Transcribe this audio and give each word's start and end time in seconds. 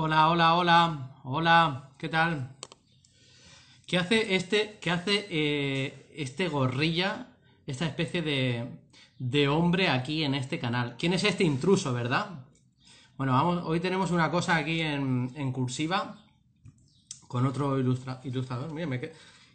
Hola, 0.00 0.28
hola, 0.30 0.54
hola, 0.54 1.10
hola, 1.24 1.88
¿qué 1.98 2.08
tal? 2.08 2.54
¿Qué 3.84 3.98
hace 3.98 4.36
este, 4.36 4.78
qué 4.80 4.92
hace 4.92 5.26
eh, 5.28 6.12
este 6.14 6.46
gorrilla, 6.46 7.26
esta 7.66 7.84
especie 7.84 8.22
de, 8.22 8.78
de 9.18 9.48
hombre 9.48 9.88
aquí 9.88 10.22
en 10.22 10.36
este 10.36 10.60
canal? 10.60 10.94
¿Quién 10.96 11.14
es 11.14 11.24
este 11.24 11.42
intruso, 11.42 11.92
verdad? 11.92 12.44
Bueno, 13.16 13.32
vamos, 13.32 13.64
hoy 13.64 13.80
tenemos 13.80 14.12
una 14.12 14.30
cosa 14.30 14.54
aquí 14.54 14.82
en, 14.82 15.32
en 15.34 15.50
cursiva 15.50 16.14
con 17.26 17.44
otro 17.44 17.76
ilustra- 17.80 18.20
ilustrador. 18.22 18.72
Mira, 18.72 18.86
me 18.86 19.00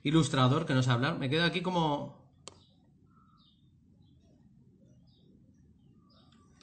ilustrador 0.04 0.66
que 0.66 0.74
nos 0.74 0.90
habla. 0.90 1.14
Me 1.14 1.30
quedo 1.30 1.46
aquí 1.46 1.62
como. 1.62 2.22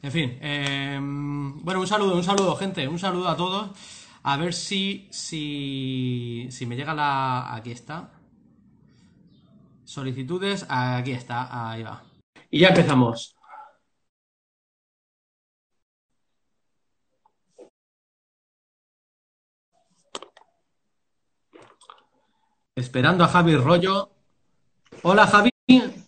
En 0.02 0.10
fin, 0.12 0.38
eh, 0.40 0.98
bueno, 1.00 1.80
un 1.80 1.86
saludo, 1.86 2.14
un 2.16 2.24
saludo, 2.24 2.56
gente, 2.56 2.88
un 2.88 2.98
saludo 2.98 3.28
a 3.28 3.36
todos. 3.36 3.70
A 4.22 4.36
ver 4.36 4.54
si, 4.54 5.08
si, 5.10 6.48
si 6.50 6.66
me 6.66 6.76
llega 6.76 6.94
la. 6.94 7.54
Aquí 7.54 7.70
está. 7.70 8.10
Solicitudes, 9.84 10.66
aquí 10.68 11.12
está, 11.12 11.70
ahí 11.70 11.82
va. 11.82 12.02
Y 12.50 12.60
ya 12.60 12.68
empezamos. 12.68 13.36
Esperando 22.74 23.24
a 23.24 23.28
Javi 23.28 23.56
Rollo. 23.56 24.10
Hola 25.02 25.26
Javi, 25.26 25.50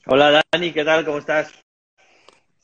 Hola 0.07 0.43
Dani, 0.53 0.73
¿qué 0.73 0.85
tal? 0.85 1.05
¿Cómo 1.05 1.19
estás? 1.19 1.62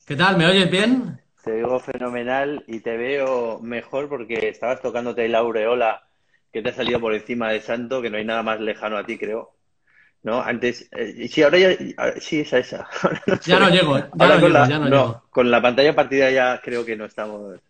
¿Qué 0.09 0.17
tal? 0.17 0.37
¿Me 0.37 0.47
oyes 0.47 0.71
bien? 0.71 1.21
Te 1.43 1.53
digo 1.57 1.79
fenomenal 1.81 2.65
y 2.67 2.81
te 2.81 2.97
veo 2.97 3.61
mejor 3.61 4.09
porque 4.09 4.49
estabas 4.49 4.83
tocándote 4.83 5.29
la 5.29 5.39
aureola 5.39 6.03
que 6.53 6.63
te 6.63 6.71
ha 6.71 6.75
salido 6.75 7.01
por 7.01 7.15
encima 7.15 7.51
de 7.51 7.61
Santo, 7.61 8.03
que 8.03 8.11
no 8.11 8.19
hay 8.19 8.25
nada 8.25 8.43
más 8.43 8.61
lejano 8.61 8.97
a 8.99 9.07
ti, 9.07 9.19
creo. 9.19 9.55
¿No? 10.23 10.43
Antes, 10.43 10.89
eh, 10.93 11.29
sí, 11.29 11.43
ahora 11.43 11.59
ya, 11.59 11.71
ah, 11.99 12.13
sí, 12.21 12.41
esa, 12.41 12.59
esa. 12.59 12.89
Ya 13.45 13.59
no 13.59 13.69
llego, 13.69 13.99
ya 13.99 14.11
Ahora 14.19 14.39
no 14.39 14.41
con 14.41 14.53
llego, 14.53 14.53
la, 14.53 14.65
ya 14.65 14.79
no 14.79 14.89
no, 14.89 14.91
llego. 14.91 15.23
con 15.31 15.51
la 15.51 15.63
pantalla 15.63 15.95
partida 15.95 16.31
ya 16.31 16.61
creo 16.63 16.85
que 16.85 16.97
no 16.97 17.07
estamos, 17.07 17.61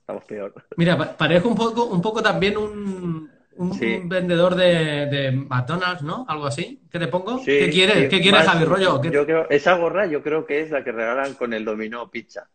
estamos 0.00 0.24
peor. 0.24 0.54
Mira, 0.76 0.96
pa- 0.98 1.16
parezco 1.16 1.48
un 1.48 1.54
poco, 1.56 1.84
un 1.86 2.02
poco 2.02 2.22
también 2.22 2.56
un, 2.56 3.30
un 3.56 3.78
Sí, 3.78 4.08
vendedor 4.08 4.54
de, 4.54 5.06
de 5.06 5.32
McDonald's, 5.32 6.02
¿no? 6.02 6.24
Algo 6.28 6.46
así. 6.46 6.82
¿Qué 6.90 6.98
te 6.98 7.08
pongo? 7.08 7.54
¿Qué 7.56 7.70
quieres? 7.70 8.08
sí, 8.08 8.08
¿Qué 8.08 8.20
quieres, 8.20 8.44
más, 8.44 8.46
Javi 8.46 8.64
Rollo? 8.64 9.00
¿Qué- 9.00 9.10
yo 9.12 9.24
creo, 9.26 9.48
esa 9.50 9.76
gorra 9.76 10.06
yo 10.06 10.22
creo 10.22 10.46
que 10.46 10.60
es 10.62 10.70
la 10.70 10.82
que 10.84 10.92
regalan 10.92 11.34
con 11.34 11.52
el 11.52 11.64
dominó 11.64 12.10
pizza. 12.10 12.48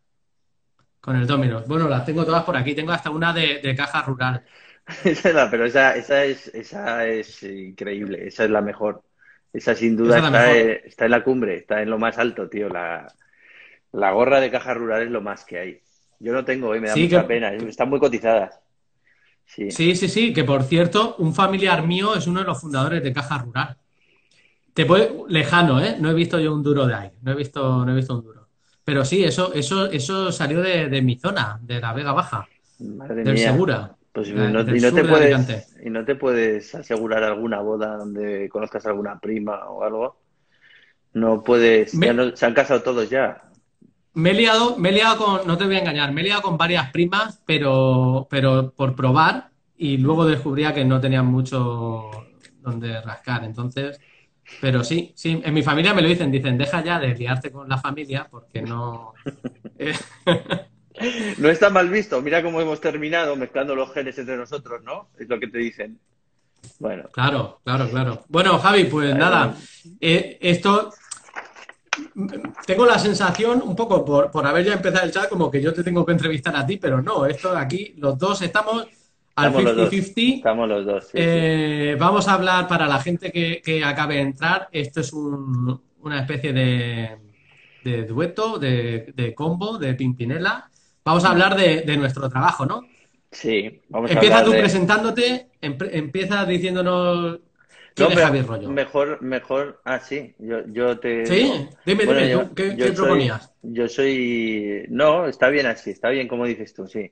Con 1.01 1.15
el 1.17 1.27
Domino's. 1.27 1.67
Bueno, 1.67 1.87
las 1.89 2.05
tengo 2.05 2.25
todas 2.25 2.43
por 2.43 2.55
aquí. 2.57 2.75
Tengo 2.75 2.91
hasta 2.91 3.09
una 3.09 3.33
de, 3.33 3.59
de 3.61 3.75
caja 3.75 4.01
rural. 4.03 4.45
Esa 5.05 5.29
es 5.29 5.35
la, 5.35 5.49
pero 5.51 5.65
esa, 5.65 5.95
esa 5.95 6.23
es, 6.25 6.47
esa 6.53 7.05
es 7.07 7.43
increíble, 7.43 8.27
esa 8.27 8.43
es 8.45 8.49
la 8.49 8.61
mejor. 8.61 9.03
Esa 9.53 9.75
sin 9.75 9.95
duda 9.97 10.19
está, 10.19 10.51
eh, 10.55 10.81
está 10.85 11.05
en 11.05 11.11
la 11.11 11.23
cumbre, 11.23 11.57
está 11.57 11.81
en 11.81 11.89
lo 11.89 11.97
más 11.99 12.17
alto, 12.17 12.49
tío. 12.49 12.69
La, 12.69 13.07
la 13.93 14.11
gorra 14.11 14.39
de 14.41 14.51
caja 14.51 14.73
rural 14.75 15.03
es 15.03 15.11
lo 15.11 15.21
más 15.21 15.45
que 15.45 15.59
hay. 15.59 15.81
Yo 16.19 16.33
no 16.33 16.45
tengo, 16.45 16.75
eh, 16.75 16.81
me 16.81 16.89
da 16.89 16.97
mucha 16.97 17.27
que, 17.27 17.27
pena, 17.27 17.53
están 17.53 17.89
muy 17.89 17.99
cotizadas. 17.99 18.59
Sí, 19.55 19.69
sí, 19.71 19.95
sí, 19.95 20.07
sí. 20.07 20.33
Que 20.33 20.43
por 20.43 20.63
cierto, 20.63 21.15
un 21.19 21.33
familiar 21.33 21.85
mío 21.85 22.15
es 22.15 22.27
uno 22.27 22.39
de 22.41 22.45
los 22.45 22.59
fundadores 22.61 23.03
de 23.03 23.13
Caja 23.13 23.37
Rural. 23.39 23.77
Te 24.73 24.85
puede, 24.85 25.11
lejano, 25.29 25.81
¿eh? 25.81 25.97
No 25.99 26.09
he 26.11 26.13
visto 26.13 26.39
yo 26.39 26.53
un 26.53 26.63
duro 26.63 26.87
de 26.87 26.95
ahí. 26.95 27.11
No 27.21 27.31
he 27.31 27.35
visto, 27.35 27.85
no 27.85 27.91
he 27.91 27.95
visto 27.95 28.15
un 28.15 28.23
duro. 28.23 28.47
Pero 28.83 29.05
sí, 29.05 29.23
eso, 29.23 29.53
eso, 29.53 29.87
eso 29.91 30.31
salió 30.31 30.61
de, 30.61 30.89
de 30.89 31.01
mi 31.01 31.19
zona, 31.19 31.59
de 31.61 31.79
la 31.81 31.93
Vega 31.93 32.13
Baja, 32.13 32.47
madre 32.79 33.23
del 33.23 33.33
mía. 33.33 33.51
Segura, 33.51 33.95
Pues 34.11 34.29
de- 34.29 34.49
no, 34.49 34.63
del 34.63 34.77
y 34.77 34.79
no 34.81 34.93
te 34.93 35.03
puedes, 35.05 35.75
y 35.83 35.89
no 35.89 36.03
te 36.05 36.15
puedes 36.15 36.73
asegurar 36.75 37.23
alguna 37.23 37.61
boda 37.61 37.97
donde 37.97 38.49
conozcas 38.49 38.85
a 38.85 38.89
alguna 38.89 39.19
prima 39.19 39.69
o 39.69 39.83
algo. 39.83 40.17
No 41.13 41.43
puedes, 41.43 41.99
ya 41.99 42.13
no, 42.13 42.35
se 42.35 42.45
han 42.45 42.53
casado 42.55 42.83
todos 42.83 43.09
ya. 43.09 43.48
Me 44.13 44.31
he 44.31 44.33
liado, 44.33 44.75
me 44.77 44.89
he 44.89 44.91
liado 44.91 45.17
con, 45.17 45.47
no 45.47 45.57
te 45.57 45.65
voy 45.65 45.75
a 45.75 45.79
engañar, 45.79 46.11
me 46.11 46.21
he 46.21 46.23
liado 46.25 46.41
con 46.41 46.57
varias 46.57 46.91
primas, 46.91 47.41
pero, 47.45 48.27
pero 48.29 48.71
por 48.75 48.95
probar 48.95 49.51
y 49.77 49.97
luego 49.97 50.25
descubría 50.25 50.73
que 50.73 50.83
no 50.83 50.99
tenían 50.99 51.25
mucho 51.27 52.09
donde 52.61 53.01
rascar. 53.01 53.43
Entonces, 53.43 53.99
pero 54.59 54.83
sí, 54.83 55.13
sí, 55.15 55.41
en 55.43 55.53
mi 55.53 55.61
familia 55.61 55.93
me 55.93 56.01
lo 56.01 56.07
dicen, 56.07 56.31
dicen, 56.31 56.57
deja 56.57 56.83
ya 56.83 56.99
de 56.99 57.15
liarte 57.15 57.51
con 57.51 57.69
la 57.69 57.77
familia 57.77 58.27
porque 58.29 58.61
no. 58.61 59.13
eh, 59.77 59.93
No 61.37 61.49
está 61.49 61.69
mal 61.69 61.89
visto. 61.89 62.21
Mira 62.21 62.43
cómo 62.43 62.59
hemos 62.59 62.81
terminado 62.81 63.35
mezclando 63.35 63.75
los 63.75 63.93
genes 63.93 64.17
entre 64.17 64.35
nosotros, 64.35 64.83
¿no? 64.83 65.07
Es 65.17 65.29
lo 65.29 65.39
que 65.39 65.47
te 65.47 65.57
dicen. 65.59 65.97
Bueno, 66.79 67.07
Claro, 67.13 67.61
claro, 67.63 67.89
claro. 67.89 68.25
Bueno, 68.27 68.59
Javi, 68.59 68.83
pues 68.85 69.15
nada, 69.15 69.55
eh, 70.01 70.37
esto 70.41 70.91
tengo 72.65 72.85
la 72.85 72.99
sensación, 72.99 73.61
un 73.63 73.75
poco 73.75 74.03
por, 74.05 74.31
por 74.31 74.45
haber 74.45 74.65
ya 74.65 74.73
empezado 74.73 75.05
el 75.05 75.11
chat, 75.11 75.29
como 75.29 75.49
que 75.49 75.61
yo 75.61 75.73
te 75.73 75.83
tengo 75.83 76.05
que 76.05 76.11
entrevistar 76.13 76.55
a 76.55 76.65
ti, 76.65 76.77
pero 76.77 77.01
no, 77.01 77.25
esto 77.25 77.55
aquí, 77.57 77.93
los 77.97 78.17
dos 78.17 78.41
estamos 78.41 78.87
al 79.35 79.47
estamos 79.47 79.63
los 79.63 79.75
dos. 79.75 79.89
50-50. 79.89 80.35
Estamos 80.37 80.67
los 80.69 80.85
dos, 80.85 81.03
sí, 81.05 81.09
sí. 81.11 81.17
Eh, 81.21 81.95
vamos 81.99 82.27
a 82.27 82.33
hablar 82.33 82.67
para 82.67 82.87
la 82.87 82.99
gente 82.99 83.31
que, 83.31 83.61
que 83.63 83.83
acabe 83.83 84.15
de 84.15 84.21
entrar. 84.21 84.67
Esto 84.71 84.99
es 85.01 85.13
un- 85.13 85.81
una 86.01 86.19
especie 86.21 86.53
de, 86.53 87.17
de 87.83 88.03
dueto, 88.05 88.57
de, 88.59 89.13
de 89.15 89.33
combo, 89.33 89.77
de 89.77 89.93
Pimpinela. 89.95 90.69
Vamos 91.03 91.25
a 91.25 91.31
hablar 91.31 91.55
de, 91.55 91.81
de 91.81 91.97
nuestro 91.97 92.29
trabajo, 92.29 92.65
¿no? 92.65 92.81
Sí, 93.31 93.79
vamos 93.89 94.09
a 94.09 94.13
Empieza 94.15 94.43
tú 94.43 94.51
presentándote, 94.51 95.49
empieza 95.61 96.45
diciéndonos 96.45 97.39
No, 97.99 98.07
quién 98.07 98.11
es 98.11 98.15
pero 98.15 98.27
Javier 98.27 98.45
Rollo. 98.47 98.69
mejor, 98.69 99.21
mejor, 99.21 99.81
ah, 99.85 99.99
sí, 99.99 100.33
yo, 100.39 100.65
yo 100.67 100.99
te 100.99 101.25
¿Sí? 101.25 101.67
Dime, 101.85 102.05
bueno, 102.05 102.21
dime, 102.21 102.31
yo, 102.31 102.47
¿tú 102.47 102.55
qué, 102.55 102.69
yo 102.75 102.85
qué 102.85 102.95
soy, 102.95 103.05
proponías? 103.05 103.53
yo 103.61 103.87
soy, 103.87 104.85
no, 104.89 105.27
está 105.27 105.49
bien 105.49 105.65
así, 105.65 105.91
está 105.91 106.09
bien 106.09 106.27
como 106.27 106.45
dices 106.45 106.73
tú, 106.73 106.87
sí. 106.87 107.11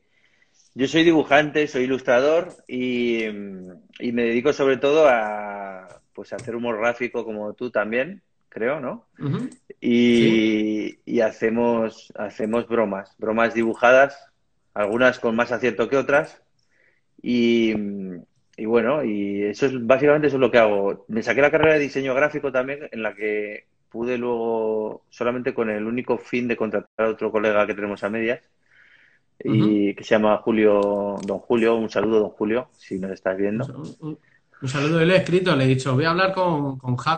Yo 0.74 0.88
soy 0.88 1.04
dibujante, 1.04 1.68
soy 1.68 1.84
ilustrador 1.86 2.56
y, 2.68 3.24
y 3.26 4.12
me 4.12 4.24
dedico 4.24 4.54
sobre 4.54 4.78
todo 4.78 5.08
a, 5.10 6.02
pues, 6.14 6.34
a 6.34 6.36
hacer 6.36 6.56
humor 6.56 6.78
gráfico 6.78 7.26
como 7.26 7.54
tú 7.54 7.72
también, 7.72 8.22
creo, 8.50 8.80
¿no? 8.80 9.08
Y, 9.82 11.00
y 11.06 11.20
hacemos, 11.22 12.14
hacemos 12.16 12.68
bromas, 12.68 13.16
bromas 13.18 13.54
dibujadas, 13.54 14.18
algunas 14.74 15.20
con 15.20 15.36
más 15.36 15.52
acierto 15.52 15.90
que 15.90 15.98
otras. 15.98 16.42
Y, 17.22 17.74
y 18.58 18.66
bueno, 18.66 19.04
y 19.04 19.44
eso 19.44 19.68
es 19.68 19.86
básicamente 19.86 20.28
eso 20.28 20.38
es 20.38 20.42
lo 20.42 20.52
que 20.52 20.58
hago. 20.58 21.06
Me 21.10 21.24
saqué 21.24 21.42
la 21.42 21.52
carrera 21.52 21.76
de 21.76 21.80
diseño 21.82 22.16
gráfico 22.16 22.52
también, 22.52 22.90
en 22.92 23.04
la 23.04 23.16
que 23.16 23.68
pude 23.90 24.18
luego, 24.18 25.04
solamente 25.10 25.54
con 25.54 25.70
el 25.70 25.86
único 25.86 26.18
fin 26.18 26.48
de 26.48 26.58
contratar 26.58 27.08
a 27.08 27.10
otro 27.12 27.32
colega 27.32 27.68
que 27.68 27.76
tenemos 27.76 28.04
a 28.04 28.10
medias, 28.10 28.42
y 29.44 29.94
que 29.96 30.04
se 30.04 30.12
llama 30.16 30.38
Julio, 30.38 31.18
don 31.26 31.40
Julio, 31.40 31.76
un 31.76 31.90
saludo, 31.90 32.20
don 32.20 32.30
Julio, 32.32 32.70
si 32.74 33.00
nos 33.00 33.12
estás 33.12 33.38
viendo. 33.38 33.66
un- 33.66 33.96
un- 34.00 34.20
un 34.60 34.68
saludo, 34.68 35.06
le 35.06 35.14
he 35.14 35.18
escrito, 35.18 35.56
le 35.56 35.66
he 35.66 35.68
dicho, 35.68 35.94
voy 35.94 36.06
a 36.06 36.10
hablar 36.12 36.34
con, 36.34 36.78
con 36.80 36.98
Javi. 36.98 37.18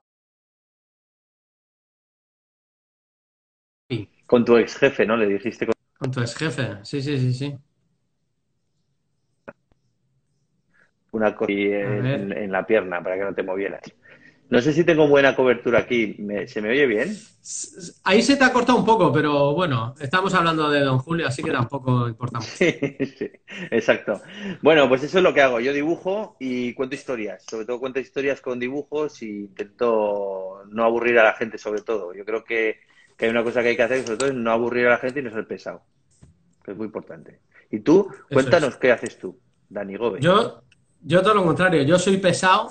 Con 4.26 4.46
tu 4.46 4.58
ex 4.58 4.78
jefe, 4.78 5.06
¿no? 5.06 5.18
Le 5.18 5.28
dijiste 5.28 5.66
con 5.66 5.74
Con 5.98 6.12
tu 6.12 6.22
ex 6.22 6.36
jefe. 6.36 6.78
Sí, 6.84 7.02
sí, 7.02 7.18
sí, 7.18 7.34
sí. 7.34 7.58
Una 11.12 11.36
cosa 11.36 11.52
en, 11.52 12.52
la 12.52 12.66
pierna 12.66 13.02
para 13.02 13.18
que 13.18 13.24
no 13.24 13.34
te 13.34 13.44
movieras. 13.44 13.82
No 14.50 14.62
sé 14.62 14.74
si 14.74 14.84
tengo 14.84 15.08
buena 15.08 15.36
cobertura 15.36 15.80
aquí. 15.80 16.16
¿Me- 16.18 16.48
¿Se 16.48 16.60
me 16.62 16.72
oye 16.72 16.88
bien? 16.88 17.16
Ahí 18.04 18.22
se 18.24 18.36
te 18.36 18.44
ha 18.44 18.52
cortado 18.52 18.80
un 18.80 18.86
poco, 18.86 19.14
pero 19.14 19.54
bueno, 19.54 19.94
estamos 20.00 20.34
hablando 20.34 20.72
de 20.72 20.82
Don 20.82 20.98
Julio, 20.98 21.28
así 21.28 21.44
que 21.44 21.52
tampoco 21.52 22.08
importa 22.08 22.40
mucho. 22.40 22.50
Sí, 22.50 22.72
sí, 23.18 23.30
exacto. 23.70 24.22
Bueno, 24.62 24.90
pues 24.90 25.04
eso 25.04 25.20
es 25.20 25.24
lo 25.24 25.34
que 25.36 25.42
hago. 25.42 25.60
Yo 25.60 25.72
dibujo 25.72 26.36
y 26.40 26.74
cuento 26.74 26.96
historias. 26.96 27.44
Sobre 27.48 27.66
todo 27.66 27.80
cuento 27.80 28.00
historias 28.00 28.42
con 28.42 28.60
dibujos 28.60 29.22
y 29.22 29.42
intento 29.42 30.64
no 30.68 30.84
aburrir 30.84 31.20
a 31.20 31.24
la 31.24 31.34
gente, 31.34 31.60
sobre 31.60 31.82
todo. 31.82 32.14
Yo 32.16 32.26
creo 32.26 32.44
que, 32.44 32.80
que 33.18 33.26
hay 33.26 33.32
una 33.32 33.44
cosa 33.44 33.62
que 33.62 33.70
hay 33.70 33.76
que 33.76 33.84
hacer, 33.84 34.04
sobre 34.04 34.18
todo, 34.18 34.30
es 34.30 34.36
no 34.36 34.52
aburrir 34.52 34.88
a 34.88 34.92
la 34.92 34.98
gente 34.98 35.20
y 35.20 35.24
no 35.24 35.32
ser 35.32 35.48
pesado, 35.48 35.84
que 36.64 36.72
es 36.72 36.78
muy 36.78 36.88
importante. 36.88 37.40
Y 37.70 37.82
tú, 37.82 38.10
es. 38.12 38.34
cuéntanos 38.34 38.78
qué 38.78 38.92
haces 38.92 39.18
tú, 39.20 39.40
Dani 39.70 39.96
Gobe. 39.96 40.22
Yo, 40.22 40.64
yo 41.02 41.22
todo 41.22 41.34
lo 41.36 41.44
contrario, 41.46 41.84
yo 41.84 41.98
soy 42.00 42.18
pesado 42.18 42.70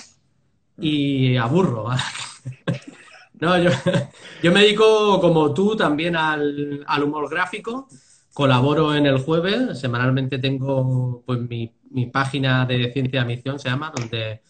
y 0.79 1.37
aburro. 1.37 1.89
No, 3.41 3.57
yo, 3.57 3.71
yo 4.43 4.53
me 4.53 4.63
dedico 4.63 5.21
como 5.21 5.55
tú 5.55 5.77
también 5.77 6.17
al, 6.17 6.85
al 6.87 7.03
humor 7.05 7.31
gráfico. 7.31 7.87
Colaboro 8.33 8.95
en 8.95 9.07
el 9.07 9.19
jueves. 9.19 9.79
Semanalmente 9.79 10.39
tengo 10.39 11.23
pues 11.25 11.39
mi, 11.41 11.73
mi 11.91 12.07
página 12.07 12.67
de 12.67 12.93
Ciencia 12.93 13.21
de 13.21 13.27
Misión, 13.27 13.59
se 13.59 13.69
llama, 13.69 13.93
donde 13.95 14.43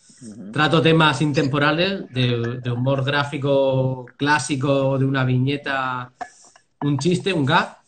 trato 0.52 0.82
temas 0.82 1.20
intemporales 1.22 2.10
de, 2.12 2.60
de 2.62 2.70
humor 2.70 3.04
gráfico 3.04 4.06
clásico, 4.16 4.98
de 4.98 5.04
una 5.04 5.24
viñeta, 5.24 6.12
un 6.82 6.98
chiste, 6.98 7.32
un 7.32 7.44
gag. 7.44 7.78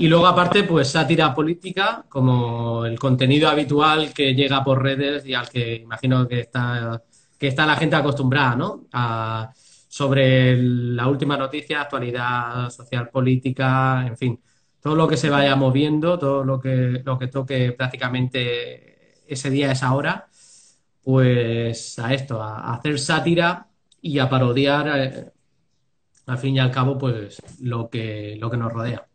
Y 0.00 0.08
luego, 0.08 0.26
aparte, 0.26 0.64
pues 0.64 0.88
sátira 0.88 1.34
política, 1.34 2.06
como 2.08 2.86
el 2.86 2.98
contenido 2.98 3.50
habitual 3.50 4.14
que 4.14 4.34
llega 4.34 4.64
por 4.64 4.82
redes 4.82 5.26
y 5.26 5.34
al 5.34 5.46
que 5.50 5.74
imagino 5.76 6.26
que 6.26 6.40
está, 6.40 7.02
que 7.38 7.48
está 7.48 7.66
la 7.66 7.76
gente 7.76 7.96
acostumbrada, 7.96 8.56
¿no? 8.56 8.86
A, 8.94 9.52
sobre 9.88 10.56
la 10.56 11.06
última 11.06 11.36
noticia, 11.36 11.82
actualidad 11.82 12.70
social, 12.70 13.10
política, 13.10 14.06
en 14.06 14.16
fin, 14.16 14.40
todo 14.80 14.94
lo 14.94 15.06
que 15.06 15.18
se 15.18 15.28
vaya 15.28 15.54
moviendo, 15.54 16.18
todo 16.18 16.44
lo 16.44 16.58
que, 16.58 17.02
lo 17.04 17.18
que 17.18 17.26
toque 17.26 17.72
prácticamente 17.72 19.22
ese 19.28 19.50
día, 19.50 19.70
esa 19.72 19.92
hora, 19.92 20.28
pues 21.04 21.98
a 21.98 22.14
esto, 22.14 22.42
a, 22.42 22.72
hacer 22.72 22.98
sátira 22.98 23.68
y 24.00 24.18
a 24.18 24.30
parodiar, 24.30 24.88
eh, 24.98 25.32
al 26.26 26.38
fin 26.38 26.56
y 26.56 26.58
al 26.58 26.70
cabo, 26.70 26.96
pues 26.96 27.42
lo 27.60 27.90
que, 27.90 28.36
lo 28.40 28.50
que 28.50 28.56
nos 28.56 28.72
rodea. 28.72 29.09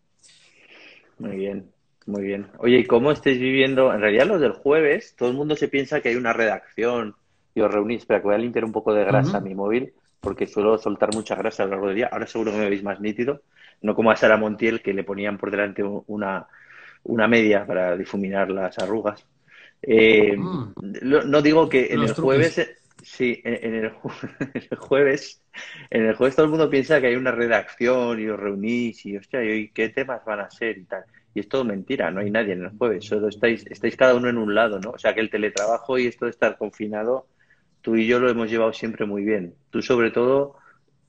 Muy 1.17 1.37
bien, 1.37 1.71
muy 2.05 2.23
bien. 2.23 2.47
Oye, 2.57 2.79
¿y 2.79 2.85
cómo 2.85 3.11
estáis 3.11 3.39
viviendo? 3.39 3.93
En 3.93 4.01
realidad, 4.01 4.27
los 4.27 4.41
del 4.41 4.51
jueves, 4.51 5.15
todo 5.17 5.29
el 5.29 5.35
mundo 5.35 5.55
se 5.55 5.67
piensa 5.67 6.01
que 6.01 6.09
hay 6.09 6.15
una 6.15 6.33
redacción 6.33 7.15
y 7.53 7.61
os 7.61 7.71
reunís. 7.71 7.99
Espera, 7.99 8.19
que 8.19 8.27
voy 8.27 8.35
a 8.35 8.39
limpiar 8.39 8.65
un 8.65 8.71
poco 8.71 8.93
de 8.93 9.05
grasa 9.05 9.37
a 9.37 9.41
mi 9.41 9.55
móvil, 9.55 9.93
porque 10.19 10.47
suelo 10.47 10.77
soltar 10.77 11.13
mucha 11.13 11.35
grasa 11.35 11.63
a 11.63 11.65
lo 11.65 11.71
largo 11.71 11.87
del 11.87 11.95
día. 11.95 12.09
Ahora 12.11 12.27
seguro 12.27 12.51
que 12.51 12.57
me 12.57 12.69
veis 12.69 12.83
más 12.83 12.99
nítido. 12.99 13.41
No 13.81 13.95
como 13.95 14.11
a 14.11 14.15
Sara 14.15 14.37
Montiel, 14.37 14.81
que 14.81 14.93
le 14.93 15.03
ponían 15.03 15.37
por 15.37 15.51
delante 15.51 15.83
una, 15.83 16.47
una 17.03 17.27
media 17.27 17.65
para 17.65 17.95
difuminar 17.95 18.49
las 18.49 18.77
arrugas. 18.79 19.25
Eh, 19.81 20.35
mm. 20.35 20.73
no, 21.03 21.41
digo 21.41 21.69
que 21.69 21.93
en 21.93 22.01
el 22.01 22.13
jueves, 22.13 22.59
sí, 23.05 23.41
en, 23.45 23.75
el, 23.75 23.91
jueves, 24.77 25.41
en 25.89 26.05
el 26.05 26.15
jueves 26.15 26.35
todo 26.35 26.45
el 26.45 26.51
mundo 26.51 26.69
piensa 26.69 26.99
que 26.99 27.07
hay 27.07 27.15
una 27.15 27.31
redacción 27.31 28.19
y 28.19 28.27
os 28.27 28.39
reunís 28.39 29.05
y 29.05 29.17
hostia, 29.17 29.43
y 29.43 29.69
qué 29.69 29.89
temas 29.89 30.25
van 30.25 30.41
a 30.41 30.49
ser 30.49 30.77
y 30.77 30.85
tal. 30.85 31.03
Y 31.33 31.41
es 31.41 31.49
todo 31.49 31.63
mentira, 31.65 32.11
no 32.11 32.21
hay 32.21 32.31
nadie 32.31 32.53
en 32.53 32.63
el 32.63 32.69
jueves, 32.77 33.05
solo 33.05 33.27
estáis, 33.27 33.65
estáis 33.67 33.95
cada 33.95 34.15
uno 34.15 34.29
en 34.29 34.37
un 34.37 34.55
lado, 34.55 34.79
¿no? 34.79 34.91
O 34.91 34.97
sea 34.97 35.13
que 35.13 35.19
el 35.19 35.29
teletrabajo 35.29 35.97
y 35.97 36.07
esto 36.07 36.25
de 36.25 36.31
estar 36.31 36.57
confinado, 36.57 37.27
tú 37.81 37.95
y 37.95 38.07
yo 38.07 38.19
lo 38.19 38.29
hemos 38.29 38.49
llevado 38.49 38.73
siempre 38.73 39.05
muy 39.05 39.23
bien. 39.23 39.53
Tú 39.69 39.81
sobre 39.81 40.11
todo 40.11 40.55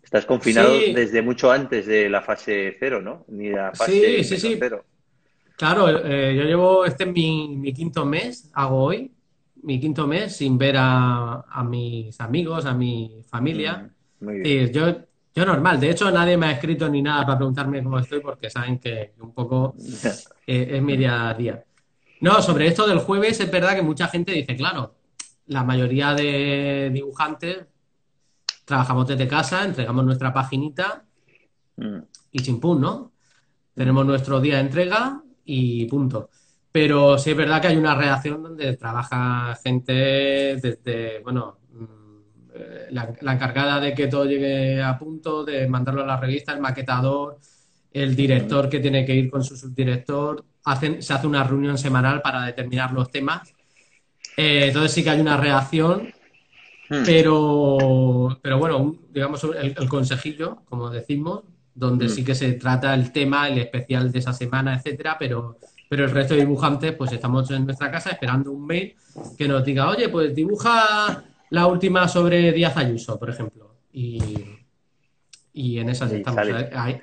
estás 0.02 0.26
confinado 0.26 0.72
desde 0.72 1.22
mucho 1.22 1.50
antes 1.50 1.86
de 1.86 2.08
la 2.08 2.22
fase 2.22 2.76
cero, 2.78 3.00
¿no? 3.00 3.24
Ni 3.28 3.50
la 3.50 3.72
fase 3.72 4.22
sí, 4.22 4.38
sí, 4.38 4.56
cero. 4.58 4.84
Claro, 5.56 5.88
eh, 5.88 6.36
yo 6.36 6.42
llevo, 6.44 6.84
este 6.84 7.04
es 7.04 7.12
mi, 7.12 7.72
quinto 7.72 8.04
mes, 8.04 8.50
hago 8.52 8.84
hoy, 8.84 9.10
mi 9.62 9.80
quinto 9.80 10.06
mes 10.06 10.36
sin 10.36 10.58
ver 10.58 10.76
a, 10.78 11.64
mis 11.68 12.20
amigos, 12.20 12.66
a 12.66 12.74
mi 12.74 13.22
familia. 13.28 13.90
Mm, 14.20 14.44
yo, 14.72 14.96
yo 15.34 15.44
normal, 15.44 15.78
de 15.80 15.90
hecho 15.90 16.10
nadie 16.10 16.36
me 16.36 16.46
ha 16.46 16.52
escrito 16.52 16.88
ni 16.88 17.02
nada 17.02 17.26
para 17.26 17.38
preguntarme 17.38 17.82
cómo 17.82 17.98
estoy 17.98 18.20
porque 18.20 18.48
saben 18.50 18.78
que 18.78 19.14
un 19.20 19.32
poco 19.32 19.74
eh, 20.46 20.68
es 20.70 20.82
mi 20.82 20.96
día 20.96 21.28
a 21.28 21.34
día. 21.34 21.64
No, 22.20 22.40
sobre 22.40 22.66
esto 22.66 22.86
del 22.86 23.00
jueves 23.00 23.40
es 23.40 23.50
verdad 23.50 23.74
que 23.74 23.82
mucha 23.82 24.08
gente 24.08 24.32
dice, 24.32 24.56
claro, 24.56 24.94
la 25.46 25.62
mayoría 25.64 26.14
de 26.14 26.90
dibujantes 26.92 27.66
trabajamos 28.64 29.06
desde 29.06 29.28
casa, 29.28 29.64
entregamos 29.64 30.04
nuestra 30.04 30.32
paginita 30.32 31.04
mm. 31.76 31.98
y 32.32 32.38
sin 32.40 32.58
pum, 32.58 32.80
¿no? 32.80 33.12
Tenemos 33.74 34.06
nuestro 34.06 34.40
día 34.40 34.54
de 34.56 34.62
entrega 34.62 35.22
y 35.44 35.84
punto. 35.86 36.30
Pero 36.76 37.16
sí 37.16 37.30
es 37.30 37.36
verdad 37.38 37.62
que 37.62 37.68
hay 37.68 37.76
una 37.78 37.94
redacción 37.94 38.42
donde 38.42 38.76
trabaja 38.76 39.58
gente 39.64 39.94
desde, 39.94 41.20
bueno, 41.20 41.60
mm, 41.72 42.54
la, 42.90 43.32
encargada 43.32 43.80
de 43.80 43.94
que 43.94 44.08
todo 44.08 44.26
llegue 44.26 44.82
a 44.82 44.98
punto, 44.98 45.42
de 45.42 45.66
mandarlo 45.68 46.02
a 46.02 46.06
la 46.06 46.20
revista, 46.20 46.52
el 46.52 46.60
maquetador, 46.60 47.38
el 47.90 48.14
director 48.14 48.68
que 48.68 48.80
tiene 48.80 49.06
que 49.06 49.14
ir 49.14 49.30
con 49.30 49.42
su 49.42 49.56
subdirector, 49.56 50.44
hacen, 50.64 51.00
se 51.00 51.14
hace 51.14 51.26
una 51.26 51.44
reunión 51.44 51.78
semanal 51.78 52.20
para 52.20 52.44
determinar 52.44 52.92
los 52.92 53.10
temas. 53.10 53.54
Eh, 54.36 54.66
entonces 54.66 54.92
sí 54.92 55.02
que 55.02 55.08
hay 55.08 55.20
una 55.22 55.38
reacción, 55.38 56.12
hmm. 56.90 57.04
pero, 57.06 58.38
pero 58.42 58.58
bueno, 58.58 58.96
digamos 59.14 59.42
el, 59.44 59.74
el, 59.78 59.88
consejillo, 59.88 60.58
como 60.66 60.90
decimos, 60.90 61.44
donde 61.74 62.04
mm. 62.04 62.08
sí 62.10 62.22
que 62.22 62.34
se 62.34 62.52
trata 62.52 62.92
el 62.92 63.12
tema, 63.12 63.48
el 63.48 63.56
especial 63.56 64.12
de 64.12 64.18
esa 64.18 64.34
semana, 64.34 64.74
etcétera, 64.74 65.16
pero, 65.18 65.58
pero 65.88 66.04
el 66.04 66.10
resto 66.10 66.34
de 66.34 66.40
dibujantes, 66.40 66.92
pues 66.92 67.12
estamos 67.12 67.50
en 67.50 67.64
nuestra 67.64 67.90
casa 67.90 68.10
esperando 68.10 68.52
un 68.52 68.66
mail 68.66 68.94
que 69.36 69.46
nos 69.46 69.64
diga, 69.64 69.88
oye, 69.88 70.08
pues 70.08 70.34
dibuja 70.34 71.24
la 71.50 71.66
última 71.66 72.08
sobre 72.08 72.52
Díaz 72.52 72.76
Ayuso, 72.76 73.18
por 73.18 73.30
ejemplo. 73.30 73.76
Y, 73.92 74.44
y 75.52 75.78
en 75.78 75.88
esas 75.88 76.12
estamos. 76.12 76.38
Ahí, 76.74 77.00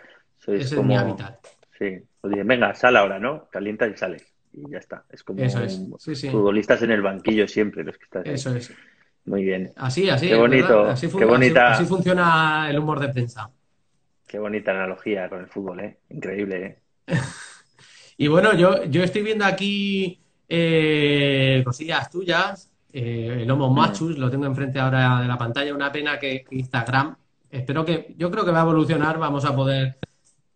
ese 0.48 0.76
es 0.76 0.84
mi 0.84 0.96
hábitat. 0.96 1.40
Sí, 1.78 1.98
oye, 2.22 2.44
venga, 2.44 2.76
sal 2.76 2.98
ahora, 2.98 3.20
¿no? 3.20 3.48
Calienta 3.50 3.88
y 3.88 3.96
sales. 3.96 4.34
Y 4.52 4.70
ya 4.70 4.78
está. 4.78 5.06
Es 5.10 5.24
como 5.24 5.40
futbolistas 5.50 6.84
en 6.84 6.92
el 6.92 7.02
banquillo 7.02 7.48
siempre 7.48 7.84
los 7.84 7.98
que 7.98 8.04
están. 8.04 8.28
Eso 8.28 8.56
es. 8.56 8.72
Muy 9.26 9.44
bien. 9.44 9.72
Así, 9.78 10.10
así. 10.10 10.28
Qué 10.28 10.36
bonito. 10.36 10.84
Así, 10.84 11.08
qué 11.08 11.26
bonita. 11.26 11.72
así 11.72 11.86
funciona 11.86 12.70
el 12.70 12.78
humor 12.78 13.00
de 13.00 13.10
prensa. 13.10 13.50
Qué 14.28 14.38
bonita 14.38 14.72
analogía 14.72 15.30
con 15.30 15.40
el 15.40 15.48
fútbol, 15.48 15.80
¿eh? 15.80 16.00
Increíble, 16.10 16.82
¿eh? 17.08 17.16
y 18.18 18.28
bueno, 18.28 18.54
yo, 18.54 18.86
yo 18.86 19.04
estoy 19.04 19.24
viendo 19.24 19.46
aquí 19.46 20.20
eh, 20.48 21.62
cosillas 21.66 22.10
tuyas. 22.10 22.70
Eh, 22.92 23.40
el 23.42 23.50
Homo 23.50 23.72
Machus, 23.72 24.18
lo 24.18 24.30
tengo 24.30 24.46
enfrente 24.46 24.80
ahora 24.80 25.22
de 25.22 25.28
la 25.28 25.38
pantalla. 25.38 25.74
Una 25.74 25.92
pena 25.92 26.20
que 26.20 26.46
Instagram, 26.52 27.16
espero 27.50 27.84
que, 27.84 28.14
yo 28.18 28.30
creo 28.30 28.46
que 28.46 28.52
va 28.52 28.60
a 28.60 28.64
evolucionar, 28.64 29.18
vamos 29.18 29.46
a 29.46 29.56
poder 29.56 29.98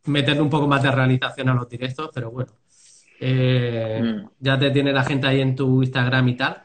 meterle 0.05 0.41
un 0.41 0.49
poco 0.49 0.67
más 0.67 0.83
de 0.83 0.91
realización 0.91 1.49
a 1.49 1.55
los 1.55 1.67
directos, 1.67 2.11
pero 2.13 2.31
bueno. 2.31 2.51
Eh, 3.19 4.01
mm. 4.03 4.29
Ya 4.39 4.59
te 4.59 4.69
tiene 4.69 4.93
la 4.93 5.03
gente 5.03 5.25
ahí 5.25 5.41
en 5.41 5.55
tu 5.55 5.81
Instagram 5.81 6.27
y 6.27 6.35
tal. 6.35 6.63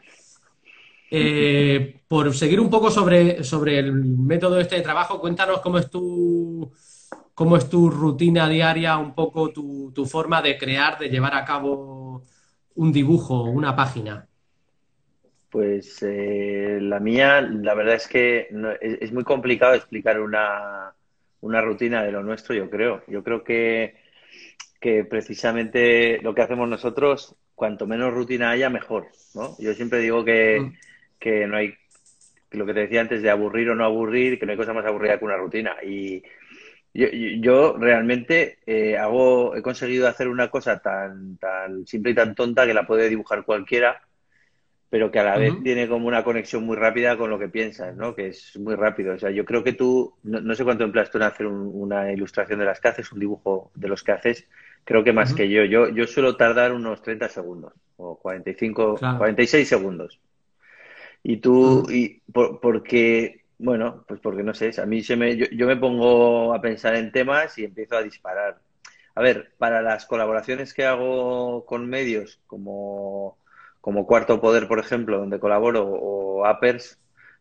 por 2.06 2.34
seguir 2.34 2.60
un 2.60 2.68
poco 2.68 2.90
sobre, 2.90 3.42
sobre 3.42 3.78
el 3.78 3.92
método 3.92 4.60
este 4.60 4.76
de 4.76 4.82
trabajo, 4.82 5.18
cuéntanos 5.18 5.60
cómo 5.60 5.78
es 5.78 5.88
tu, 5.88 6.70
¿Cómo 7.34 7.56
es 7.56 7.68
tu 7.68 7.88
rutina 7.88 8.48
diaria, 8.48 8.98
un 8.98 9.14
poco 9.14 9.52
tu, 9.52 10.06
forma 10.06 10.42
de 10.42 10.58
crear, 10.58 10.98
de 10.98 11.08
llevar 11.08 11.34
a 11.34 11.44
cabo 11.44 12.22
un 12.74 12.92
dibujo, 12.92 13.44
una 13.44 13.74
página? 13.74 14.26
Pues 15.48 16.02
eh, 16.02 16.78
la 16.80 17.00
mía, 17.00 17.40
la 17.40 17.74
verdad 17.74 17.94
es 17.94 18.06
que 18.06 18.48
es, 18.80 19.12
muy 19.12 19.24
complicado 19.24 19.74
explicar 19.74 20.20
una, 20.20 20.92
rutina 21.40 22.02
de 22.02 22.12
lo 22.12 22.22
nuestro, 22.22 22.54
yo 22.54 22.68
creo. 22.68 23.02
Yo 23.06 23.22
creo 23.22 23.42
que, 23.42 23.96
que 24.78 25.04
precisamente 25.04 26.20
lo 26.22 26.34
que 26.34 26.42
hacemos 26.42 26.68
nosotros, 26.68 27.34
cuanto 27.54 27.86
menos 27.86 28.12
rutina 28.12 28.50
haya, 28.50 28.68
mejor. 28.68 29.06
¿no? 29.34 29.56
Yo 29.58 29.72
siempre 29.72 30.00
digo 30.00 30.22
que, 30.22 30.60
mm. 30.60 30.72
que 31.18 31.46
no 31.46 31.56
hay, 31.56 31.74
lo 32.50 32.66
que 32.66 32.74
te 32.74 32.80
decía 32.80 33.00
antes 33.00 33.22
de 33.22 33.30
aburrir 33.30 33.70
o 33.70 33.74
no 33.74 33.86
aburrir, 33.86 34.38
que 34.38 34.44
no 34.44 34.52
hay 34.52 34.58
cosa 34.58 34.74
más 34.74 34.84
aburrida 34.84 35.18
que 35.18 35.24
una 35.24 35.36
rutina. 35.38 35.76
Y, 35.82 36.22
yo, 36.94 37.06
yo 37.08 37.76
realmente 37.78 38.58
eh, 38.66 38.98
hago, 38.98 39.56
he 39.56 39.62
conseguido 39.62 40.08
hacer 40.08 40.28
una 40.28 40.50
cosa 40.50 40.80
tan, 40.80 41.38
tan 41.38 41.86
simple 41.86 42.12
y 42.12 42.14
tan 42.14 42.34
tonta 42.34 42.66
que 42.66 42.74
la 42.74 42.86
puede 42.86 43.08
dibujar 43.08 43.44
cualquiera, 43.44 44.02
pero 44.90 45.10
que 45.10 45.18
a 45.18 45.24
la 45.24 45.38
vez 45.38 45.54
tiene 45.62 45.88
como 45.88 46.06
una 46.06 46.22
conexión 46.22 46.64
muy 46.64 46.76
rápida 46.76 47.16
con 47.16 47.30
lo 47.30 47.38
que 47.38 47.48
piensas, 47.48 47.96
¿no? 47.96 48.14
Que 48.14 48.28
es 48.28 48.58
muy 48.58 48.74
rápido. 48.74 49.14
O 49.14 49.18
sea, 49.18 49.30
yo 49.30 49.46
creo 49.46 49.64
que 49.64 49.72
tú, 49.72 50.14
no, 50.22 50.54
sé 50.54 50.64
cuánto 50.64 50.84
empleas 50.84 51.10
tú 51.10 51.16
en 51.16 51.24
hacer 51.24 51.46
una 51.46 52.12
ilustración 52.12 52.58
de 52.58 52.66
las 52.66 52.78
que 52.78 52.88
haces, 52.88 53.10
un 53.10 53.20
dibujo 53.20 53.70
de 53.74 53.88
los 53.88 54.02
que 54.02 54.12
haces, 54.12 54.46
creo 54.84 55.02
que 55.02 55.14
más 55.14 55.32
que 55.32 55.48
yo. 55.48 55.64
yo. 55.64 55.88
Yo 55.88 56.06
suelo 56.06 56.36
tardar 56.36 56.74
unos 56.74 57.00
30 57.00 57.30
segundos, 57.30 57.72
o 57.96 58.18
45, 58.18 58.98
46 59.16 59.66
segundos. 59.66 60.20
Y 61.22 61.38
tú, 61.38 61.86
y 61.90 62.20
por, 62.30 62.60
porque 62.60 63.41
bueno, 63.62 64.04
pues 64.08 64.20
porque 64.20 64.42
no 64.42 64.54
sé, 64.54 64.72
a 64.80 64.86
mí 64.86 65.02
se 65.02 65.16
me, 65.16 65.36
yo, 65.36 65.66
me 65.66 65.76
pongo 65.76 66.52
a 66.52 66.60
pensar 66.60 66.96
en 66.96 67.12
temas 67.12 67.56
y 67.58 67.64
empiezo 67.64 67.96
a 67.96 68.02
disparar. 68.02 68.60
A 69.14 69.22
ver, 69.22 69.52
para 69.58 69.82
las 69.82 70.06
colaboraciones 70.06 70.74
que 70.74 70.84
hago 70.84 71.64
con 71.64 71.88
medios 71.88 72.40
como, 72.46 73.38
como 73.80 74.06
Cuarto 74.06 74.40
Poder, 74.40 74.66
por 74.66 74.80
ejemplo, 74.80 75.18
donde 75.18 75.38
colaboro, 75.38 75.86
o 75.86 76.44
Appers, 76.44 76.98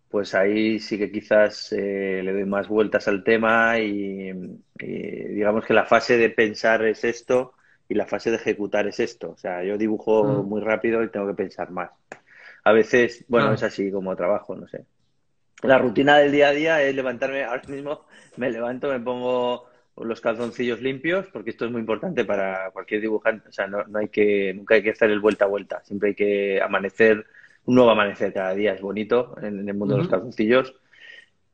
pues 0.09 0.35
ahí 0.35 0.79
sí 0.79 0.97
que 0.99 1.11
quizás 1.11 1.71
eh, 1.73 2.21
le 2.23 2.33
doy 2.33 2.45
más 2.45 2.67
vueltas 2.67 3.07
al 3.07 3.23
tema 3.23 3.79
y, 3.79 4.31
digamos 4.77 5.65
que 5.65 5.73
la 5.73 5.85
fase 5.85 6.17
de 6.17 6.29
pensar 6.29 6.85
es 6.85 7.03
esto 7.03 7.53
y 7.89 7.95
la 7.95 8.05
fase 8.05 8.29
de 8.29 8.37
ejecutar 8.37 8.87
es 8.87 8.99
esto. 8.99 9.31
O 9.31 9.37
sea, 9.37 9.63
yo 9.63 9.77
dibujo 9.77 10.23
mm. 10.23 10.47
muy 10.47 10.61
rápido 10.61 11.03
y 11.03 11.09
tengo 11.09 11.27
que 11.27 11.33
pensar 11.33 11.71
más. 11.71 11.91
A 12.63 12.73
veces, 12.73 13.25
bueno, 13.27 13.53
es 13.53 13.63
así 13.63 13.91
como 13.91 14.15
trabajo, 14.15 14.55
no 14.55 14.67
sé 14.67 14.85
la 15.63 15.77
rutina 15.77 16.17
del 16.17 16.31
día 16.31 16.49
a 16.49 16.51
día 16.51 16.83
es 16.83 16.95
levantarme, 16.95 17.43
ahora 17.43 17.63
mismo 17.67 18.05
me 18.37 18.49
levanto, 18.49 18.89
me 18.89 18.99
pongo 18.99 19.69
los 19.97 20.21
calzoncillos 20.21 20.81
limpios, 20.81 21.27
porque 21.27 21.51
esto 21.51 21.65
es 21.65 21.71
muy 21.71 21.81
importante 21.81 22.25
para 22.25 22.71
cualquier 22.71 23.01
dibujante, 23.01 23.49
o 23.49 23.51
sea, 23.51 23.67
no, 23.67 23.85
hay 23.93 24.09
que, 24.09 24.53
nunca 24.53 24.75
hay 24.75 24.83
que 24.83 24.91
hacer 24.91 25.11
el 25.11 25.19
vuelta 25.19 25.45
a 25.45 25.49
vuelta, 25.49 25.83
siempre 25.83 26.09
hay 26.09 26.15
que 26.15 26.61
amanecer, 26.61 27.25
un 27.65 27.75
nuevo 27.75 27.91
amanecer 27.91 28.33
cada 28.33 28.55
día 28.55 28.73
es 28.73 28.81
bonito 28.81 29.35
en, 29.41 29.67
el 29.67 29.75
mundo 29.75 29.95
de 29.95 30.01
los 30.01 30.09
calzoncillos. 30.09 30.75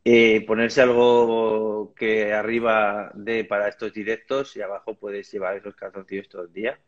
eh, 0.06 0.46
ponerse 0.46 0.82
algo 0.82 1.94
que 1.94 2.34
arriba 2.34 3.12
de 3.16 3.44
para 3.44 3.68
estos 3.68 3.94
directos 3.94 4.56
y 4.56 4.62
abajo 4.62 4.96
puedes 4.96 5.30
llevar 5.32 5.58
esos 5.58 5.76
calzoncillos 5.76 6.30
todo 6.30 6.44
el 6.44 6.54
día 6.54 6.80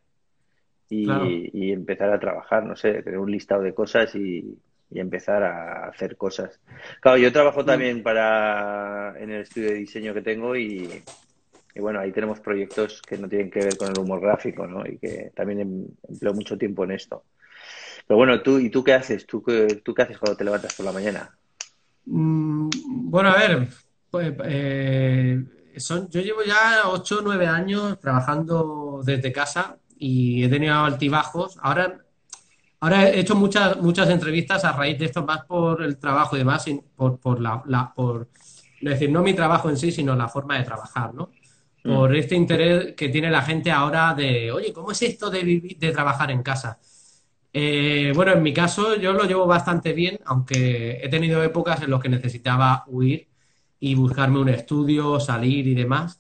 y, 0.90 1.72
empezar 1.72 2.12
a 2.12 2.20
trabajar, 2.20 2.66
no 2.66 2.76
sé, 2.76 3.04
tener 3.04 3.20
un 3.20 3.32
listado 3.32 3.62
de 3.62 3.74
cosas 3.74 4.16
y, 4.16 4.58
empezar 4.92 5.44
a 5.44 5.88
hacer 5.88 6.18
cosas. 6.18 6.60
Claro, 7.02 7.18
yo 7.18 7.32
trabajo 7.32 7.62
mm. 7.62 7.66
también 7.66 8.04
para 8.04 9.14
en 9.20 9.32
el 9.32 9.42
estudio 9.42 9.70
de 9.70 9.76
diseño 9.76 10.14
que 10.14 10.22
tengo 10.22 10.56
y, 10.56 11.04
bueno, 11.76 12.00
ahí 12.00 12.12
tenemos 12.12 12.40
proyectos 12.40 13.02
que 13.02 13.18
no 13.18 13.30
tienen 13.30 13.52
que 13.52 13.60
ver 13.60 13.78
con 13.78 13.90
el 13.90 14.00
humor 14.00 14.20
gráfico, 14.22 14.68
¿no? 14.68 14.86
Y 14.86 14.98
que 14.98 15.32
también 15.36 15.60
em, 15.62 15.88
empleo 16.08 16.34
mucho 16.34 16.58
tiempo 16.58 16.84
en 16.84 16.92
esto. 16.92 17.24
Pero 18.08 18.18
bueno, 18.18 18.42
tú, 18.42 18.60
¿y 18.60 18.70
tú 18.70 18.84
qué 18.84 18.94
haces? 18.94 19.26
¿Tú, 19.28 19.44
tú 19.84 19.94
qué 19.94 20.02
haces 20.02 20.18
cuando 20.18 20.36
te 20.36 20.44
levantas 20.44 20.74
por 20.74 20.86
la 20.86 20.92
mañana? 20.92 21.38
Mm, 22.06 22.70
bueno, 23.10 23.30
a 23.30 23.38
ver, 23.38 23.68
pues, 24.10 24.34
eh, 24.46 25.44
son, 25.78 26.10
yo 26.10 26.22
llevo 26.22 26.44
ya 26.44 26.82
8 26.86 27.20
o 27.20 27.22
9 27.22 27.48
años 27.48 28.00
trabajando 28.00 29.02
desde 29.06 29.32
casa 29.32 29.78
y 29.98 30.44
he 30.44 30.50
tenido 30.50 30.76
altibajos. 30.76 31.58
Ahora, 31.62 32.00
ahora 32.80 33.10
he 33.10 33.20
hecho 33.20 33.36
muchas, 33.36 33.82
muchas 33.82 34.10
entrevistas 34.10 34.64
a 34.66 34.72
raíz 34.72 34.98
de 34.98 35.06
esto, 35.06 35.26
más 35.26 35.46
por 35.46 35.84
el 35.84 35.98
trabajo 35.98 36.36
y 36.36 36.40
demás, 36.40 36.66
por, 36.96 37.20
por 37.20 37.42
la, 37.42 37.94
por, 37.94 38.30
decir, 38.82 39.10
no 39.12 39.22
mi 39.22 39.34
trabajo 39.34 39.70
en 39.70 39.78
sí, 39.78 39.92
sino 39.92 40.16
la 40.16 40.28
forma 40.28 40.58
de 40.58 40.64
trabajar, 40.64 41.14
¿no? 41.14 41.32
Mm. 41.84 41.96
Por 41.96 42.16
este 42.16 42.36
interés 42.36 42.94
que 42.96 43.10
tiene 43.10 43.30
la 43.30 43.42
gente 43.42 43.72
ahora 43.72 44.14
de, 44.14 44.52
oye, 44.52 44.74
¿cómo 44.74 44.92
es 44.92 45.02
esto 45.02 45.30
de, 45.30 45.44
vivir, 45.44 45.78
de 45.78 45.92
trabajar 45.92 46.32
en 46.32 46.44
casa? 46.44 46.80
Eh, 47.52 48.12
bueno, 48.16 48.34
en 48.34 48.44
mi 48.44 48.54
caso 48.54 48.96
yo 48.96 49.14
lo 49.14 49.24
llevo 49.24 49.48
bastante 49.48 49.94
bien, 49.94 50.20
aunque 50.26 51.00
he 51.02 51.10
tenido 51.10 51.44
épocas 51.44 51.82
en 51.82 51.92
las 51.92 52.02
que 52.02 52.10
necesitaba 52.10 52.84
huir 52.88 53.28
y 53.80 53.96
buscarme 53.96 54.40
un 54.40 54.50
estudio, 54.50 55.20
salir 55.20 55.68
y 55.68 55.74
demás. 55.74 56.20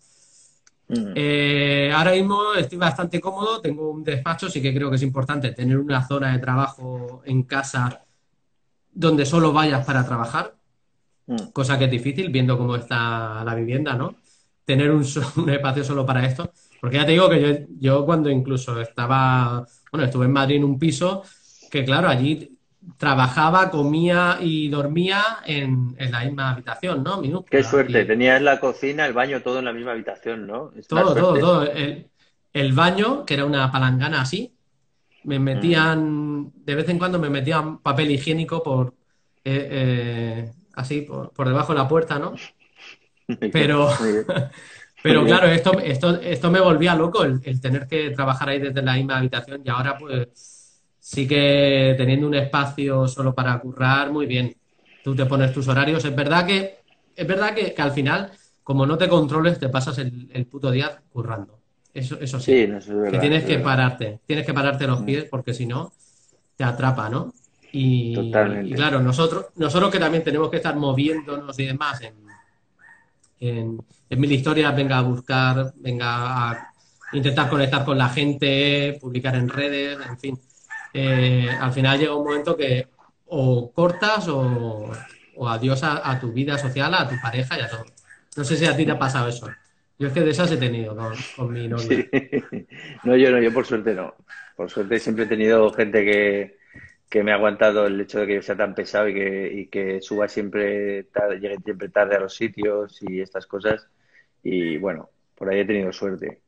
Mm. 0.90 1.14
Eh, 1.14 1.92
ahora 1.94 2.14
mismo 2.14 2.54
estoy 2.58 2.80
bastante 2.80 3.22
cómodo, 3.22 3.62
tengo 3.62 3.92
un 3.92 4.04
despacho, 4.04 4.50
sí 4.50 4.60
que 4.60 4.74
creo 4.74 4.90
que 4.90 4.96
es 4.96 5.04
importante 5.04 5.52
tener 5.52 5.78
una 5.78 6.06
zona 6.06 6.34
de 6.34 6.40
trabajo 6.40 7.22
en 7.26 7.44
casa 7.44 8.04
donde 8.92 9.24
solo 9.26 9.54
vayas 9.54 9.86
para 9.86 10.04
trabajar, 10.04 10.56
mm. 11.28 11.52
cosa 11.54 11.78
que 11.78 11.86
es 11.86 11.92
difícil 11.92 12.30
viendo 12.30 12.58
cómo 12.58 12.76
está 12.76 13.44
la 13.44 13.54
vivienda, 13.54 13.94
¿no? 13.94 14.16
Tener 14.66 14.90
un, 14.90 15.04
espacio 15.50 15.84
solo 15.84 16.06
para 16.08 16.26
esto, 16.26 16.52
porque 16.82 16.98
ya 16.98 17.06
te 17.06 17.12
digo 17.12 17.30
que 17.30 17.42
yo, 17.42 17.66
yo 17.80 18.06
cuando 18.06 18.32
incluso 18.32 18.82
estaba, 18.82 19.64
bueno, 19.92 20.06
estuve 20.06 20.26
en 20.26 20.34
Madrid 20.34 20.56
en 20.56 20.64
un 20.64 20.80
piso, 20.80 21.22
que 21.70 21.86
claro, 21.86 22.10
allí 22.10 22.59
trabajaba, 22.98 23.70
comía 23.70 24.38
y 24.42 24.70
dormía 24.70 25.22
en, 25.46 25.96
la 25.98 26.24
misma 26.24 26.52
habitación, 26.52 27.04
¿no? 27.04 27.46
Qué 27.46 27.64
suerte, 27.64 28.06
tenías 28.06 28.42
la 28.42 28.60
cocina, 28.60 29.06
el 29.06 29.14
baño, 29.14 29.42
todo 29.42 29.60
en 29.60 29.66
la 29.66 29.74
misma 29.74 29.92
habitación, 29.92 30.48
¿no? 30.48 30.72
todo, 30.88 31.14
todo, 31.14 31.40
todo. 31.40 31.72
El, 32.54 32.74
baño, 32.74 33.26
que 33.26 33.36
era 33.36 33.46
una 33.46 33.72
palangana 33.72 34.22
así, 34.22 34.56
me 35.24 35.40
metían, 35.40 36.42
mm. 36.42 36.52
de 36.66 36.76
vez 36.76 36.90
en 36.90 36.98
cuando 36.98 37.20
me 37.20 37.30
metían 37.30 37.80
papel 37.80 38.12
higiénico 38.12 38.64
por, 38.64 38.94
eh, 39.44 39.68
eh, 39.72 40.52
así, 40.74 41.02
por, 41.02 41.48
debajo 41.48 41.74
de 41.74 41.80
la 41.80 41.88
puerta, 41.88 42.18
¿no? 42.18 42.34
Pero, 43.52 43.90
pero 45.04 45.24
claro, 45.24 45.48
esto, 45.48 45.80
esto, 45.80 46.20
esto 46.20 46.50
me 46.50 46.60
volvía 46.60 46.96
loco, 46.96 47.24
el, 47.24 47.40
el 47.44 47.62
tener 47.62 47.86
que 47.86 48.10
trabajar 48.10 48.50
ahí 48.50 48.60
desde 48.60 48.82
la 48.82 48.96
misma 48.96 49.20
habitación 49.20 49.62
y 49.64 49.70
ahora 49.70 49.96
pues 49.98 50.59
sí 51.10 51.28
que 51.28 51.96
teniendo 51.98 52.28
un 52.28 52.36
espacio 52.36 53.08
solo 53.08 53.34
para 53.34 53.60
currar, 53.60 54.12
muy 54.12 54.28
bien. 54.28 54.56
Tú 55.04 55.16
te 55.16 55.26
pones 55.26 55.52
tus 55.52 55.68
horarios. 55.68 56.06
Es 56.06 56.16
verdad 56.16 56.46
que, 56.46 56.82
es 57.16 57.28
verdad 57.28 57.56
que, 57.56 57.74
al 57.82 57.92
final, 57.92 58.32
como 58.64 58.86
no 58.86 58.96
te 58.96 59.10
controles, 59.10 59.58
te 59.58 59.70
pasas 59.70 59.98
el, 59.98 60.46
puto 60.46 60.70
día 60.70 61.02
currando. 61.12 61.58
Eso, 61.92 62.20
eso 62.20 62.40
sí. 62.40 62.52
que 63.10 63.18
tienes 63.18 63.44
que 63.44 63.58
pararte. 63.58 64.20
Tienes 64.28 64.46
que 64.46 64.54
pararte 64.54 64.86
los 64.86 65.02
mm. 65.02 65.06
pies 65.06 65.24
porque 65.24 65.52
si 65.52 65.66
no, 65.66 65.92
te 66.56 66.64
atrapa, 66.64 67.10
¿no? 67.10 67.34
Y, 67.72 68.16
y, 68.16 68.74
claro, 68.74 69.00
nosotros, 69.02 69.48
nosotros 69.56 69.90
que 69.90 69.98
también 69.98 70.24
tenemos 70.24 70.52
que 70.52 70.58
estar 70.58 70.76
moviéndonos 70.76 71.58
y 71.58 71.66
demás 71.66 72.02
en, 72.02 72.14
en, 73.40 73.82
en 74.12 74.20
mil 74.20 74.32
historias, 74.32 74.76
venga 74.76 75.00
a 75.00 75.02
buscar, 75.02 75.74
venga 75.78 76.52
a 76.52 76.74
intentar 77.14 77.50
conectar 77.50 77.84
con 77.84 77.98
la 77.98 78.10
gente, 78.10 78.96
publicar 79.02 79.34
en 79.36 79.50
redes, 79.50 79.98
en 80.08 80.20
fin. 80.20 80.40
Eh, 80.94 81.50
al 81.60 81.72
final 81.72 82.00
llega 82.00 82.16
un 82.16 82.26
momento 82.26 82.56
que 82.56 82.88
o 83.28 83.72
cortas 83.72 84.28
o, 84.28 84.92
adiós 85.48 85.84
a, 85.84 86.20
tu 86.20 86.32
vida 86.32 86.58
social, 86.58 86.94
a 86.94 87.08
tu 87.08 87.16
pareja 87.22 87.58
y 87.58 87.62
a 87.62 87.70
todo. 87.70 87.86
No 88.36 88.44
sé 88.44 88.58
si 88.58 88.66
a 88.66 88.76
ti 88.76 88.86
te 88.86 88.92
ha 88.92 89.00
pasado 89.00 89.30
eso. 89.30 89.50
Yo 89.98 90.08
es 90.08 90.14
que 90.14 90.22
de 90.22 90.32
esas 90.32 90.52
he 90.52 90.58
tenido 90.58 90.96
con, 91.36 91.54
mi 91.54 91.68
novia. 91.68 92.08
No, 93.04 93.16
yo 93.16 93.32
no, 93.32 93.42
yo 93.42 93.54
por 93.54 93.66
suerte 93.66 93.94
no. 93.94 94.16
Por 94.56 94.70
suerte 94.70 95.00
siempre 95.00 95.26
he 95.26 95.28
tenido 95.28 95.72
gente 95.72 96.04
que, 97.10 97.24
me 97.24 97.32
ha 97.32 97.36
aguantado 97.36 97.88
el 97.88 98.00
hecho 98.02 98.20
de 98.20 98.28
que 98.28 98.36
yo 98.36 98.42
sea 98.42 98.58
tan 98.58 98.76
pesado 98.76 99.08
y 99.10 99.14
que, 99.14 99.54
y 99.54 99.66
que 99.68 100.02
suba 100.02 100.28
siempre 100.28 101.04
tarde, 101.04 101.40
llegue 101.40 101.58
siempre 101.64 101.90
tarde 101.90 102.16
a 102.16 102.20
los 102.20 102.36
sitios 102.36 103.00
y 103.02 103.22
estas 103.22 103.46
cosas. 103.46 103.88
Y 104.44 104.78
bueno, 104.78 105.10
por 105.36 105.50
ahí 105.50 105.60
he 105.60 105.66
tenido 105.66 105.92
suerte. 105.94 106.42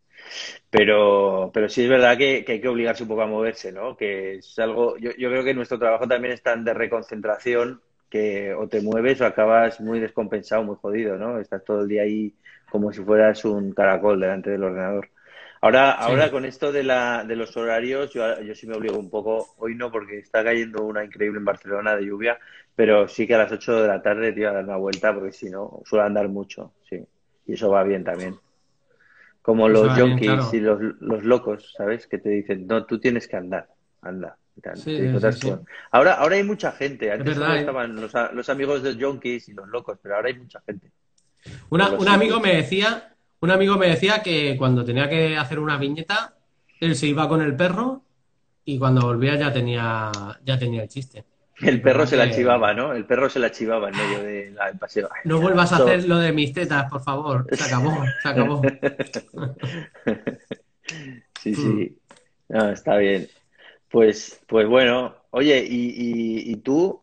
Pero, 0.69 1.51
pero 1.53 1.67
sí 1.67 1.83
es 1.83 1.89
verdad 1.89 2.17
que, 2.17 2.45
hay 2.47 2.61
que 2.61 2.67
obligarse 2.67 3.03
un 3.03 3.09
poco 3.09 3.23
a 3.23 3.27
moverse, 3.27 3.71
¿no? 3.71 3.97
Que 3.97 4.35
es 4.35 4.59
algo, 4.59 4.97
yo, 4.97 5.11
yo 5.17 5.29
creo 5.29 5.43
que 5.43 5.53
nuestro 5.53 5.77
trabajo 5.77 6.07
también 6.07 6.33
es 6.33 6.41
tan 6.41 6.63
de 6.63 6.73
reconcentración 6.73 7.81
que 8.09 8.53
o 8.53 8.67
te 8.67 8.81
mueves 8.81 9.21
o 9.21 9.25
acabas 9.25 9.79
muy 9.81 9.99
descompensado, 9.99 10.63
muy 10.63 10.75
jodido, 10.75 11.17
¿no? 11.17 11.39
Estás 11.39 11.63
todo 11.63 11.81
el 11.81 11.87
día 11.87 12.03
ahí 12.03 12.33
como 12.69 12.91
si 12.93 13.03
fueras 13.03 13.43
un 13.45 13.73
caracol 13.73 14.19
delante 14.19 14.49
del 14.49 14.63
ordenador. 14.63 15.09
Ahora, 15.63 15.91
ahora 15.91 16.31
con 16.31 16.43
esto 16.43 16.71
de, 16.71 16.83
la, 16.83 17.23
de 17.23 17.35
los 17.35 17.55
horarios, 17.55 18.11
yo, 18.11 18.41
yo 18.41 18.55
sí 18.55 18.65
me 18.65 18.75
obligo 18.75 18.97
un 18.97 19.11
poco, 19.11 19.53
hoy 19.57 19.75
no 19.75 19.91
porque 19.91 20.17
está 20.17 20.43
cayendo 20.43 20.83
una 20.83 21.03
increíble 21.03 21.37
en 21.37 21.45
Barcelona 21.45 21.95
de 21.95 22.05
lluvia, 22.05 22.39
pero 22.75 23.07
sí 23.07 23.27
que 23.27 23.35
a 23.35 23.39
las 23.39 23.51
8 23.51 23.83
de 23.83 23.87
la 23.87 24.01
tarde 24.01 24.33
te 24.33 24.39
iba 24.39 24.49
a 24.49 24.53
dar 24.53 24.63
una 24.63 24.77
vuelta 24.77 25.13
porque 25.13 25.31
si 25.31 25.51
no, 25.51 25.81
suele 25.85 26.05
andar 26.05 26.27
mucho, 26.29 26.73
sí. 26.89 27.05
Y 27.45 27.53
eso 27.53 27.69
va 27.69 27.83
bien 27.83 28.03
también. 28.03 28.35
Como 29.41 29.67
los 29.67 29.97
junkies 29.97 30.53
y 30.53 30.59
los, 30.59 30.79
los, 30.99 31.23
locos, 31.23 31.73
¿sabes? 31.75 32.05
Que 32.05 32.19
te 32.19 32.29
dicen, 32.29 32.67
no, 32.67 32.85
tú 32.85 32.99
tienes 32.99 33.27
que 33.27 33.37
andar, 33.37 33.67
anda. 34.01 34.37
ahora, 35.91 36.13
ahora 36.13 36.35
hay 36.35 36.43
mucha 36.43 36.71
gente. 36.73 37.11
Antes 37.11 37.37
¿eh? 37.37 37.59
estaban 37.59 37.95
los, 37.95 38.13
los, 38.33 38.49
amigos 38.49 38.83
de 38.83 38.93
los 38.93 39.03
junkies 39.03 39.49
y 39.49 39.53
los 39.53 39.67
locos, 39.67 39.97
pero 40.01 40.15
ahora 40.15 40.27
hay 40.27 40.37
mucha 40.37 40.61
gente. 40.65 40.91
Una, 41.69 41.89
un 41.89 42.07
amigo 42.07 42.39
me 42.39 42.55
decía, 42.55 43.15
un 43.39 43.49
amigo 43.49 43.77
me 43.77 43.87
decía 43.87 44.21
que 44.21 44.55
cuando 44.57 44.85
tenía 44.85 45.09
que 45.09 45.35
hacer 45.35 45.57
una 45.57 45.77
viñeta, 45.77 46.35
él 46.79 46.95
se 46.95 47.07
iba 47.07 47.27
con 47.27 47.41
el 47.41 47.55
perro 47.55 48.03
y 48.63 48.77
cuando 48.77 49.01
volvía 49.01 49.35
ya 49.35 49.51
tenía, 49.51 50.11
ya 50.43 50.59
tenía 50.59 50.83
el 50.83 50.89
chiste. 50.89 51.25
El 51.63 51.81
perro 51.81 52.07
se 52.07 52.17
la 52.17 52.31
chivaba, 52.31 52.73
¿no? 52.73 52.93
El 52.93 53.05
perro 53.05 53.29
se 53.29 53.39
la 53.39 53.51
chivaba 53.51 53.89
en 53.89 53.97
medio 53.97 54.23
del 54.23 54.77
paseo. 54.79 55.09
no 55.25 55.39
vuelvas 55.39 55.71
a 55.73 55.77
hacer 55.77 56.07
lo 56.07 56.17
de 56.17 56.31
mis 56.31 56.53
tetas, 56.53 56.89
por 56.89 57.03
favor. 57.03 57.45
Se 57.51 57.63
acabó, 57.63 58.03
se 58.21 58.29
acabó. 58.29 58.61
sí, 61.39 61.55
sí. 61.55 61.97
No, 62.49 62.71
está 62.71 62.97
bien. 62.97 63.27
Pues, 63.89 64.41
pues 64.47 64.67
bueno, 64.67 65.15
oye, 65.31 65.65
y, 65.67 66.51
y, 66.51 66.55
tú, 66.57 67.01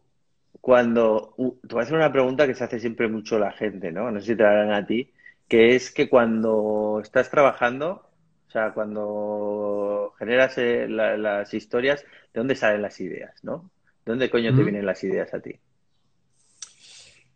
cuando. 0.60 1.34
te 1.36 1.74
voy 1.74 1.80
a 1.80 1.82
hacer 1.82 1.96
una 1.96 2.12
pregunta 2.12 2.46
que 2.46 2.54
se 2.54 2.64
hace 2.64 2.80
siempre 2.80 3.08
mucho 3.08 3.38
la 3.38 3.52
gente, 3.52 3.92
¿no? 3.92 4.10
No 4.10 4.20
sé 4.20 4.28
si 4.28 4.36
te 4.36 4.42
la 4.42 4.50
harán 4.50 4.72
a 4.72 4.86
ti, 4.86 5.12
que 5.48 5.74
es 5.74 5.90
que 5.90 6.08
cuando 6.08 7.00
estás 7.02 7.30
trabajando, 7.30 8.08
o 8.48 8.50
sea, 8.50 8.72
cuando 8.72 10.14
generas 10.18 10.56
eh, 10.58 10.86
las 10.88 11.52
historias, 11.52 12.02
¿de 12.32 12.40
dónde 12.40 12.54
salen 12.54 12.82
las 12.82 12.98
ideas, 13.00 13.44
no? 13.44 13.70
¿Dónde 14.08 14.30
coño 14.30 14.56
te 14.56 14.62
vienen 14.62 14.86
las 14.86 15.04
ideas 15.04 15.34
a 15.34 15.38
ti? 15.38 15.54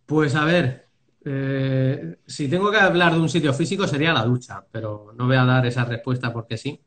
Pues 0.06 0.34
a 0.34 0.46
ver, 0.46 0.86
eh, 1.22 2.16
si 2.26 2.48
tengo 2.48 2.70
que 2.70 2.78
hablar 2.78 3.12
de 3.12 3.20
un 3.20 3.28
sitio 3.28 3.52
físico 3.52 3.86
sería 3.86 4.14
la 4.14 4.24
ducha, 4.24 4.64
pero 4.72 5.12
no 5.14 5.26
voy 5.26 5.36
a 5.36 5.44
dar 5.44 5.66
esa 5.66 5.84
respuesta 5.84 6.32
porque 6.32 6.56
sí. 6.56 6.80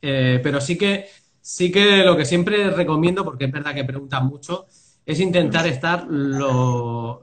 Eh, 0.00 0.40
pero 0.42 0.58
sí 0.58 0.78
que, 0.78 1.08
sí 1.38 1.70
que 1.70 2.02
lo 2.02 2.16
que 2.16 2.24
siempre 2.24 2.70
recomiendo, 2.70 3.26
porque 3.26 3.44
es 3.44 3.52
verdad 3.52 3.74
que 3.74 3.84
preguntan 3.84 4.24
mucho, 4.26 4.64
es 5.04 5.20
intentar 5.20 5.66
estar 5.66 6.06
lo, 6.08 7.22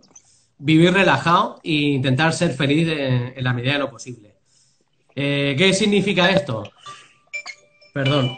vivir 0.60 0.94
relajado 0.94 1.62
e 1.64 1.72
intentar 1.72 2.32
ser 2.32 2.52
feliz 2.54 2.90
en, 2.90 3.44
la 3.44 3.54
medida 3.54 3.74
de 3.74 3.80
lo 3.80 3.90
posible. 3.90 4.36
Eh, 5.16 5.56
¿Qué 5.58 5.74
significa 5.74 6.30
esto? 6.30 6.62
Perdón. 7.92 8.38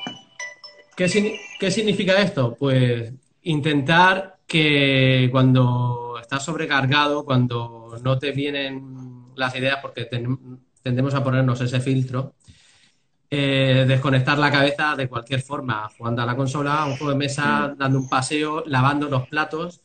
¿Qué, 0.96 1.38
¿Qué 1.60 1.72
significa 1.72 2.22
esto? 2.22 2.56
Pues 2.58 3.12
intentar 3.46 4.38
que 4.46 5.30
cuando 5.32 6.18
estás 6.22 6.44
sobrecargado, 6.44 7.26
cuando 7.26 7.98
no 8.04 8.20
te 8.20 8.32
vienen 8.32 9.26
las 9.36 9.56
ideas, 9.56 9.80
porque 9.82 10.06
tendemos 10.06 11.14
a 11.14 11.24
ponernos 11.24 11.60
ese 11.62 11.80
filtro, 11.80 12.36
eh, 13.30 13.86
desconectar 13.88 14.38
la 14.38 14.52
cabeza 14.52 14.96
de 14.96 15.08
cualquier 15.08 15.42
forma, 15.42 15.90
jugando 15.98 16.22
a 16.22 16.26
la 16.26 16.36
consola, 16.36 16.84
a 16.84 16.86
un 16.86 16.96
juego 16.96 17.12
de 17.12 17.18
mesa, 17.18 17.74
dando 17.78 18.00
un 18.00 18.08
paseo, 18.08 18.64
lavando 18.68 19.10
los 19.10 19.28
platos. 19.28 19.82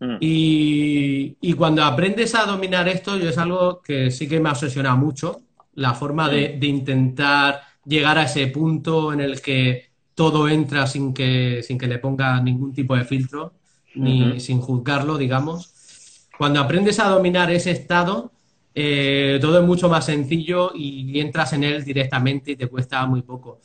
Mm. 0.00 0.16
Y, 0.20 1.52
cuando 1.54 1.82
aprendes 1.82 2.34
a 2.34 2.44
dominar 2.44 2.88
esto, 2.88 3.16
yo 3.16 3.30
es 3.30 3.38
algo 3.38 3.80
que 3.82 4.10
sí 4.10 4.28
que 4.28 4.38
me 4.38 4.50
obsesiona 4.50 4.94
mucho, 4.94 5.40
la 5.74 5.94
forma 5.94 6.28
de, 6.28 6.56
mm. 6.60 6.64
intentar 6.64 7.62
llegar 7.84 8.18
a 8.18 8.24
ese 8.24 8.46
punto 8.48 9.12
en 9.12 9.20
el 9.20 9.40
que 9.40 9.87
todo 10.18 10.48
entra 10.48 10.84
sin 10.88 11.14
que, 11.14 11.62
sin 11.62 11.78
que 11.78 11.86
le 11.86 12.00
ponga 12.00 12.40
ningún 12.42 12.72
tipo 12.72 12.96
de 12.96 13.04
filtro, 13.04 13.52
ni 13.94 14.40
sin 14.40 14.60
juzgarlo, 14.60 15.16
digamos. 15.16 16.26
Cuando 16.36 16.58
aprendes 16.58 16.98
a 16.98 17.08
dominar 17.08 17.52
ese 17.52 17.70
estado, 17.70 18.32
eh, 18.74 19.38
todo 19.40 19.60
es 19.60 19.64
mucho 19.64 19.88
más 19.88 20.06
sencillo 20.06 20.72
y 20.74 21.20
entras 21.20 21.52
en 21.52 21.62
él 21.62 21.84
directamente 21.84 22.50
y 22.50 22.56
te 22.56 22.66
cuesta 22.66 23.06
muy 23.06 23.22
poco. 23.22 23.60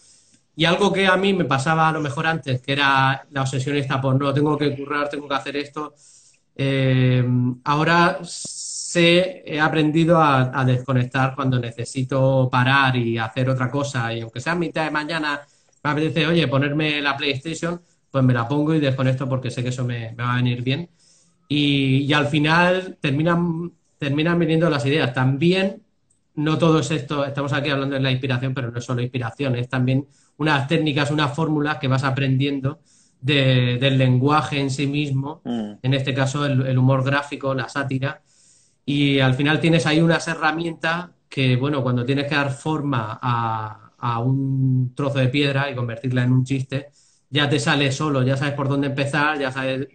Y 0.56 0.66
algo 0.66 0.94
que 0.94 1.08
a 1.08 1.18
mí 1.18 1.34
me 1.34 1.46
pasaba 1.46 1.90
a 1.90 1.92
lo 1.92 2.02
mejor 2.02 2.28
antes, 2.28 2.62
que 2.62 2.74
era 2.74 3.26
la 3.32 3.42
obsesión 3.42 3.76
esta 3.76 4.00
por 4.00 4.20
no, 4.20 4.32
tengo 4.32 4.56
que 4.56 4.76
currar, 4.78 5.10
tengo 5.10 5.28
que 5.28 5.34
hacer 5.34 5.58
esto, 5.58 5.96
eh, 6.56 7.26
ahora 7.64 8.20
sé, 8.22 9.42
he 9.44 9.60
aprendido 9.60 10.22
a, 10.22 10.64
desconectar 10.64 11.34
cuando 11.36 11.58
necesito 11.60 12.48
parar 12.52 12.96
y 12.96 13.18
hacer 13.18 13.50
otra 13.50 13.72
cosa. 13.72 14.14
Y 14.14 14.22
aunque 14.22 14.40
sea 14.40 14.54
mitad 14.54 14.86
de 14.86 14.92
mañana, 14.92 15.42
me 15.84 15.90
apetece, 15.90 16.28
oye, 16.28 16.48
ponerme 16.48 17.02
la 17.02 17.18
PlayStation, 17.18 17.82
pues 18.10 18.24
me 18.24 18.34
la 18.34 18.48
pongo 18.48 18.74
y 18.74 18.80
desconecto 18.80 19.28
porque 19.28 19.52
sé 19.52 19.64
que 19.64 19.70
eso 19.70 19.84
me, 19.84 20.14
va 20.16 20.34
a 20.34 20.36
venir 20.38 20.62
bien. 20.62 20.90
Y, 21.48 22.12
al 22.14 22.28
final 22.28 22.98
terminan, 23.02 23.72
terminan 23.98 24.40
viniendo 24.40 24.70
las 24.70 24.86
ideas. 24.86 25.14
También, 25.14 25.82
no 26.36 26.58
todo 26.58 26.80
es 26.80 26.92
esto, 26.92 27.26
estamos 27.26 27.54
aquí 27.54 27.70
hablando 27.70 27.96
de 27.96 28.02
la 28.02 28.12
inspiración, 28.12 28.54
pero 28.54 28.72
no 28.72 28.80
es 28.80 28.86
solo 28.86 29.02
inspiración, 29.02 29.56
es 29.56 29.68
también 29.68 30.08
unas 30.38 30.68
técnicas, 30.68 31.12
unas 31.12 31.36
fórmulas 31.36 31.78
que 31.78 31.88
vas 31.88 32.04
aprendiendo 32.04 32.80
del 33.20 33.98
lenguaje 33.98 34.60
en 34.60 34.70
sí 34.70 34.86
mismo, 34.86 35.42
mm. 35.46 35.72
en 35.82 35.94
este 35.94 36.14
caso 36.14 36.46
el, 36.46 36.78
humor 36.78 37.06
gráfico, 37.06 37.54
la 37.54 37.70
sátira, 37.70 38.22
y 38.86 39.20
al 39.20 39.34
final 39.34 39.62
tienes 39.62 39.86
ahí 39.86 40.02
unas 40.02 40.28
herramientas 40.28 41.10
que, 41.30 41.56
bueno, 41.56 41.82
cuando 41.82 42.06
tienes 42.06 42.28
que 42.28 42.36
dar 42.36 42.52
forma 42.52 43.18
a, 43.22 43.83
un 44.20 44.94
trozo 44.96 45.20
de 45.20 45.30
piedra 45.30 45.70
y 45.70 45.76
convertirla 45.76 46.24
en 46.24 46.32
un 46.32 46.44
chiste, 46.44 46.90
ya 47.30 47.50
te 47.50 47.60
sale 47.60 47.92
solo, 47.92 48.24
ya 48.24 48.38
sabes 48.38 48.54
por 48.54 48.68
dónde 48.68 48.88
empezar, 48.88 49.40
ya 49.40 49.52
sabes 49.52 49.88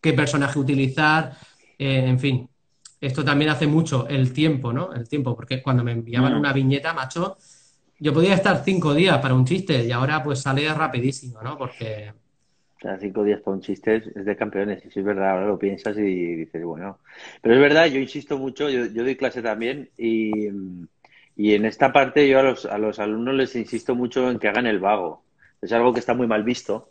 qué 0.00 0.12
personaje 0.12 0.58
utilizar, 0.58 1.32
eh, 1.78 2.04
en 2.06 2.18
fin. 2.18 2.48
Esto 3.00 3.24
también 3.24 3.50
hace 3.50 3.66
mucho 3.66 4.08
el 4.08 4.32
tiempo, 4.32 4.72
¿no? 4.72 4.92
El 4.92 5.08
tiempo, 5.08 5.34
porque 5.36 5.62
cuando 5.62 5.84
me 5.84 5.92
enviaban 5.92 6.34
mm. 6.34 6.38
una 6.38 6.52
viñeta, 6.52 6.92
macho, 6.92 7.36
yo 7.98 8.12
podía 8.12 8.34
estar 8.34 8.62
cinco 8.64 8.94
días 8.94 9.18
para 9.18 9.34
un 9.34 9.44
chiste 9.44 9.84
y 9.84 9.92
ahora 9.92 10.22
pues 10.22 10.40
sale 10.40 10.72
rapidísimo, 10.72 11.40
¿no? 11.42 11.56
Porque 11.56 12.12
o 12.78 12.80
sea, 12.80 12.96
cinco 12.96 13.24
días 13.24 13.40
para 13.40 13.56
un 13.56 13.60
chiste 13.60 13.96
es, 13.96 14.24
de 14.24 14.36
campeones, 14.36 14.84
y 14.86 14.90
si 14.90 15.00
es 15.00 15.04
verdad, 15.04 15.32
ahora 15.32 15.46
lo 15.48 15.58
piensas 15.58 15.98
y 15.98 16.36
dices, 16.36 16.62
bueno. 16.62 17.00
Pero 17.42 17.56
es 17.56 17.60
verdad, 17.60 17.86
yo 17.86 17.98
insisto 17.98 18.38
mucho, 18.38 18.70
yo, 18.70 18.86
doy 18.88 19.16
clase 19.16 19.42
también 19.42 19.90
y, 19.98 20.48
en 21.38 21.64
esta 21.64 21.92
parte 21.92 22.28
yo 22.28 22.40
a 22.40 22.42
los, 22.42 22.66
a 22.66 22.78
los 22.78 22.98
alumnos 22.98 23.34
les 23.34 23.56
insisto 23.56 23.94
mucho 23.94 24.30
en 24.30 24.38
que 24.38 24.48
hagan 24.48 24.66
el 24.66 24.80
vago. 24.80 25.22
Es 25.62 25.72
algo 25.72 25.92
que 25.92 26.00
está 26.00 26.14
muy 26.14 26.26
mal 26.26 26.42
visto, 26.42 26.90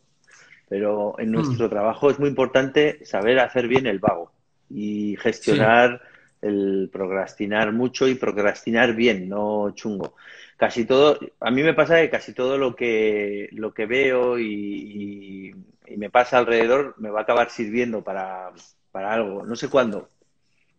pero 0.69 1.15
en 1.19 1.31
nuestro 1.31 1.67
mm. 1.67 1.69
trabajo 1.69 2.09
es 2.09 2.19
muy 2.19 2.29
importante 2.29 3.05
saber 3.05 3.39
hacer 3.39 3.67
bien 3.67 3.87
el 3.87 3.99
vago 3.99 4.31
y 4.69 5.17
gestionar 5.17 6.01
el 6.41 6.89
procrastinar 6.91 7.73
mucho 7.73 8.07
y 8.07 8.15
procrastinar 8.15 8.93
bien, 8.95 9.27
no 9.27 9.71
chungo 9.71 10.13
casi 10.57 10.85
todo, 10.85 11.19
a 11.39 11.51
mí 11.51 11.63
me 11.63 11.75
pasa 11.75 12.01
que 12.01 12.09
casi 12.09 12.33
todo 12.33 12.57
lo 12.57 12.75
que, 12.75 13.47
lo 13.53 13.73
que 13.73 13.85
veo 13.85 14.37
y, 14.39 15.55
me 15.95 16.09
pasa 16.09 16.39
alrededor 16.39 16.95
me 16.97 17.09
va 17.09 17.21
a 17.21 17.23
acabar 17.23 17.49
sirviendo 17.49 18.03
para, 18.03 18.51
algo, 18.93 19.45
no 19.45 19.55
sé 19.55 19.69
cuándo. 19.69 20.09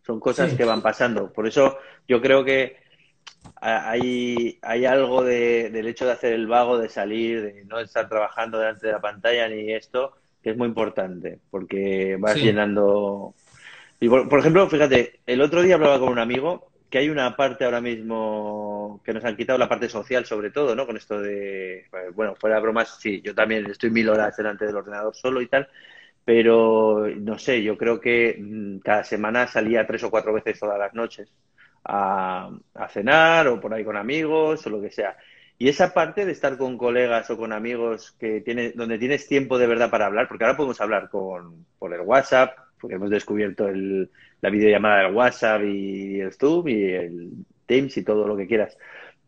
Son 0.04 0.20
cosas 0.20 0.54
que 0.54 0.64
van 0.64 0.82
pasando. 0.82 1.32
Por 1.32 1.46
eso 1.46 1.78
yo 2.06 2.20
creo 2.20 2.44
que 2.44 2.76
hay, 3.56 4.58
hay 4.62 4.84
algo 4.84 5.22
del 5.22 5.86
hecho 5.86 6.06
de 6.06 6.12
hacer 6.12 6.32
el 6.32 6.46
vago, 6.46 6.78
de 6.78 6.88
salir, 6.88 7.42
de 7.42 7.64
no 7.64 7.78
estar 7.78 8.08
trabajando 8.08 8.58
delante 8.58 8.86
de 8.86 8.92
la 8.92 9.00
pantalla 9.00 9.48
ni 9.48 9.72
esto, 9.72 10.12
que 10.42 10.50
es 10.50 10.56
muy 10.56 10.68
importante, 10.68 11.38
porque 11.50 12.16
vas 12.18 12.36
llenando... 12.36 13.34
Y 14.00 14.08
por, 14.08 14.38
ejemplo, 14.38 14.68
fíjate, 14.68 15.20
el 15.26 15.40
otro 15.40 15.62
día 15.62 15.74
hablaba 15.74 15.98
con 15.98 16.10
un 16.10 16.18
amigo 16.18 16.70
que 16.88 16.98
hay 16.98 17.10
una 17.10 17.36
parte 17.36 17.64
ahora 17.64 17.80
mismo 17.80 19.00
que 19.04 19.12
nos 19.12 19.24
han 19.24 19.36
quitado 19.36 19.58
la 19.58 19.68
parte 19.68 19.88
social, 19.88 20.24
sobre 20.24 20.50
todo, 20.50 20.74
¿no? 20.74 20.86
Con 20.86 20.96
esto 20.96 21.20
de, 21.20 21.86
bueno, 22.14 22.34
fuera 22.36 22.56
de 22.56 22.62
bromas, 22.62 22.98
sí, 23.00 23.20
yo 23.22 23.34
también 23.34 23.66
estoy 23.66 23.90
mil 23.90 24.08
horas 24.08 24.36
delante 24.36 24.64
del 24.64 24.76
ordenador 24.76 25.14
solo 25.14 25.42
y 25.42 25.48
tal, 25.48 25.68
pero 26.24 27.06
no 27.16 27.38
sé, 27.38 27.62
yo 27.62 27.76
creo 27.76 28.00
que 28.00 28.36
mm, 28.38 28.78
cada 28.78 29.04
semana 29.04 29.46
salía 29.46 29.86
tres 29.86 30.04
o 30.04 30.10
cuatro 30.10 30.32
veces 30.32 30.58
todas 30.58 30.78
las 30.78 30.94
noches 30.94 31.28
a, 31.84 32.50
cenar 32.90 33.48
o 33.48 33.60
por 33.60 33.72
ahí 33.74 33.84
con 33.84 33.96
amigos 33.96 34.66
o 34.66 34.70
lo 34.70 34.80
que 34.80 34.90
sea. 34.90 35.16
Y 35.58 35.68
esa 35.68 35.92
parte 35.92 36.24
de 36.24 36.32
estar 36.32 36.56
con 36.56 36.78
colegas 36.78 37.28
o 37.30 37.36
con 37.36 37.52
amigos 37.52 38.12
que 38.18 38.40
tiene, 38.40 38.70
donde 38.70 38.98
tienes 38.98 39.26
tiempo 39.26 39.58
de 39.58 39.66
verdad 39.66 39.90
para 39.90 40.06
hablar, 40.06 40.28
porque 40.28 40.44
ahora 40.44 40.56
podemos 40.56 40.80
hablar 40.80 41.08
con, 41.10 41.66
por 41.78 41.92
el 41.92 42.02
WhatsApp, 42.02 42.56
porque 42.80 42.94
hemos 42.94 43.10
descubierto 43.10 43.66
el, 43.68 44.10
la 44.40 44.50
videollamada 44.50 45.04
del 45.04 45.14
WhatsApp 45.14 45.62
y 45.64 46.20
el 46.20 46.32
Zoom 46.32 46.68
y 46.68 46.82
el 46.84 47.30
Teams 47.66 47.96
y 47.96 48.04
todo 48.04 48.26
lo 48.26 48.36
que 48.36 48.46
quieras. 48.46 48.76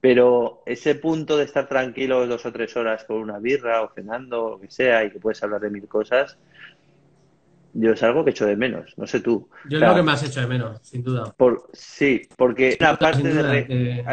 Pero 0.00 0.62
ese 0.64 0.94
punto 0.94 1.36
de 1.36 1.44
estar 1.44 1.68
tranquilo 1.68 2.26
dos 2.26 2.46
o 2.46 2.52
tres 2.52 2.74
horas 2.76 3.04
con 3.04 3.18
una 3.18 3.38
birra 3.38 3.82
o 3.82 3.92
cenando, 3.92 4.44
o 4.44 4.50
lo 4.50 4.60
que 4.60 4.70
sea, 4.70 5.04
y 5.04 5.10
que 5.10 5.20
puedes 5.20 5.42
hablar 5.42 5.60
de 5.60 5.70
mil 5.70 5.86
cosas, 5.88 6.38
yo 7.72 7.92
es 7.92 8.02
algo 8.02 8.24
que 8.24 8.30
echo 8.30 8.46
de 8.46 8.56
menos, 8.56 8.96
no 8.96 9.06
sé 9.06 9.20
tú. 9.20 9.48
Yo 9.68 9.78
es 9.78 9.84
lo 9.84 9.94
que 9.94 10.02
me 10.02 10.12
has 10.12 10.22
hecho 10.22 10.40
de 10.40 10.46
menos, 10.46 10.80
sin 10.82 11.02
duda. 11.02 11.32
Por, 11.36 11.68
sí, 11.72 12.22
porque 12.36 12.76
una 12.80 12.96
parte 12.96 13.22
de... 13.22 14.04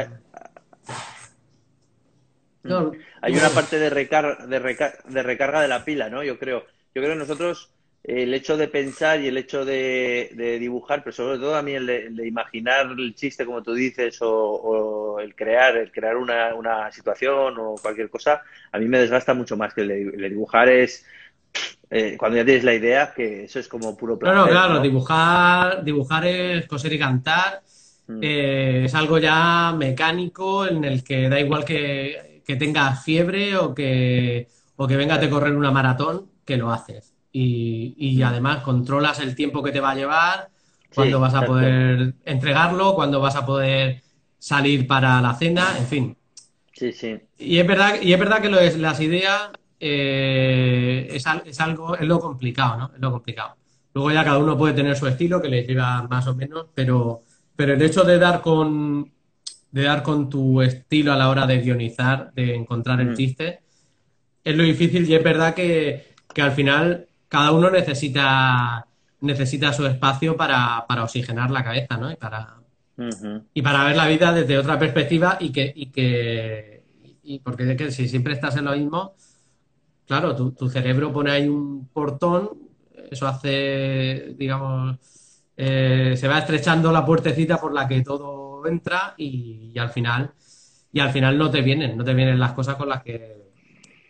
Hay, 3.21 3.33
una 3.33 3.49
parte 3.49 3.79
de, 3.79 3.89
recar 3.89 4.47
de, 4.47 4.59
de 4.59 5.23
recarga 5.23 5.61
de 5.61 5.69
la 5.69 5.85
pila, 5.85 6.09
¿no? 6.09 6.21
Yo 6.21 6.37
creo. 6.37 6.65
Yo 6.93 7.01
creo 7.01 7.13
que 7.13 7.19
nosotros 7.19 7.71
el 8.07 8.33
hecho 8.33 8.55
de 8.55 8.69
pensar 8.69 9.19
y 9.19 9.27
el 9.27 9.37
hecho 9.37 9.65
de, 9.65 10.57
dibujar, 10.59 11.03
pero 11.03 11.13
sobre 11.13 11.39
todo 11.39 11.55
a 11.55 11.61
mí 11.61 11.73
el 11.73 11.85
de, 11.85 12.25
imaginar 12.25 12.87
el 12.97 13.13
chiste, 13.13 13.45
como 13.45 13.61
tú 13.61 13.73
dices, 13.73 14.17
o, 14.21 15.19
el 15.19 15.35
crear, 15.35 15.75
el 15.75 15.91
crear 15.91 16.15
una, 16.15 16.89
situación 16.91 17.55
o 17.59 17.75
cualquier 17.75 18.09
cosa, 18.09 18.43
a 18.71 18.79
mí 18.79 18.87
me 18.87 18.99
desgasta 18.99 19.33
mucho 19.33 19.57
más 19.57 19.73
que 19.73 19.81
el 19.81 19.87
de, 19.89 20.29
dibujar 20.29 20.69
es 20.69 21.05
eh, 21.89 22.15
cuando 22.17 22.37
ya 22.37 22.45
tienes 22.45 22.63
la 22.63 22.73
idea, 22.73 23.13
que 23.13 23.45
eso 23.45 23.59
es 23.59 23.67
como 23.67 23.95
puro 23.95 24.17
placer. 24.17 24.35
Claro, 24.35 24.51
claro, 24.51 24.81
dibujar, 24.81 25.83
dibujar 25.83 26.25
es 26.25 26.67
coser 26.67 26.93
y 26.93 26.99
cantar. 26.99 27.61
Mm. 28.07 28.19
Eh, 28.21 28.81
es 28.85 28.95
algo 28.95 29.17
ya 29.17 29.73
mecánico 29.77 30.65
en 30.65 30.83
el 30.83 31.03
que 31.03 31.29
da 31.29 31.39
igual 31.39 31.65
que, 31.65 32.41
que 32.45 32.55
tengas 32.55 33.03
fiebre 33.03 33.57
o 33.57 33.73
que, 33.75 34.47
o 34.75 34.87
que 34.87 34.97
vengas 34.97 35.19
de 35.19 35.29
correr 35.29 35.55
una 35.55 35.71
maratón, 35.71 36.29
que 36.45 36.57
lo 36.57 36.71
haces 36.71 37.17
y, 37.39 38.21
además 38.23 38.63
controlas 38.63 39.19
el 39.19 39.35
tiempo 39.35 39.61
que 39.61 39.71
te 39.71 39.79
va 39.79 39.91
a 39.91 39.95
llevar, 39.95 40.49
cuándo 40.93 41.19
vas 41.19 41.33
a 41.33 41.45
poder 41.45 42.13
entregarlo, 42.25 42.95
cuándo 42.95 43.19
vas 43.19 43.35
a 43.35 43.45
poder 43.45 44.01
salir 44.39 44.87
para 44.87 45.21
la 45.21 45.33
cena, 45.35 45.75
en 45.77 45.85
fin. 45.85 46.17
Sí, 46.73 46.91
sí. 46.91 47.19
Y 47.37 47.57
es 47.59 47.67
verdad, 47.67 48.01
y 48.01 48.13
es 48.13 48.19
verdad 48.19 48.41
que 48.41 48.49
lo 48.49 48.59
es, 48.59 48.77
las 48.77 48.99
ideas 48.99 49.49
eh, 49.79 51.07
es, 51.11 51.59
algo, 51.59 51.95
es 51.95 52.07
lo 52.07 52.19
complicado, 52.19 52.77
¿no? 52.77 52.91
Es 52.93 52.99
lo 52.99 53.11
complicado. 53.11 53.55
Luego 53.93 54.11
ya 54.11 54.23
cada 54.23 54.37
uno 54.37 54.57
puede 54.57 54.73
tener 54.73 54.95
su 54.95 55.07
estilo 55.07 55.41
que 55.41 55.49
le 55.49 55.63
lleva 55.63 56.03
más 56.03 56.27
o 56.27 56.35
menos, 56.35 56.67
pero, 56.73 57.23
pero 57.55 57.73
el 57.73 57.81
hecho 57.81 58.03
de 58.03 58.19
dar 58.19 58.41
con 58.41 59.11
de 59.71 59.83
dar 59.83 60.01
con 60.01 60.29
tu 60.29 60.61
estilo 60.61 61.11
a 61.13 61.17
la 61.17 61.29
hora 61.29 61.45
de 61.45 61.59
guionizar, 61.59 62.33
de 62.33 62.55
encontrar 62.55 63.01
el 63.01 63.11
mm. 63.11 63.15
chiste, 63.15 63.59
es 64.43 64.55
lo 64.55 64.63
difícil 64.63 65.07
y 65.07 65.13
es 65.13 65.23
verdad 65.23 65.53
que, 65.53 66.15
que 66.33 66.41
al 66.41 66.53
final 66.53 67.07
cada 67.27 67.51
uno 67.51 67.69
necesita, 67.69 68.87
necesita 69.21 69.73
su 69.73 69.85
espacio 69.85 70.37
para, 70.37 70.85
oxigenar 71.03 71.51
la 71.51 71.63
cabeza, 71.63 71.97
¿no? 71.97 72.11
Y 72.11 72.15
para, 72.15 72.55
y 73.53 73.61
para 73.61 73.83
ver 73.83 73.95
la 73.95 74.07
vida 74.07 74.31
desde 74.33 74.57
otra 74.57 74.79
perspectiva 74.79 75.37
y 75.39 75.51
que, 75.51 75.71
y 75.75 75.87
que 75.87 76.77
y 77.23 77.39
porque 77.39 77.91
si 77.91 78.07
siempre 78.07 78.33
estás 78.33 78.55
en 78.55 78.65
lo 78.65 78.71
mismo, 78.71 79.13
claro, 80.07 80.35
tu, 80.35 80.69
cerebro 80.69 81.11
pone 81.11 81.31
ahí 81.31 81.47
un 81.47 81.87
portón, 81.89 82.49
eso 83.11 83.27
hace, 83.27 84.33
digamos, 84.37 84.97
eh, 85.55 86.15
se 86.15 86.27
va 86.27 86.39
estrechando 86.39 86.91
la 86.91 87.05
puertecita 87.05 87.59
por 87.59 87.73
la 87.73 87.87
que 87.87 88.01
todo 88.01 88.65
entra 88.65 89.13
y, 89.17 89.77
al 89.77 89.89
final 89.89 90.31
y 90.91 90.99
al 90.99 91.11
final 91.11 91.37
no 91.37 91.51
te 91.51 91.61
vienen, 91.61 91.97
no 91.97 92.03
te 92.03 92.13
vienen 92.13 92.39
las 92.39 92.53
cosas 92.53 92.75
con 92.75 92.89
las 92.89 93.03
que 93.03 93.47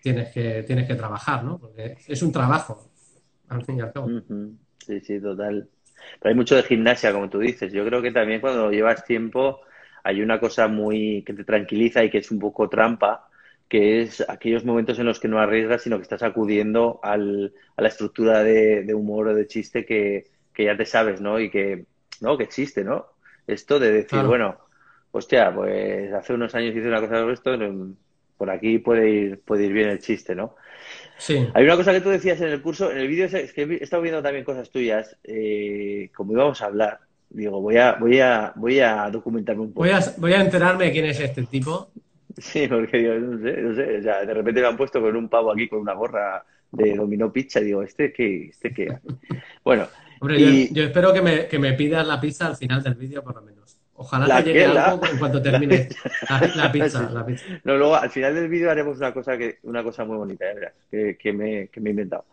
tienes 0.02 0.32
que 0.32 0.64
tienes 0.64 0.88
que 0.88 0.96
trabajar, 0.96 1.44
¿no? 1.44 1.58
Porque 1.58 1.98
es 2.08 2.22
un 2.22 2.32
trabajo 2.32 2.90
al 3.50 3.66
fin 3.66 3.78
y 3.78 3.82
al 3.82 3.92
cabo. 3.92 4.08
Sí, 4.86 5.02
sí, 5.02 5.20
total. 5.20 5.68
Pero 6.20 6.30
hay 6.30 6.36
mucho 6.36 6.56
de 6.56 6.64
gimnasia, 6.64 7.12
como 7.12 7.30
tú 7.30 7.40
dices. 7.40 7.74
Yo 7.74 7.84
creo 7.86 8.02
que 8.02 8.12
también 8.12 8.40
cuando 8.40 8.72
llevas 8.72 9.04
tiempo 9.04 9.62
hay 10.04 10.22
una 10.22 10.40
cosa 10.40 10.68
muy 10.68 11.24
que 11.24 11.34
te 11.34 11.44
tranquiliza 11.44 12.04
y 12.04 12.10
que 12.10 12.20
es 12.20 12.32
un 12.32 12.40
poco 12.40 12.70
trampa, 12.70 13.28
que 13.70 14.02
es 14.02 14.24
aquellos 14.28 14.64
momentos 14.64 14.98
en 15.00 15.06
los 15.06 15.20
que 15.20 15.28
no 15.28 15.40
arriesgas, 15.40 15.82
sino 15.82 15.98
que 15.98 16.04
estás 16.04 16.24
acudiendo 16.24 17.00
al, 17.04 17.54
a 17.76 17.82
la 17.82 17.88
estructura 17.90 18.44
de, 18.44 18.94
humor 18.94 19.28
o 19.28 19.36
de 19.36 19.48
chiste 19.48 19.86
que, 19.86 20.28
que 20.54 20.66
ya 20.66 20.78
te 20.78 20.86
sabes, 20.86 21.20
¿no? 21.20 21.40
Y 21.40 21.50
que, 21.50 21.86
¿no? 22.22 22.38
Que 22.38 22.46
existe, 22.46 22.84
¿no? 22.84 23.08
Esto 23.46 23.80
de 23.80 23.92
decir, 23.92 24.24
bueno, 24.24 24.58
hostia, 25.12 25.54
pues 25.54 26.14
hace 26.14 26.34
unos 26.34 26.54
años 26.56 26.76
hice 26.76 26.88
una 26.88 27.02
cosa 27.02 27.22
de 27.22 27.34
esto, 27.34 27.58
por 28.38 28.50
aquí 28.50 28.78
puede 28.80 29.10
ir, 29.10 29.42
puede 29.42 29.66
ir 29.66 29.74
bien 29.74 29.90
el 29.90 30.00
chiste, 30.00 30.36
¿no? 30.36 30.56
Sí. 31.18 31.48
Hay 31.54 31.64
una 31.64 31.76
cosa 31.76 31.92
que 31.92 32.02
tú 32.02 32.10
decías 32.10 32.40
en 32.42 32.50
el 32.50 32.62
curso, 32.62 32.92
en 32.92 33.00
el 33.00 33.08
vídeo, 33.08 33.26
es 33.26 33.52
que 33.52 33.64
he 33.64 33.84
estado 33.84 34.02
viendo 34.02 34.22
también 34.22 34.46
cosas 34.46 34.70
tuyas, 34.70 35.18
eh, 35.24 36.10
como 36.16 36.34
íbamos 36.34 36.62
a 36.62 36.66
hablar. 36.66 37.00
Digo, 37.30 37.60
voy 37.60 37.78
a, 37.78 37.94
voy 37.94 38.20
a, 38.20 38.54
voy 38.56 38.80
a 38.80 39.10
documentarme 39.10 39.64
un 39.64 39.74
poco. 39.74 39.82
Voy 39.82 39.90
a, 39.90 40.02
voy 40.18 40.34
a 40.34 40.42
enterarme 40.42 40.86
de 40.86 40.92
quién 40.92 41.06
es 41.06 41.20
este 41.20 41.44
tipo. 41.44 41.90
Sí, 42.38 42.68
porque 42.68 42.98
digo, 42.98 43.16
no 43.16 43.40
sé, 43.40 43.62
no 43.62 43.76
sé, 43.76 43.98
o 43.98 44.02
sea, 44.04 44.26
de 44.26 44.34
repente 44.34 44.62
me 44.62 44.68
han 44.68 44.78
puesto 44.78 45.02
con 45.02 45.16
un 45.16 45.28
pavo 45.28 45.52
aquí 45.52 45.68
con 45.68 45.80
una 45.80 45.94
gorra 45.94 46.46
de 46.72 46.94
dominó 46.94 47.32
pizza 47.32 47.60
y 47.60 47.66
digo, 47.66 47.82
¿este 47.82 48.14
qué? 48.14 48.48
¿Este 48.50 48.74
qué? 48.74 48.96
Bueno. 49.64 49.88
Hombre, 50.20 50.68
yo, 50.72 50.84
espero 50.84 51.14
que 51.14 51.22
me, 51.22 51.48
que 51.48 51.60
me 51.60 51.74
pidas 51.74 52.06
la 52.06 52.20
pizza 52.20 52.48
al 52.48 52.56
final 52.56 52.82
del 52.82 52.96
vídeo, 52.96 53.24
por 53.24 53.36
lo 53.36 53.42
menos. 53.42 53.78
Ojalá 53.94 54.44
te 54.44 54.54
llegue 54.54 54.66
algo 54.66 55.06
en 55.06 55.18
cuanto 55.18 55.42
termine 55.42 55.90
la, 56.56 56.72
pizza, 56.72 57.10
la, 57.10 57.26
pizza, 57.26 57.60
No, 57.64 57.78
luego 57.78 57.96
al 57.96 58.10
final 58.12 58.36
del 58.36 58.48
vídeo 58.48 58.70
haremos 58.70 58.98
una 58.98 59.12
cosa 59.12 59.38
que 59.38 59.58
una 59.64 59.84
cosa 59.84 60.06
muy 60.06 60.18
bonita, 60.18 60.46
verás, 60.46 60.74
que, 60.90 61.18
que, 61.18 61.34
me, 61.34 61.68
que 61.70 61.82
me 61.82 61.90
he 61.90 61.92
inventado. 61.92 62.26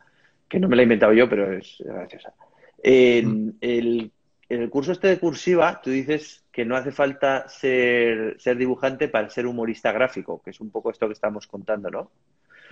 Que 0.48 0.60
no 0.60 0.68
me 0.68 0.76
la 0.76 0.82
he 0.82 0.84
inventado 0.84 1.14
yo, 1.14 1.28
pero 1.28 1.52
es 1.52 1.76
graciosa. 1.84 2.34
En, 2.82 3.46
mm. 3.46 3.56
el, 3.62 4.12
en 4.50 4.62
el 4.62 4.70
curso 4.70 4.92
este 4.92 5.08
de 5.08 5.18
cursiva, 5.18 5.80
tú 5.82 5.90
dices 5.90 6.43
que 6.54 6.64
no 6.64 6.76
hace 6.76 6.92
falta 6.92 7.48
ser, 7.48 8.36
ser 8.38 8.56
dibujante 8.56 9.08
para 9.08 9.28
ser 9.28 9.46
humorista 9.46 9.90
gráfico, 9.92 10.40
que 10.42 10.50
es 10.50 10.60
un 10.60 10.70
poco 10.70 10.90
esto 10.90 11.06
que 11.08 11.14
estamos 11.14 11.46
contando, 11.46 11.90
¿no? 11.90 12.10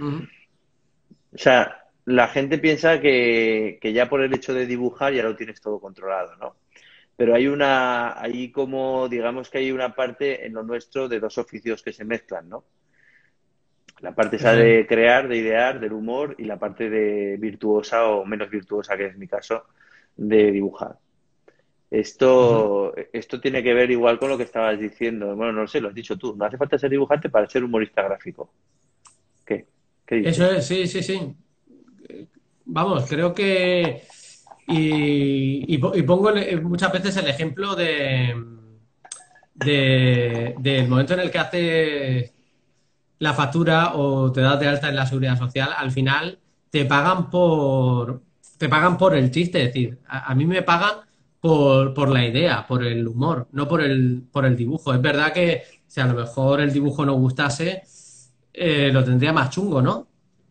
O 0.01 1.39
sea, 1.39 1.85
la 2.05 2.29
gente 2.29 2.59
piensa 2.59 3.01
que, 3.01 3.79
que, 3.81 3.93
ya 3.93 4.09
por 4.09 4.23
el 4.23 4.33
hecho 4.33 4.55
de 4.55 4.67
dibujar 4.67 5.13
ya 5.13 5.23
lo 5.23 5.35
tienes 5.35 5.61
todo 5.61 5.81
controlado, 5.81 6.37
¿no? 6.37 6.57
pero 7.17 7.35
hay 7.35 7.47
una, 7.47 8.21
hay 8.21 8.51
como, 8.51 9.09
digamos 9.09 9.51
que 9.51 9.59
hay 9.59 9.71
una 9.71 9.95
parte 9.95 10.47
en 10.47 10.55
lo 10.55 10.63
nuestro 10.63 11.09
de 11.09 11.21
dos 11.21 11.39
oficios 11.39 11.83
que 11.83 11.93
se 11.93 12.05
mezclan, 12.05 12.49
¿no? 12.49 12.65
La 14.01 14.13
parte 14.13 14.37
esa 14.37 14.55
de 14.55 14.87
crear, 14.89 15.29
de 15.29 15.37
idear, 15.37 15.79
del 15.79 15.93
humor 15.93 16.35
y 16.39 16.45
la 16.45 16.59
parte 16.59 16.91
de 16.91 17.37
virtuosa 17.37 18.09
o 18.09 18.25
menos 18.25 18.51
virtuosa, 18.51 18.97
que 18.97 19.07
es 19.07 19.17
mi 19.17 19.29
caso, 19.29 19.67
de 20.17 20.51
dibujar. 20.51 20.99
Esto, 21.93 22.95
esto 23.13 23.39
tiene 23.39 23.63
que 23.63 23.75
ver 23.75 23.91
igual 23.91 24.19
con 24.19 24.31
lo 24.31 24.39
que 24.39 24.45
estabas 24.45 24.81
diciendo. 24.81 25.37
Bueno, 25.37 25.53
no 25.53 25.69
sé, 25.69 25.81
lo 25.81 25.89
has 25.89 25.95
dicho 25.95 26.17
tú. 26.17 26.35
No 26.35 26.47
hace 26.47 26.57
falta 26.57 26.79
ser 26.79 26.91
dibujante 26.91 27.29
para 27.29 27.47
ser 27.49 27.63
humorista 27.63 28.03
gráfico. 28.03 28.51
¿Qué? 29.45 29.67
¿Qué 30.07 30.15
dices? 30.17 30.39
Eso 30.39 30.51
es, 30.53 30.67
sí, 30.67 30.87
sí, 30.87 31.03
sí. 31.03 31.35
Vamos, 32.65 33.05
creo 33.09 33.35
que 33.35 34.03
y, 34.67 35.79
pongo 35.79 36.33
muchas 36.63 36.93
veces 36.93 37.17
el 37.17 37.29
ejemplo 37.29 37.75
de, 37.75 38.35
del 39.55 40.89
momento 40.89 41.15
en 41.15 41.21
el 41.21 41.31
que 41.31 41.39
haces 41.39 42.33
la 43.19 43.35
factura 43.35 43.95
o 43.95 44.33
te 44.33 44.41
das 44.41 44.59
de 44.59 44.69
alta 44.69 44.89
en 44.89 44.97
la 44.97 45.07
seguridad 45.07 45.39
social, 45.39 45.71
al 45.77 45.91
final 45.91 46.39
te 46.71 46.85
pagan 46.85 47.31
por 47.31 48.23
te 48.59 48.69
pagan 48.69 48.97
por 48.97 49.17
el 49.17 49.31
chiste, 49.33 49.61
es 49.61 49.67
decir, 49.67 49.99
a, 50.07 50.35
mí 50.37 50.47
me 50.47 50.63
pagan 50.63 51.01
por, 51.43 51.93
por, 51.93 52.09
la 52.09 52.25
idea, 52.25 52.65
por 52.67 52.85
el 52.85 53.07
humor, 53.07 53.49
no 53.51 53.67
por 53.67 53.83
el, 53.83 54.23
por 54.31 54.47
el 54.47 54.57
dibujo. 54.57 54.95
Es 54.95 55.03
verdad 55.03 55.33
que 55.33 55.65
si 55.87 56.01
a 56.01 56.07
lo 56.07 56.15
mejor 56.15 56.61
el 56.61 56.73
dibujo 56.73 57.05
no 57.05 57.15
gustase, 57.15 57.83
eh, 58.55 58.91
lo 58.93 59.03
tendría 59.05 59.33
más 59.33 59.51
chungo, 59.51 59.83
¿no? 59.83 60.07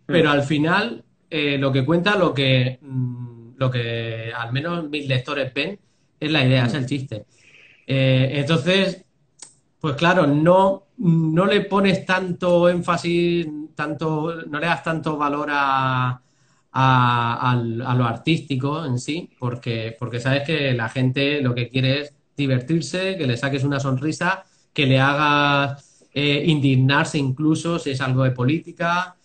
Pero 0.06 0.30
al 0.30 0.44
final, 0.44 1.02
eh, 1.30 1.58
lo 1.58 1.72
que 1.72 1.86
cuenta, 1.86 2.18
lo 2.18 2.34
que 2.34 2.78
mm, 2.82 3.32
lo 3.62 3.72
que 3.72 4.34
al 4.36 4.52
menos 4.52 4.90
mis 4.90 5.08
lectores 5.08 5.54
ven 5.54 5.80
es 6.20 6.32
la 6.32 6.44
idea, 6.44 6.66
es 6.66 6.74
el 6.74 6.86
chiste. 6.88 7.26
Eh, 7.88 8.32
entonces, 8.34 9.06
pues 9.80 9.96
claro, 9.96 10.28
no, 10.28 10.88
no 10.98 11.46
le 11.46 11.62
pones 11.62 12.06
tanto 12.06 12.68
énfasis, 12.68 13.48
tanto, 13.76 14.44
no 14.48 14.60
le 14.60 14.66
das 14.66 14.84
tanto 14.84 15.16
valor 15.16 15.48
a, 15.52 16.20
a, 16.74 17.56
lo 17.98 18.06
artístico 18.06 18.86
en 18.86 19.00
sí, 19.00 19.30
porque, 19.40 19.96
porque 20.00 20.20
sabes 20.20 20.44
que 20.44 20.74
la 20.74 20.90
gente 20.90 21.42
lo 21.42 21.54
que 21.54 21.70
quiere 21.70 22.02
es 22.02 22.14
divertirse, 22.36 23.18
que 23.18 23.28
le 23.28 23.38
saques 23.38 23.64
una 23.64 23.80
sonrisa, 23.80 24.46
que 24.74 24.86
le 24.86 25.00
hagas 25.00 26.08
eh, 26.14 26.44
indignarse 26.48 27.18
incluso 27.18 27.80
si 27.80 27.92
es 27.92 28.02
algo 28.02 28.24
de 28.24 28.32
política, 28.32 29.16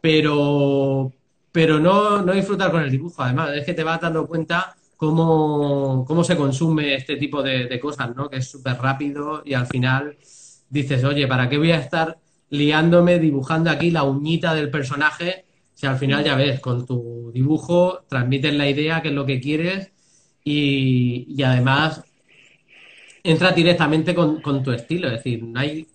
pero, 0.00 1.12
pero 1.52 1.78
no, 1.78 2.22
no 2.22 2.32
disfrutar 2.32 2.70
con 2.70 2.82
el 2.82 2.90
dibujo. 2.90 3.22
Además, 3.22 3.50
es 3.54 3.64
que 3.64 3.74
te 3.74 3.84
vas 3.84 4.00
dando 4.00 4.26
cuenta 4.26 4.74
cómo, 4.96 6.04
cómo 6.06 6.24
se 6.24 6.36
consume 6.36 6.94
este 6.94 7.16
tipo 7.16 7.42
de, 7.42 7.78
cosas, 7.80 8.14
¿no? 8.16 8.28
Que 8.28 8.38
es 8.38 8.50
súper 8.50 8.76
rápido 8.78 9.42
y 9.44 9.54
al 9.54 9.66
final 9.66 10.16
dices, 10.68 11.04
oye, 11.04 11.26
¿para 11.26 11.48
qué 11.48 11.56
voy 11.56 11.70
a 11.70 11.78
estar 11.78 12.18
liándome 12.50 13.18
dibujando 13.18 13.70
aquí 13.70 13.90
la 13.90 14.02
uñita 14.02 14.54
del 14.54 14.70
personaje? 14.70 15.44
Si 15.78 15.86
al 15.86 15.96
final 15.96 16.24
ya 16.24 16.34
ves, 16.34 16.58
con 16.58 16.84
tu 16.84 17.30
dibujo 17.32 18.04
transmites 18.08 18.52
la 18.52 18.68
idea, 18.68 19.00
que 19.00 19.10
es 19.10 19.14
lo 19.14 19.24
que 19.24 19.40
quieres, 19.40 19.92
y, 20.42 21.24
y 21.28 21.42
además 21.44 22.02
entra 23.22 23.52
directamente 23.52 24.12
con, 24.12 24.42
con, 24.42 24.64
tu 24.64 24.72
estilo. 24.72 25.06
Es 25.06 25.18
decir, 25.22 25.44
no 25.44 25.60
hay, 25.60 25.86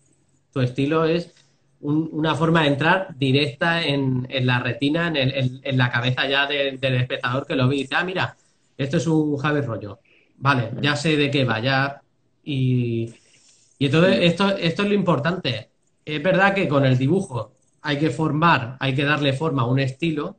tu 0.53 0.61
estilo 0.61 1.03
es 1.03 1.33
una 1.81 2.33
forma 2.33 2.61
de 2.61 2.69
entrar 2.69 3.13
directa 3.17 3.83
en, 3.83 4.25
la 4.43 4.59
retina, 4.59 5.11
en, 5.13 5.77
la 5.77 5.89
cabeza 5.91 6.29
ya 6.29 6.47
del 6.47 6.95
espectador 6.95 7.45
que 7.45 7.57
lo 7.57 7.67
ve 7.67 7.75
y 7.75 7.81
dice, 7.81 7.95
ah, 7.95 8.05
mira, 8.05 8.37
esto 8.77 8.95
es 8.95 9.05
un 9.05 9.35
Javier 9.35 9.65
Rollo. 9.65 9.99
Vale, 10.37 10.71
ya 10.81 10.95
sé 10.95 11.17
de 11.17 11.29
qué 11.29 11.43
va, 11.43 11.59
ya. 11.59 12.01
Y, 12.41 13.13
y 13.77 13.85
entonces 13.87 14.19
esto, 14.21 14.49
esto 14.55 14.83
es 14.83 14.87
lo 14.87 14.95
importante. 14.95 15.71
Es 16.05 16.23
verdad 16.23 16.53
que 16.55 16.69
con 16.69 16.85
el 16.85 16.97
dibujo 16.97 17.52
hay 17.83 17.99
que 17.99 18.09
formar, 18.09 18.77
hay 18.79 18.95
que 18.95 19.03
darle 19.03 19.33
forma 19.33 19.63
a 19.63 19.67
un 19.67 19.79
estilo, 19.79 20.37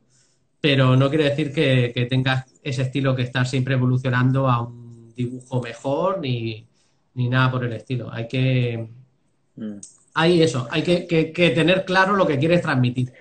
pero 0.59 0.95
no 0.95 1.09
quiere 1.09 1.29
decir 1.29 1.53
que, 1.53 1.91
que 1.93 2.05
tengas 2.05 2.45
ese 2.63 2.83
estilo 2.83 3.15
que 3.15 3.21
estar 3.21 3.47
siempre 3.47 3.75
evolucionando 3.75 4.49
a 4.49 4.61
un 4.61 5.13
dibujo 5.15 5.61
mejor 5.61 6.19
ni, 6.19 6.65
ni 7.13 7.29
nada 7.29 7.51
por 7.51 7.63
el 7.63 7.73
estilo. 7.73 8.11
Hay 8.11 8.27
que, 8.27 8.87
mm 9.55 9.79
hay 10.15 10.41
eso, 10.41 10.67
hay 10.71 10.81
que, 10.81 11.51
tener 11.53 11.85
claro 11.85 12.15
lo 12.15 12.25
que 12.25 12.39
quieres 12.39 12.61
transmitir. 12.61 13.11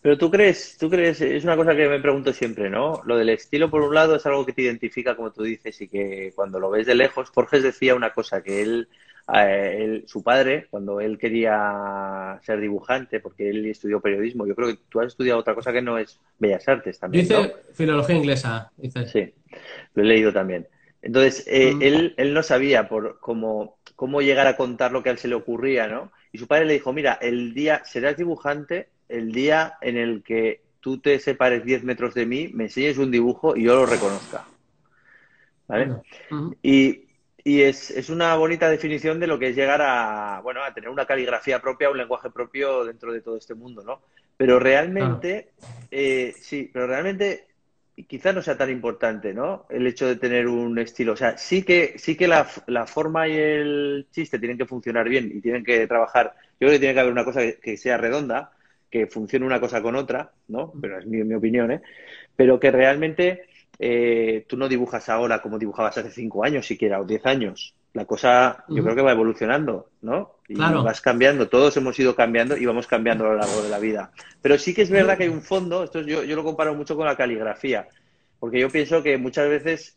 Pero 0.00 0.16
tú 0.16 0.30
crees, 0.30 0.76
tú 0.78 0.88
crees, 0.88 1.20
es 1.20 1.42
una 1.42 1.56
cosa 1.56 1.74
que 1.74 1.88
me 1.88 1.98
pregunto 1.98 2.32
siempre, 2.32 2.70
¿no? 2.70 3.02
Lo 3.04 3.16
del 3.16 3.30
estilo, 3.30 3.68
por 3.68 3.82
un 3.82 3.92
lado, 3.92 4.14
es 4.14 4.24
algo 4.26 4.46
que 4.46 4.52
te 4.52 4.62
identifica, 4.62 5.16
como 5.16 5.32
tú 5.32 5.42
dices, 5.42 5.80
y 5.80 5.88
que 5.88 6.32
cuando 6.36 6.60
lo 6.60 6.70
ves 6.70 6.86
de 6.86 6.94
lejos, 6.94 7.32
Borges 7.34 7.64
decía 7.64 7.96
una 7.96 8.14
cosa, 8.14 8.42
que 8.42 8.62
él, 8.62 8.88
él, 9.28 10.04
su 10.06 10.22
padre, 10.22 10.66
cuando 10.70 11.00
él 11.00 11.18
quería 11.18 12.38
ser 12.42 12.60
dibujante, 12.60 13.20
porque 13.20 13.50
él 13.50 13.66
estudió 13.66 14.00
periodismo, 14.00 14.46
yo 14.46 14.54
creo 14.54 14.68
que 14.68 14.78
tú 14.88 15.00
has 15.00 15.08
estudiado 15.08 15.40
otra 15.40 15.54
cosa 15.54 15.72
que 15.72 15.82
no 15.82 15.98
es 15.98 16.20
Bellas 16.38 16.68
Artes 16.68 16.98
también. 16.98 17.26
Dice 17.26 17.54
filología 17.74 18.16
inglesa, 18.16 18.70
dice. 18.76 19.06
Sí, 19.06 19.34
lo 19.94 20.02
he 20.02 20.06
leído 20.06 20.32
también. 20.32 20.68
Entonces, 21.02 21.44
eh, 21.48 21.74
mm. 21.74 21.82
él, 21.82 22.14
él 22.16 22.34
no 22.34 22.42
sabía 22.42 22.88
por 22.88 23.18
cómo, 23.20 23.78
cómo 23.96 24.22
llegar 24.22 24.46
a 24.46 24.56
contar 24.56 24.92
lo 24.92 25.02
que 25.02 25.08
a 25.08 25.12
él 25.12 25.18
se 25.18 25.28
le 25.28 25.34
ocurría, 25.34 25.88
¿no? 25.88 26.12
Y 26.32 26.38
su 26.38 26.46
padre 26.46 26.66
le 26.66 26.74
dijo, 26.74 26.92
mira, 26.92 27.18
el 27.20 27.54
día, 27.54 27.82
serás 27.84 28.16
dibujante 28.16 28.88
el 29.08 29.32
día 29.32 29.74
en 29.80 29.96
el 29.96 30.22
que 30.22 30.62
tú 30.80 30.98
te 30.98 31.18
separes 31.18 31.64
10 31.64 31.84
metros 31.84 32.14
de 32.14 32.26
mí, 32.26 32.50
me 32.52 32.64
enseñes 32.64 32.98
un 32.98 33.10
dibujo 33.10 33.56
y 33.56 33.64
yo 33.64 33.74
lo 33.74 33.86
reconozca. 33.86 34.44
¿Vale? 35.66 35.96
Y, 36.62 37.05
es, 37.62 38.10
una 38.10 38.34
bonita 38.34 38.68
definición 38.68 39.20
de 39.20 39.28
lo 39.28 39.38
que 39.38 39.50
es 39.50 39.56
llegar 39.56 39.80
a, 39.80 40.40
bueno, 40.42 40.64
a 40.64 40.74
tener 40.74 40.90
una 40.90 41.06
caligrafía 41.06 41.60
propia, 41.60 41.88
un 41.88 41.96
lenguaje 41.96 42.28
propio 42.28 42.84
dentro 42.84 43.12
de 43.12 43.20
todo 43.20 43.36
este 43.36 43.54
mundo, 43.54 43.84
¿no? 43.84 44.02
Pero 44.36 44.58
realmente, 44.58 45.50
eh, 45.92 46.34
sí, 46.40 46.68
pero 46.72 46.88
realmente 46.88 47.46
quizás 48.08 48.34
no 48.34 48.42
sea 48.42 48.58
tan 48.58 48.68
importante, 48.68 49.32
¿no? 49.32 49.66
El 49.70 49.86
hecho 49.86 50.08
de 50.08 50.16
tener 50.16 50.48
un 50.48 50.76
estilo. 50.80 51.12
O 51.12 51.16
sea, 51.16 51.38
sí 51.38 51.62
que, 51.62 51.94
sí 51.98 52.16
que 52.16 52.26
la, 52.26 52.48
la, 52.66 52.84
forma 52.84 53.28
y 53.28 53.36
el 53.36 54.08
chiste 54.10 54.40
tienen 54.40 54.58
que 54.58 54.66
funcionar 54.66 55.08
bien 55.08 55.30
y 55.32 55.40
tienen 55.40 55.62
que 55.62 55.86
trabajar. 55.86 56.34
Yo 56.58 56.66
creo 56.66 56.72
que 56.72 56.78
tiene 56.80 56.94
que 56.94 57.00
haber 57.00 57.12
una 57.12 57.24
cosa 57.24 57.42
que, 57.62 57.76
sea 57.76 57.96
redonda, 57.96 58.50
que 58.90 59.06
funcione 59.06 59.46
una 59.46 59.60
cosa 59.60 59.80
con 59.80 59.94
otra, 59.94 60.32
¿no? 60.48 60.72
Pero 60.80 60.98
es 60.98 61.06
mi, 61.06 61.22
mi 61.22 61.34
opinión, 61.34 61.70
¿eh? 61.70 61.80
Pero 62.34 62.58
que 62.58 62.72
realmente 62.72 63.44
eh, 63.78 64.44
tú 64.48 64.56
no 64.56 64.68
dibujas 64.68 65.08
ahora 65.08 65.42
como 65.42 65.58
dibujabas 65.58 65.98
hace 65.98 66.10
cinco 66.10 66.44
años 66.44 66.66
siquiera, 66.66 67.00
o 67.00 67.04
diez 67.04 67.24
años. 67.26 67.74
La 67.92 68.04
cosa, 68.04 68.64
yo 68.68 68.82
creo 68.82 68.94
que 68.94 69.00
va 69.00 69.12
evolucionando, 69.12 69.88
¿no? 70.02 70.36
Y 70.48 70.56
vas 70.56 71.00
cambiando, 71.00 71.48
todos 71.48 71.76
hemos 71.78 71.98
ido 71.98 72.14
cambiando 72.14 72.54
y 72.56 72.66
vamos 72.66 72.86
cambiando 72.86 73.24
a 73.24 73.28
lo 73.28 73.36
largo 73.36 73.62
de 73.62 73.70
la 73.70 73.78
vida. 73.78 74.10
Pero 74.42 74.58
sí 74.58 74.74
que 74.74 74.82
es 74.82 74.90
verdad 74.90 75.16
que 75.16 75.24
hay 75.24 75.30
un 75.30 75.40
fondo, 75.40 75.84
esto 75.84 76.02
yo, 76.02 76.22
yo 76.22 76.36
lo 76.36 76.44
comparo 76.44 76.74
mucho 76.74 76.94
con 76.94 77.06
la 77.06 77.16
caligrafía, 77.16 77.88
porque 78.38 78.60
yo 78.60 78.68
pienso 78.68 79.02
que 79.02 79.16
muchas 79.16 79.48
veces 79.48 79.96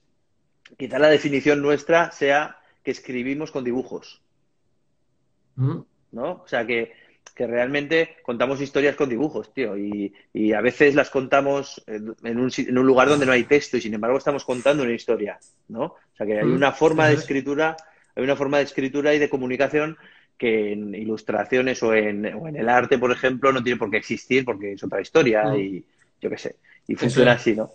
quizá 0.77 0.97
la 0.97 1.09
definición 1.09 1.61
nuestra 1.61 2.11
sea 2.11 2.59
que 2.83 2.91
escribimos 2.91 3.51
con 3.51 3.65
dibujos. 3.65 4.21
¿No? 5.57 6.41
O 6.43 6.47
sea 6.47 6.65
que 6.65 6.93
que 7.31 7.47
realmente 7.47 8.17
contamos 8.23 8.61
historias 8.61 8.95
con 8.95 9.09
dibujos, 9.09 9.53
tío, 9.53 9.77
y, 9.77 10.13
y 10.33 10.53
a 10.53 10.61
veces 10.61 10.95
las 10.95 11.09
contamos 11.09 11.83
en 11.87 12.09
un, 12.39 12.51
en 12.57 12.77
un, 12.77 12.85
lugar 12.85 13.09
donde 13.09 13.25
no 13.25 13.31
hay 13.31 13.43
texto 13.43 13.77
y 13.77 13.81
sin 13.81 13.93
embargo 13.93 14.17
estamos 14.17 14.45
contando 14.45 14.83
una 14.83 14.93
historia, 14.93 15.39
¿no? 15.67 15.83
O 15.83 16.15
sea 16.17 16.25
que 16.25 16.39
hay 16.39 16.45
mm, 16.45 16.55
una 16.55 16.71
forma 16.71 17.07
de 17.07 17.15
escritura, 17.15 17.75
hay 18.15 18.23
una 18.23 18.35
forma 18.35 18.57
de 18.57 18.63
escritura 18.63 19.13
y 19.13 19.19
de 19.19 19.29
comunicación 19.29 19.97
que 20.37 20.73
en 20.73 20.95
ilustraciones 20.95 21.81
o 21.83 21.93
en, 21.93 22.25
o 22.33 22.47
en 22.47 22.55
el 22.55 22.69
arte, 22.69 22.97
por 22.97 23.11
ejemplo, 23.11 23.51
no 23.51 23.63
tiene 23.63 23.77
por 23.77 23.91
qué 23.91 23.97
existir 23.97 24.45
porque 24.45 24.73
es 24.73 24.83
otra 24.83 25.01
historia 25.01 25.45
mm. 25.45 25.55
y 25.59 25.85
yo 26.21 26.29
qué 26.29 26.37
sé, 26.37 26.55
y 26.87 26.95
funciona 26.95 27.33
así, 27.33 27.55
¿no? 27.55 27.71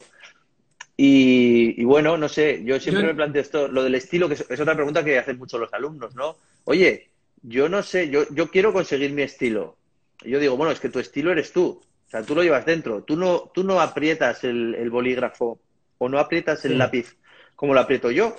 Y, 0.96 1.80
y, 1.80 1.84
bueno, 1.84 2.16
no 2.16 2.28
sé, 2.28 2.62
yo 2.64 2.78
siempre 2.78 3.02
me 3.04 3.14
planteo 3.14 3.42
esto, 3.42 3.66
lo 3.66 3.82
del 3.82 3.96
estilo, 3.96 4.28
que 4.28 4.34
es, 4.34 4.46
es 4.48 4.60
otra 4.60 4.76
pregunta 4.76 5.04
que 5.04 5.18
hacen 5.18 5.38
muchos 5.38 5.58
los 5.58 5.74
alumnos, 5.74 6.14
¿no? 6.14 6.36
Oye, 6.64 7.08
yo 7.46 7.68
no 7.68 7.82
sé, 7.82 8.08
yo, 8.08 8.24
yo 8.30 8.50
quiero 8.50 8.72
conseguir 8.72 9.12
mi 9.12 9.22
estilo. 9.22 9.76
yo 10.24 10.38
digo, 10.38 10.56
bueno, 10.56 10.72
es 10.72 10.80
que 10.80 10.88
tu 10.88 10.98
estilo 10.98 11.30
eres 11.30 11.52
tú. 11.52 11.82
O 12.06 12.10
sea, 12.10 12.22
tú 12.22 12.34
lo 12.34 12.42
llevas 12.42 12.64
dentro. 12.64 13.02
Tú 13.02 13.16
no, 13.16 13.50
tú 13.54 13.64
no 13.64 13.80
aprietas 13.80 14.44
el, 14.44 14.88
bolígrafo 14.90 15.60
o 15.98 16.08
no 16.08 16.18
aprietas 16.18 16.64
el 16.64 16.78
lápiz 16.78 17.16
como 17.54 17.74
lo 17.74 17.80
aprieto 17.80 18.10
yo. 18.10 18.34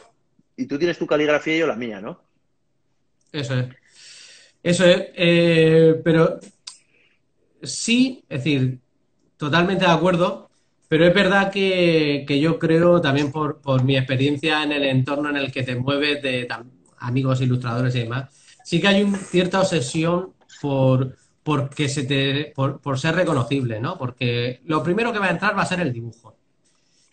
Y 0.58 0.65
tú 0.65 0.80
tienes 0.80 0.98
tu 0.98 1.06
caligrafía 1.06 1.56
y 1.56 1.60
yo 1.60 1.68
la 1.68 1.76
mía, 1.76 2.02
¿no? 2.02 2.20
Eso 3.32 3.60
es. 3.60 3.68
Eso 4.63 4.86
es. 4.86 5.08
Eh, 5.13 6.02
pero 6.04 6.39
sí, 7.62 8.24
es 8.28 8.44
decir, 8.44 8.80
totalmente 9.38 9.86
de 9.86 9.91
acuerdo. 9.91 10.50
Pero 10.88 11.06
es 11.06 11.13
verdad 11.13 11.52
que, 11.52 12.26
yo 12.41 12.58
creo, 12.58 13.02
también 13.02 13.32
por, 13.32 13.60
por, 13.60 13.84
mi 13.84 13.98
experiencia 13.98 14.63
en 14.63 14.72
el 14.72 14.84
entorno 14.86 15.30
en 15.30 15.38
el 15.38 15.52
que 15.52 15.63
te 15.63 15.76
mueves, 15.76 16.22
de 16.22 16.48
amigos 17.00 17.41
ilustradores 17.41 17.96
y 17.96 18.02
demás, 18.02 18.44
sí 18.65 18.82
que 18.82 18.88
hay 18.88 19.04
una 19.04 19.19
cierta 19.19 19.62
obsesión 19.62 20.34
por, 20.60 21.15
porque 21.43 21.88
se 21.88 22.04
te, 22.04 22.51
por, 22.56 22.99
ser 22.99 23.13
reconocible, 23.15 23.80
¿no? 23.80 23.95
Porque 23.95 24.62
lo 24.65 24.82
primero 24.82 25.13
que 25.13 25.19
va 25.19 25.28
a 25.28 25.32
entrar 25.32 25.56
va 25.56 25.62
a 25.62 25.67
ser 25.67 25.82
el 25.82 25.93
dibujo. 25.93 26.36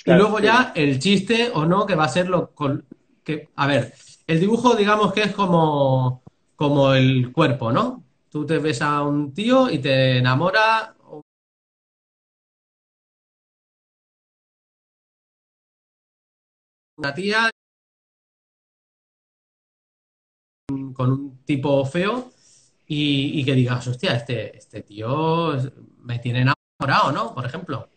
y 0.06 0.12
luego 0.12 0.40
ya 0.40 0.72
el 0.74 0.98
chiste 0.98 1.50
o 1.52 1.66
no, 1.66 1.84
que 1.84 1.94
va 1.94 2.04
a 2.04 2.08
ser 2.08 2.28
lo 2.30 2.52
con, 2.54 2.86
que, 3.22 3.50
a 3.54 3.66
ver, 3.66 3.92
el 4.26 4.40
dibujo 4.40 4.74
digamos 4.74 5.12
que 5.12 5.24
es 5.24 5.32
como, 5.32 6.22
como 6.56 6.94
el 6.94 7.30
cuerpo, 7.32 7.70
¿no? 7.70 8.02
Tú 8.30 8.46
te 8.46 8.58
ves 8.58 8.80
a 8.80 9.02
un 9.02 9.34
tío 9.34 9.68
y 9.70 9.78
te 9.78 10.18
enamora 10.18 10.94
una 16.96 17.14
tía 17.14 17.50
con 20.92 21.10
un 21.10 21.38
tipo 21.44 21.84
feo 21.84 22.32
y, 22.86 23.44
que 23.44 23.54
digas, 23.54 23.86
hostia, 23.86 24.14
este, 24.14 24.56
este 24.56 24.82
tío 24.82 25.56
me 26.02 26.18
tiene 26.18 26.40
enamorado, 26.42 27.12
¿no? 27.12 27.34
Por 27.34 27.46
ejemplo. 27.46 27.88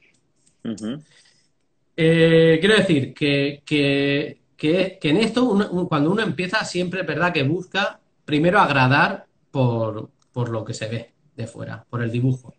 Eh, 1.98 2.58
quiero 2.60 2.76
decir 2.76 3.14
que, 3.14 3.62
que, 3.66 5.00
en 5.02 5.18
esto, 5.18 5.88
cuando 5.90 6.12
uno 6.12 6.22
empieza, 6.22 6.64
siempre 6.64 7.02
es 7.02 7.08
verdad 7.08 7.34
que 7.34 7.44
busca 7.44 8.00
primero 8.24 8.60
agradar 8.60 9.28
por, 9.52 10.10
por 10.32 10.50
lo 10.50 10.64
que 10.64 10.74
se 10.74 10.88
ve 10.88 11.14
de 11.36 11.48
fuera, 11.48 11.86
por 11.90 12.02
el 12.02 12.12
dibujo. 12.12 12.56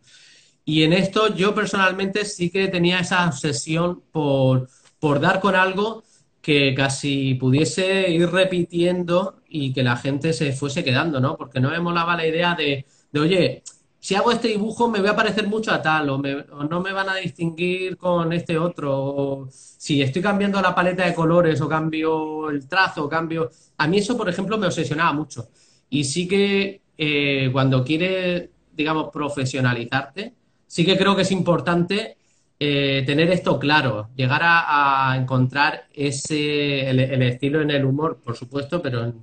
Y 0.64 0.83
en 0.83 0.92
esto 0.92 1.35
yo 1.35 1.55
personalmente 1.55 2.24
sí 2.24 2.50
que 2.50 2.68
tenía 2.68 3.00
esa 3.00 3.26
obsesión 3.26 4.02
por, 4.11 4.68
por 4.98 5.20
dar 5.20 5.40
con 5.40 5.55
algo 5.55 6.02
que 6.46 6.74
casi 6.76 7.35
pudiese 7.35 8.09
ir 8.09 8.30
repitiendo 8.30 9.42
y 9.48 9.72
que 9.72 9.82
la 9.82 9.96
gente 9.96 10.32
se 10.32 10.52
fuese 10.52 10.85
quedando, 10.85 11.18
¿no? 11.18 11.37
Porque 11.37 11.59
no 11.59 11.70
me 11.70 11.80
molaba 11.80 12.16
la 12.16 12.24
idea 12.24 12.54
de, 12.54 12.87
oye, 13.18 13.64
si 13.98 14.14
hago 14.14 14.30
este 14.30 14.46
dibujo 14.46 14.88
me 14.88 15.00
voy 15.00 15.09
a 15.09 15.16
parecer 15.16 15.48
mucho 15.48 15.72
a 15.72 15.82
tal, 15.82 16.09
o, 16.09 16.18
no 16.18 16.80
me 16.80 16.92
van 16.92 17.09
a 17.09 17.16
distinguir 17.16 17.96
con 17.96 18.32
este 18.32 18.56
otro, 18.56 18.96
o 18.96 19.48
si 19.50 20.00
estoy 20.00 20.22
cambiando 20.22 20.62
la 20.62 20.72
paleta 20.72 21.04
de 21.04 21.14
colores, 21.14 21.61
o 21.61 21.68
cambio 21.68 22.48
el 22.48 22.68
trazo, 22.68 23.06
o 23.06 23.09
cambio... 23.09 23.50
A 23.78 23.88
mí 23.88 23.98
eso, 23.98 24.16
por 24.16 24.28
ejemplo, 24.28 24.56
me 24.56 24.68
obsesionaba 24.68 25.12
mucho. 25.12 25.48
Y 25.90 26.04
sí 26.04 26.28
que 26.28 26.80
eh, 26.96 27.50
cuando 27.52 27.82
quieres, 27.82 28.50
digamos, 28.72 29.09
profesionalizarte, 29.12 30.32
sí 30.64 30.85
que 30.85 30.96
creo 30.96 31.16
que 31.16 31.22
es 31.22 31.32
importante 31.32 32.18
eh, 32.58 33.02
tener 33.04 33.30
esto 33.30 33.58
claro, 33.58 34.08
llegar 34.16 34.40
a, 34.42 35.14
encontrar 35.18 35.88
ese, 35.92 36.88
el, 36.88 37.22
estilo 37.22 37.60
en 37.60 37.70
el 37.70 37.84
humor, 37.84 38.20
por 38.24 38.34
supuesto, 38.34 38.80
pero 38.80 39.04
en, 39.04 39.20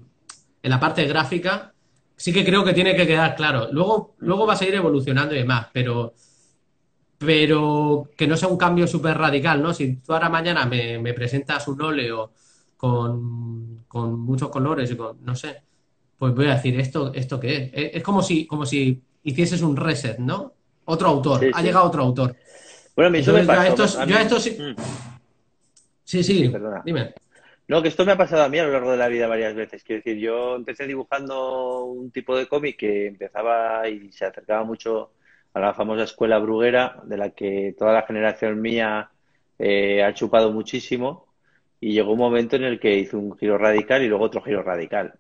la 0.62 0.80
parte 0.80 1.06
gráfica 1.06 1.74
sí 2.16 2.32
que 2.32 2.46
creo 2.46 2.64
que 2.64 2.74
tiene 2.74 2.96
que 2.96 3.08
quedar 3.08 3.36
claro. 3.36 3.70
Luego, 3.72 4.16
luego 4.20 4.46
va 4.46 4.54
a 4.54 4.56
seguir 4.56 4.76
evolucionando 4.76 5.34
y 5.34 5.40
demás, 5.40 5.68
pero, 5.74 6.14
pero 7.18 8.10
que 8.16 8.28
no 8.28 8.38
sea 8.38 8.50
un 8.50 8.58
cambio 8.58 8.86
súper 8.86 9.18
radical, 9.18 9.64
¿no? 9.64 9.74
Si 9.74 9.96
tú 9.96 10.14
ahora 10.14 10.30
mañana 10.30 10.66
me, 10.68 11.14
presentas 11.14 11.68
un 11.68 11.82
óleo 11.82 12.34
con, 12.78 13.84
con, 13.88 14.20
muchos 14.20 14.50
colores 14.50 14.92
y 14.92 14.96
con, 14.96 15.24
no 15.26 15.36
sé, 15.36 15.64
pues 16.20 16.36
voy 16.36 16.46
a 16.46 16.56
decir, 16.56 16.80
¿esto, 16.80 17.12
esto 17.14 17.40
qué 17.40 17.72
es? 17.74 17.96
Es, 17.96 18.04
como, 18.04 18.22
si, 18.22 18.46
como 18.46 18.66
si 18.66 19.02
hicieses 19.24 19.64
un 19.64 19.76
reset, 19.76 20.20
¿no? 20.20 20.54
Otro 20.86 21.08
autor, 21.08 21.50
ha 21.52 21.62
llegado 21.64 21.88
otro 21.88 22.04
autor. 22.04 22.36
Bueno, 22.96 23.08
a 23.08 23.12
mí 23.12 23.20
eso 23.20 23.34
me 23.34 23.44
pasa. 23.44 24.06
Yo 24.06 24.18
esto 24.18 24.40
sí. 24.40 24.58
Mm. 24.60 24.76
Sí, 26.04 26.24
sí, 26.24 26.50
Perdona. 26.50 26.82
dime. 26.86 27.14
No, 27.68 27.82
que 27.82 27.88
esto 27.88 28.06
me 28.06 28.12
ha 28.12 28.18
pasado 28.18 28.44
a 28.44 28.50
mí 28.50 28.60
a 28.60 28.66
lo 28.66 28.74
largo 28.74 28.92
de 28.92 28.98
la 28.98 29.08
vida 29.08 29.26
varias 29.28 29.56
veces. 29.56 29.84
Quiero 29.84 30.02
decir, 30.04 30.18
yo 30.22 30.56
empecé 30.56 30.86
dibujando 30.86 31.86
un 31.86 32.12
tipo 32.12 32.36
de 32.38 32.48
cómic 32.48 32.78
que 32.78 33.08
empezaba 33.08 33.88
y 33.88 34.12
se 34.12 34.26
acercaba 34.26 34.64
mucho 34.64 35.12
a 35.54 35.60
la 35.60 35.74
famosa 35.74 36.04
escuela 36.04 36.40
bruguera, 36.40 37.00
de 37.06 37.18
la 37.18 37.30
que 37.30 37.74
toda 37.78 37.94
la 37.94 38.02
generación 38.04 38.60
mía 38.60 39.10
eh, 39.58 40.04
ha 40.04 40.14
chupado 40.14 40.52
muchísimo. 40.52 41.28
Y 41.80 41.94
llegó 41.94 42.14
un 42.14 42.20
momento 42.20 42.58
en 42.58 42.64
el 42.64 42.80
que 42.80 42.98
hizo 42.98 43.18
un 43.18 43.38
giro 43.38 43.58
radical 43.58 44.04
y 44.04 44.08
luego 44.08 44.26
otro 44.26 44.42
giro 44.42 44.62
radical. 44.62 45.14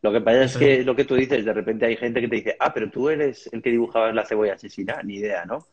Lo 0.00 0.12
que 0.12 0.20
pasa 0.20 0.44
es 0.44 0.56
que 0.56 0.84
lo 0.84 0.94
que 0.94 1.04
tú 1.04 1.16
dices, 1.16 1.44
de 1.44 1.52
repente 1.52 1.86
hay 1.86 1.96
gente 1.96 2.20
que 2.20 2.28
te 2.28 2.36
dice, 2.36 2.56
ah, 2.58 2.72
pero 2.72 2.88
tú 2.88 3.08
eres 3.08 3.48
el 3.52 3.60
que 3.62 3.70
dibujaba 3.70 4.12
la 4.12 4.24
cebolla 4.24 4.54
asesina, 4.54 5.02
ni 5.02 5.16
idea, 5.16 5.44
¿no? 5.44 5.66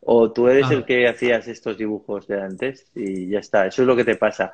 O 0.00 0.32
tú 0.32 0.48
eres 0.48 0.70
el 0.70 0.84
que 0.84 1.08
hacías 1.08 1.48
estos 1.48 1.76
dibujos 1.76 2.26
de 2.26 2.40
antes 2.40 2.86
y 2.94 3.28
ya 3.28 3.40
está, 3.40 3.66
eso 3.66 3.82
es 3.82 3.88
lo 3.88 3.96
que 3.96 4.04
te 4.04 4.16
pasa. 4.16 4.52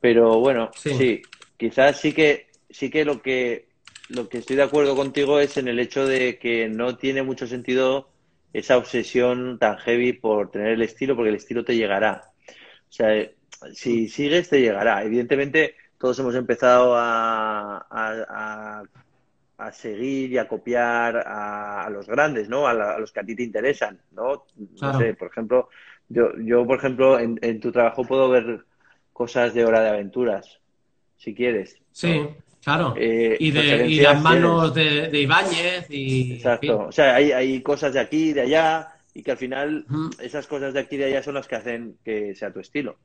Pero 0.00 0.40
bueno, 0.40 0.70
sí, 0.74 1.22
quizás 1.56 2.00
sí 2.00 2.12
que 2.12 2.48
sí 2.70 2.90
que 2.90 3.04
lo 3.04 3.22
que 3.22 3.68
lo 4.08 4.28
que 4.28 4.38
estoy 4.38 4.56
de 4.56 4.62
acuerdo 4.62 4.96
contigo 4.96 5.38
es 5.38 5.56
en 5.56 5.68
el 5.68 5.78
hecho 5.78 6.06
de 6.06 6.38
que 6.38 6.68
no 6.68 6.96
tiene 6.96 7.22
mucho 7.22 7.46
sentido 7.46 8.08
esa 8.52 8.76
obsesión 8.76 9.58
tan 9.58 9.78
heavy 9.78 10.12
por 10.12 10.50
tener 10.50 10.68
el 10.68 10.82
estilo, 10.82 11.16
porque 11.16 11.30
el 11.30 11.36
estilo 11.36 11.64
te 11.64 11.76
llegará. 11.76 12.30
O 12.88 12.92
sea, 12.92 13.08
si 13.72 14.08
sigues, 14.08 14.48
te 14.48 14.60
llegará. 14.60 15.02
Evidentemente, 15.02 15.74
todos 15.98 16.18
hemos 16.18 16.34
empezado 16.34 16.94
a 16.96 17.86
a 17.90 18.82
seguir 19.72 20.32
y 20.32 20.38
a 20.38 20.48
copiar 20.48 21.22
a, 21.26 21.88
los 21.90 22.06
grandes, 22.06 22.48
¿no? 22.48 22.66
A, 22.66 22.98
los 22.98 23.12
que 23.12 23.20
a 23.20 23.24
ti 23.24 23.34
te 23.34 23.42
interesan, 23.42 24.00
¿no? 24.12 24.44
No 24.80 24.98
sé, 24.98 25.14
por 25.14 25.28
ejemplo, 25.28 25.68
yo, 26.08 26.30
yo 26.38 26.66
por 26.66 26.78
ejemplo, 26.78 27.18
en, 27.18 27.60
tu 27.60 27.72
trabajo 27.72 28.04
puedo 28.04 28.28
ver 28.28 28.64
cosas 29.12 29.54
de 29.54 29.64
Hora 29.64 29.80
de 29.80 29.90
Aventuras, 29.90 30.60
si 31.16 31.34
quieres. 31.34 31.76
Sí, 31.92 32.26
claro. 32.62 32.94
Eh, 32.96 33.36
y, 33.38 33.50
de, 33.50 33.86
y 33.86 34.00
las 34.00 34.20
manos 34.20 34.74
de, 34.74 35.10
Ibáñez 35.12 35.86
y... 35.90 36.34
Exacto. 36.34 36.86
O 36.88 36.92
sea, 36.92 37.16
hay, 37.16 37.32
hay 37.32 37.62
cosas 37.62 37.94
de 37.94 38.00
aquí, 38.00 38.32
de 38.32 38.42
allá, 38.42 38.88
y 39.14 39.22
que 39.22 39.30
al 39.30 39.38
final 39.38 39.86
esas 40.20 40.46
cosas 40.46 40.74
de 40.74 40.80
aquí 40.80 40.96
y 40.96 40.98
de 40.98 41.04
allá 41.06 41.22
son 41.22 41.34
las 41.34 41.46
que 41.46 41.56
hacen 41.56 41.98
que 42.04 42.34
sea 42.34 42.52
tu 42.52 42.60
estilo. 42.60 42.96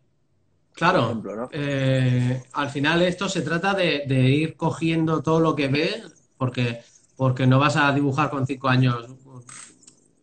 Claro, 0.74 1.22
eh, 1.52 2.42
al 2.54 2.70
final 2.70 3.02
esto 3.02 3.28
se 3.28 3.42
trata 3.42 3.74
de, 3.74 4.04
de, 4.08 4.22
ir 4.30 4.56
cogiendo 4.56 5.22
todo 5.22 5.40
lo 5.40 5.56
que 5.56 5.68
ves 5.68 6.19
porque, 6.40 6.82
porque 7.18 7.46
no 7.46 7.60
vas 7.60 7.76
a 7.76 7.92
dibujar 7.92 8.32
con 8.32 8.48
cinco 8.48 8.70
años 8.70 9.06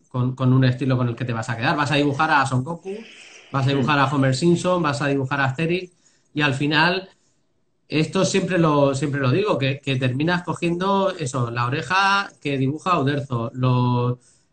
con, 0.08 0.52
un 0.52 0.64
estilo 0.64 0.96
con 0.96 1.08
el 1.08 1.14
que 1.14 1.26
te 1.26 1.34
vas 1.34 1.50
a 1.50 1.56
quedar. 1.56 1.76
Vas 1.76 1.92
a 1.92 1.96
dibujar 1.96 2.30
a 2.30 2.46
Son 2.46 2.64
Goku, 2.64 2.96
vas 3.52 3.66
a 3.66 3.70
dibujar 3.70 3.98
a 3.98 4.06
Homer 4.06 4.34
Simpson, 4.34 4.82
vas 4.82 5.02
a 5.02 5.08
dibujar 5.08 5.40
a 5.40 5.44
Asterix 5.44 5.92
y 6.32 6.40
al 6.40 6.54
final 6.54 7.08
esto 7.88 8.24
siempre 8.24 8.58
lo, 8.58 8.94
siempre 8.94 9.20
lo 9.20 9.30
digo, 9.30 9.58
que, 9.58 9.76
terminas 10.00 10.42
cogiendo 10.42 11.14
eso, 11.16 11.50
la 11.50 11.66
oreja 11.66 12.30
que 12.40 12.56
dibuja 12.56 12.98
Uderzo, 12.98 13.52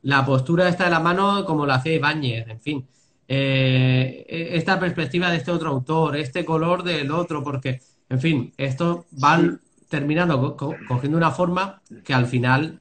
la 0.02 0.26
postura 0.26 0.68
esta 0.68 0.84
de 0.84 0.90
la 0.92 1.00
mano 1.00 1.46
como 1.46 1.66
la 1.66 1.76
hacía 1.76 1.94
Ibáñez, 1.94 2.48
en 2.50 2.60
fin. 2.60 2.88
Eh, 3.26 4.26
esta 4.52 4.78
perspectiva 4.78 5.32
de 5.32 5.38
este 5.38 5.52
otro 5.52 5.70
autor, 5.70 6.18
este 6.18 6.44
color 6.44 6.84
del 6.84 7.10
otro, 7.10 7.42
porque, 7.42 7.82
en 8.10 8.20
fin, 8.20 8.54
esto 8.58 9.06
van 9.12 9.62
terminando 9.94 10.58
cogiendo 10.58 11.20
una 11.20 11.30
forma 11.30 11.80
que 12.04 12.16
al 12.16 12.26
final 12.26 12.80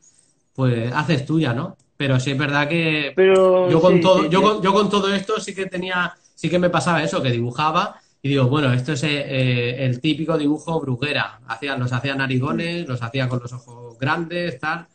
pues 0.54 0.90
haces 0.94 1.26
tuya, 1.26 1.52
¿no? 1.52 1.76
Pero 1.94 2.18
sí 2.18 2.30
es 2.30 2.38
verdad 2.38 2.66
que 2.66 3.12
yo 3.18 3.80
con 3.82 4.00
todo, 4.00 4.30
yo, 4.30 4.40
con, 4.40 4.62
yo 4.62 4.72
con 4.72 4.88
todo 4.88 5.12
esto 5.14 5.38
sí 5.38 5.54
que 5.54 5.66
tenía, 5.66 6.14
sí 6.34 6.48
que 6.48 6.58
me 6.58 6.70
pasaba 6.70 7.02
eso, 7.02 7.22
que 7.22 7.30
dibujaba 7.30 8.00
y 8.22 8.30
digo, 8.30 8.48
bueno, 8.48 8.72
esto 8.72 8.94
es 8.94 9.02
eh, 9.02 9.84
el 9.84 10.00
típico 10.00 10.38
dibujo 10.38 10.80
bruguera. 10.80 11.40
Hacían, 11.48 11.80
los 11.80 11.92
hacía 11.92 12.14
narigones, 12.14 12.88
los 12.88 13.02
hacía 13.02 13.28
con 13.28 13.40
los 13.40 13.52
ojos 13.52 13.98
grandes, 13.98 14.58
tal. 14.58 14.86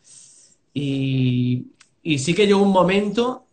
Y, 0.74 1.68
y 2.02 2.18
sí 2.18 2.34
que 2.34 2.48
llegó 2.48 2.62
un 2.62 2.72
momento 2.72 3.44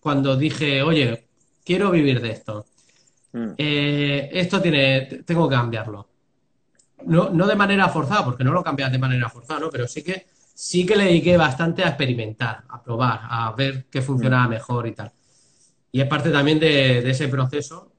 cuando 0.00 0.34
dije, 0.34 0.82
oye, 0.82 1.26
quiero 1.62 1.90
vivir 1.90 2.22
de 2.22 2.30
esto. 2.30 2.64
Mm. 3.32 3.50
Eh, 3.58 4.30
esto 4.32 4.62
tiene, 4.62 5.02
tengo 5.26 5.46
que 5.46 5.56
cambiarlo. 5.56 6.08
No, 7.08 7.30
no 7.30 7.46
de 7.46 7.56
manera 7.56 7.88
forzada, 7.88 8.24
porque 8.24 8.44
no 8.44 8.52
lo 8.52 8.62
cambias 8.62 8.92
de 8.92 8.98
manera 8.98 9.28
forzada, 9.28 9.60
¿no? 9.60 9.70
Pero 9.70 9.86
sí 9.88 10.02
que, 10.02 10.26
sí 10.54 10.86
que 10.86 10.96
le 10.96 11.04
dediqué 11.04 11.36
bastante 11.36 11.82
a 11.84 11.88
experimentar, 11.88 12.64
a 12.68 12.82
probar, 12.82 13.20
a 13.22 13.52
ver 13.52 13.86
qué 13.90 14.02
funcionaba 14.02 14.48
mejor 14.48 14.86
y 14.86 14.92
tal. 14.92 15.10
Y 15.92 16.00
es 16.00 16.06
parte 16.08 16.30
también 16.30 16.58
de, 16.60 17.02
de 17.02 17.10
ese 17.10 17.28
proceso. 17.28 17.92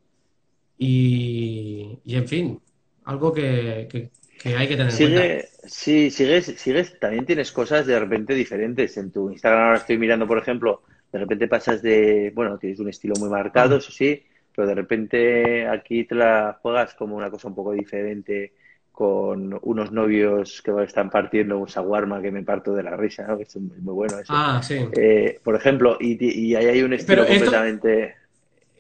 Y, 0.77 1.99
y, 2.05 2.15
en 2.15 2.27
fin, 2.27 2.61
algo 3.05 3.33
que, 3.33 3.87
que- 3.91 4.11
que 4.39 4.55
hay 4.55 4.67
que 4.69 4.77
tener 4.77 4.93
en 4.93 4.99
cuenta. 4.99 5.21
Sí, 5.67 6.09
sigues, 6.11 6.45
sigues, 6.57 6.97
también 6.99 7.25
tienes 7.25 7.51
cosas 7.51 7.85
de 7.85 7.99
repente 7.99 8.33
diferentes. 8.33 8.95
En 8.97 9.11
tu 9.11 9.29
Instagram 9.29 9.61
ahora 9.63 9.77
estoy 9.79 9.97
mirando, 9.97 10.25
por 10.27 10.37
ejemplo, 10.37 10.83
de 11.11 11.19
repente 11.19 11.47
pasas 11.49 11.81
de, 11.81 12.31
bueno, 12.33 12.57
tienes 12.57 12.79
un 12.79 12.89
estilo 12.89 13.15
muy 13.19 13.29
marcado, 13.29 13.77
eso 13.77 13.91
sí, 13.91 14.23
pero 14.55 14.67
de 14.67 14.75
repente 14.75 15.67
aquí 15.67 16.05
te 16.05 16.15
la 16.15 16.57
juegas 16.61 16.93
como 16.93 17.17
una 17.17 17.29
cosa 17.29 17.49
un 17.49 17.55
poco 17.55 17.73
diferente 17.73 18.53
con 18.99 19.57
unos 19.61 19.93
novios 19.93 20.61
que 20.61 20.73
están 20.83 21.09
partiendo 21.09 21.57
un 21.57 21.67
shawarma 21.67 22.21
que 22.21 22.31
me 22.31 22.43
parto 22.43 22.73
de 22.73 22.83
la 22.83 22.97
risa, 22.97 23.25
¿no? 23.25 23.37
Que 23.37 23.43
es 23.43 23.55
muy 23.55 23.79
muy 23.79 23.93
bueno 23.93 24.19
eso. 24.19 24.33
Ah, 24.35 24.59
sí. 24.61 24.75
Eh, 24.91 25.39
por 25.41 25.55
ejemplo, 25.55 25.95
y, 26.01 26.17
y 26.21 26.53
ahí 26.55 26.65
hay 26.65 26.81
un 26.81 26.91
estilo 26.91 27.21
esto, 27.23 27.33
completamente... 27.33 28.15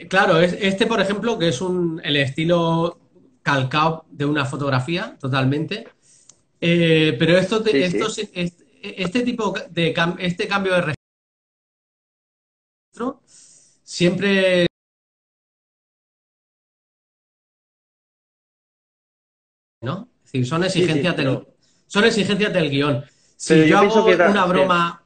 claro, 0.09 0.41
es, 0.41 0.57
este, 0.59 0.87
por 0.87 0.99
ejemplo, 0.99 1.39
que 1.39 1.47
es 1.47 1.61
un, 1.61 2.01
el 2.03 2.17
estilo 2.17 2.99
calcado 3.43 4.03
de 4.11 4.25
una 4.25 4.43
fotografía, 4.43 5.15
totalmente. 5.21 5.87
Eh, 6.59 7.15
pero 7.17 7.37
esto, 7.37 7.63
te- 7.63 7.71
Sí, 7.71 7.81
esto, 7.83 8.09
sí. 8.09 8.23
sí- 8.25 8.31
es- 8.33 8.65
este 8.81 9.21
tipo 9.21 9.55
de 9.69 9.93
este 10.19 10.49
cambio 10.49 10.73
de 10.73 10.81
registro 12.93 13.21
siempre 13.83 14.67
¿no? 19.81 20.09
Es 20.25 20.31
decir, 20.31 20.45
son 20.47 20.63
Sí, 20.63 20.69
sí, 20.69 20.79
exigencias 20.81 21.15
del, 21.17 21.25
pero, 21.25 21.47
son 21.87 22.03
exigencias 22.05 22.53
del 22.53 22.69
guion. 22.69 23.03
Si 23.35 23.53
pero 23.53 23.65
yo 23.65 23.77
hago 23.77 24.05
una 24.29 24.45
broma, 24.45 25.03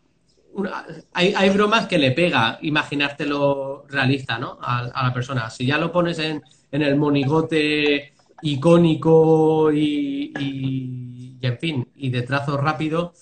una- 0.53 0.85
hay, 1.13 1.33
hay 1.35 1.49
bromas 1.49 1.87
que 1.87 1.97
le 1.97 2.11
pega 2.11 2.57
imaginártelo 2.61 3.85
realista, 3.87 4.37
¿no? 4.39 4.57
A, 4.61 4.79
a 4.79 5.03
la 5.07 5.13
persona. 5.13 5.49
Si 5.49 5.65
ya 5.65 5.77
lo 5.77 5.91
pones 5.91 6.19
en, 6.19 6.41
en 6.71 6.81
el 6.81 6.95
monigote 6.95 8.13
icónico 8.41 9.71
y, 9.71 10.31
y- 10.35 11.37
y, 11.41 11.45
en 11.47 11.59
fin, 11.59 11.87
y 11.95 12.09
de 12.09 12.21
trazo 12.23 12.57
rápido, 12.57 13.13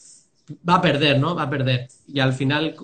va 0.67 0.75
a 0.75 0.81
perder, 0.81 1.19
¿no? 1.19 1.35
Va 1.35 1.43
a 1.43 1.49
perder. 1.49 1.87
Y 2.07 2.19
al 2.19 2.33
final 2.33 2.75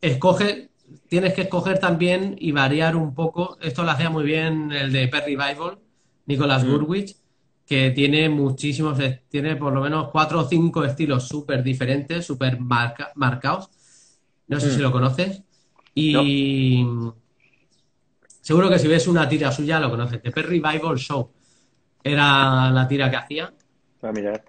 escoge, 0.00 0.70
tienes 1.08 1.34
que 1.34 1.42
escoger 1.42 1.78
también 1.78 2.36
y 2.38 2.52
variar 2.52 2.96
un 2.96 3.14
poco. 3.14 3.58
Esto 3.60 3.82
lo 3.84 3.90
hacía 3.90 4.10
muy 4.10 4.24
bien 4.24 4.72
el 4.72 4.92
de 4.92 5.08
Perry 5.08 5.36
Bible, 5.36 5.78
Nicholas 6.26 6.64
Mm, 6.64 6.70
Gurwitch, 6.70 7.16
que 7.72 7.90
tiene 7.92 8.28
muchísimos, 8.28 9.00
eh, 9.00 9.22
tiene 9.30 9.56
por 9.56 9.72
lo 9.72 9.80
menos 9.80 10.10
cuatro 10.10 10.40
o 10.40 10.44
cinco 10.46 10.84
estilos 10.84 11.26
súper 11.26 11.62
diferentes, 11.62 12.26
súper 12.26 12.60
marca- 12.60 13.12
marcados. 13.14 13.70
No 14.46 14.60
sé 14.60 14.70
si 14.70 14.76
mm. 14.76 14.82
lo 14.82 14.92
conoces. 14.92 15.38
No, 15.38 15.42
Y 15.94 16.86
seguro 18.26 18.68
que 18.68 18.78
si 18.78 18.88
ves 18.88 19.08
una 19.08 19.26
tira 19.26 19.50
suya 19.50 19.80
lo 19.80 19.88
conoces. 19.88 20.20
The 20.20 20.30
Perry 20.32 20.60
Bible 20.60 20.98
Show 20.98 21.30
era 22.04 22.70
la 22.70 22.86
tira 22.86 23.08
que 23.08 23.16
hacía. 23.16 23.54
va 24.04 24.10
a 24.10 24.12
mirar. 24.12 24.44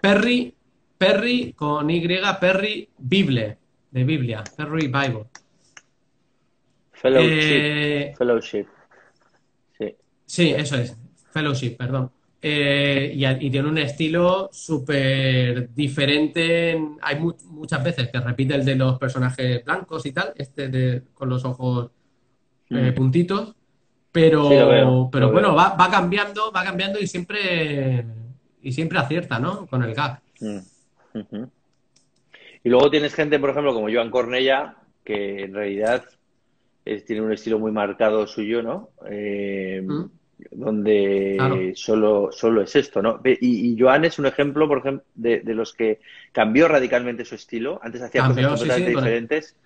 Perry, 0.00 0.54
Perry 0.96 1.52
con 1.52 1.90
Y, 1.90 2.06
Perry 2.40 2.88
Bible, 2.96 3.58
de 3.90 4.04
Biblia, 4.04 4.44
Perry 4.56 4.86
Bible. 4.86 5.24
Fellowship, 6.92 7.28
Eh, 7.28 8.14
fellowship, 8.16 8.66
sí. 9.76 9.96
sí, 10.26 10.50
eso 10.50 10.76
es, 10.76 10.96
Fellowship, 11.32 11.76
perdón. 11.76 12.12
Eh, 12.42 13.12
y, 13.14 13.24
y 13.46 13.50
tiene 13.50 13.68
un 13.68 13.78
estilo 13.78 14.48
súper 14.52 15.72
diferente. 15.74 16.70
en- 16.72 16.96
Hay 17.02 17.18
mu- 17.18 17.34
muchas 17.50 17.82
veces 17.82 18.08
que 18.10 18.20
repite 18.20 18.54
el 18.54 18.64
de 18.64 18.76
los 18.76 18.98
personajes 18.98 19.64
blancos 19.64 20.04
y 20.06 20.12
tal, 20.12 20.32
este 20.36 20.68
de, 20.68 21.02
con 21.14 21.28
los 21.28 21.44
ojos 21.44 21.90
eh, 22.70 22.90
Mm. 22.90 22.94
puntitos, 22.94 23.54
Sí, 24.14 24.30
lo 24.30 24.48
veo, 24.48 24.68
pero, 24.68 25.10
pero 25.12 25.30
bueno, 25.32 25.54
va, 25.54 25.74
va 25.76 25.90
cambiando, 25.90 26.50
va 26.50 26.64
cambiando 26.64 26.98
y 26.98 27.06
siempre, 27.06 28.04
y 28.62 28.72
siempre 28.72 28.98
acierta, 28.98 29.38
¿no? 29.38 29.66
Con 29.66 29.82
el 29.82 29.94
gag. 29.94 30.20
Mm. 30.40 30.58
Y 32.64 32.68
luego 32.68 32.90
tienes 32.90 33.14
gente, 33.14 33.38
por 33.38 33.50
ejemplo, 33.50 33.72
como 33.74 33.88
Joan 33.92 34.10
Cornella, 34.10 34.76
que 35.04 35.44
en 35.44 35.54
realidad 35.54 36.04
es- 36.84 37.04
tiene 37.04 37.22
un 37.22 37.32
estilo 37.32 37.58
muy 37.58 37.72
marcado 37.72 38.26
suyo, 38.26 38.62
¿no? 38.62 38.90
Eh, 39.08 39.82
¿Mm? 39.86 40.04
Donde 40.50 41.34
Claro, 41.38 41.56
solo, 41.74 42.28
solo 42.32 42.62
es 42.62 42.76
esto, 42.76 43.02
¿no? 43.02 43.20
Y, 43.24 43.72
y 43.72 43.78
Joan 43.78 44.04
es 44.04 44.18
un 44.18 44.26
ejemplo, 44.26 44.68
por 44.68 44.78
ejemplo, 44.78 45.04
de, 45.14 45.40
de 45.40 45.54
los 45.54 45.72
que 45.74 46.00
cambió 46.32 46.68
radicalmente 46.68 47.24
su 47.24 47.34
estilo. 47.34 47.80
Antes 47.82 48.02
hacía 48.02 48.22
cosas 48.22 48.36
cambió, 48.36 48.56
sí, 48.56 48.70
sí, 48.70 48.84
completamente 48.84 48.90
diferentes 48.90 49.56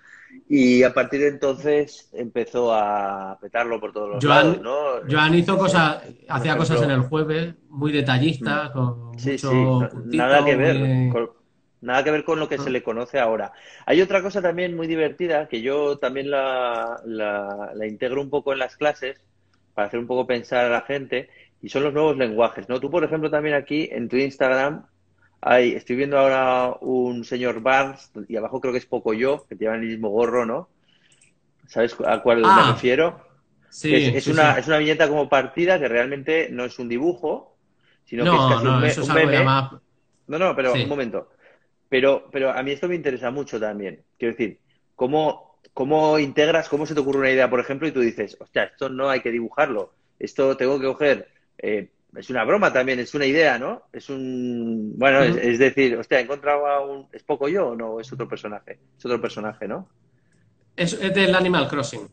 y 0.48 0.83
a 0.83 0.94
partir 0.94 1.20
de 1.20 1.28
entonces 1.28 2.09
empezó 2.12 2.72
a 2.72 3.38
petarlo 3.40 3.80
por 3.80 3.92
todos 3.92 4.11
los 4.11 4.24
lados, 4.24 4.59
Joan, 4.59 4.62
¿no? 4.62 4.76
Joan 5.11 5.35
hizo 5.35 5.59
cosas, 5.59 6.02
hacía 6.28 6.56
cosas 6.56 6.83
en 6.83 6.90
el 6.90 7.00
jueves, 7.00 7.54
muy 7.68 7.92
mm, 7.92 7.94
detallistas, 7.94 8.70
con 8.70 9.18
Sí, 9.18 9.33
mucho 9.33 9.90
nada 10.06 10.44
que 10.44 10.56
ver 10.56 10.78
muy... 10.78 11.11
con, 11.11 11.30
nada 11.80 12.04
que 12.04 12.11
ver 12.11 12.24
con 12.24 12.38
lo 12.38 12.48
que 12.48 12.59
se 12.59 12.64
¿no? 12.64 12.70
le 12.70 12.83
conoce 12.83 13.18
ahora. 13.18 13.52
Hay 13.87 14.00
otra 14.02 14.22
cosa 14.22 14.40
también 14.40 14.76
muy 14.76 14.87
divertida 14.87 15.48
que 15.48 15.62
yo 15.62 15.98
también 15.98 16.30
la, 16.30 17.00
la, 17.04 17.72
la 17.74 17.87
integro 17.87 18.20
un 18.20 18.30
poco 18.30 18.52
en 18.52 18.61
las 18.61 18.76
clases 18.76 19.20
para 19.74 19.88
hacer 19.88 20.00
un 20.00 20.06
poco 20.06 20.26
pensar 20.26 20.66
a 20.66 20.68
la 20.70 20.83
gente 20.83 21.30
y 21.61 21.68
son 21.68 21.85
los 21.85 21.92
nuevos 21.94 22.16
lenguajes, 22.16 22.68
¿no? 22.68 22.80
Tú, 22.80 22.90
por 22.90 23.04
ejemplo, 23.04 23.30
también 23.30 23.54
aquí 23.56 23.88
en 23.92 24.09
tu 24.09 24.16
Instagram 24.16 24.87
hay, 25.42 25.72
estoy 25.74 25.96
viendo 25.96 26.18
ahora 26.18 26.76
un 26.80 27.24
señor 27.24 27.61
Barnes 27.62 28.11
y 28.28 28.37
abajo 28.37 28.61
creo 28.61 28.72
que 28.72 28.78
es 28.78 28.87
Poco 28.87 29.14
Yo, 29.14 29.46
que 29.48 29.56
lleva 29.56 29.74
el 29.76 29.83
mismo 29.83 30.09
gorro, 30.11 30.46
¿no? 30.46 30.70
¿Sabes 31.66 31.96
a 32.06 32.22
cuál 32.22 32.52
me 32.52 32.62
Ah, 32.62 32.62
refiero? 32.62 33.22
Que 33.88 33.96
es, 33.98 34.06
sí, 34.06 34.14
es 34.14 34.28
sí, 34.28 34.35
una, 34.35 34.52
sí. 34.52 34.59
es 34.59 34.66
una 34.66 34.78
viñeta 34.78 35.09
como 35.09 35.28
partida 35.28 35.78
que 35.78 35.88
realmente 35.88 36.48
no 36.50 36.64
es 36.64 36.78
un 36.78 36.88
dibujo, 36.88 37.59
sino 38.04 38.28
que 38.28 38.37
es 38.37 38.46
No, 38.46 38.46
casi 38.46 38.66
un, 38.68 38.78
me- 38.78 38.92
eso 38.92 39.00
es 39.00 39.09
un 39.09 39.12
meme. 39.12 39.62
No, 40.26 40.38
no, 40.38 40.56
pero 40.56 40.80
un 40.80 40.88
momento. 40.88 41.30
Pero, 41.88 42.30
pero 42.33 42.50
a 42.52 42.62
mí 42.62 42.72
esto 42.72 42.88
me 42.88 42.96
interesa 42.96 43.30
mucho 43.30 43.61
también. 43.61 44.04
Quiero 44.18 44.35
decir, 44.37 44.61
¿cómo, 44.94 45.49
cómo 45.75 46.18
integras, 46.18 46.68
cómo 46.68 46.87
se 46.87 46.94
te 46.94 47.01
ocurre 47.01 47.20
una 47.20 47.31
idea, 47.31 47.51
por 47.51 47.61
ejemplo, 47.61 47.87
y 47.88 47.92
tú 47.92 48.01
dices, 48.01 48.37
hostia, 48.40 48.64
esto 48.64 48.88
no 48.88 49.09
hay 49.09 49.20
que 49.20 49.31
dibujarlo, 49.31 49.92
esto 50.18 50.57
tengo 50.57 50.79
que 50.79 50.87
coger, 50.87 51.29
eh, 51.59 51.90
es 52.16 52.29
una 52.31 52.44
broma 52.44 52.73
también, 52.73 52.99
es 52.99 53.14
una 53.14 53.27
idea, 53.27 53.59
¿no? 53.59 53.85
Es 53.92 54.11
un, 54.11 54.94
bueno, 54.96 55.23
es, 55.23 55.59
decir, 55.59 55.96
hostia, 55.96 56.18
he 56.18 56.23
encontrado 56.23 56.66
a 56.66 56.85
un, 56.85 57.07
¿es 57.12 57.23
poco 57.23 57.49
yo 57.49 57.68
o 57.68 57.77
no? 57.77 58.01
Es 58.01 58.12
otro 58.12 58.29
personaje, 58.29 58.79
es 58.99 59.05
otro 59.05 59.20
personaje, 59.20 59.68
¿no? 59.68 59.88
Es, 60.77 60.92
es 60.94 61.14
del 61.14 61.35
Animal 61.35 61.68
Crossing, 61.68 62.09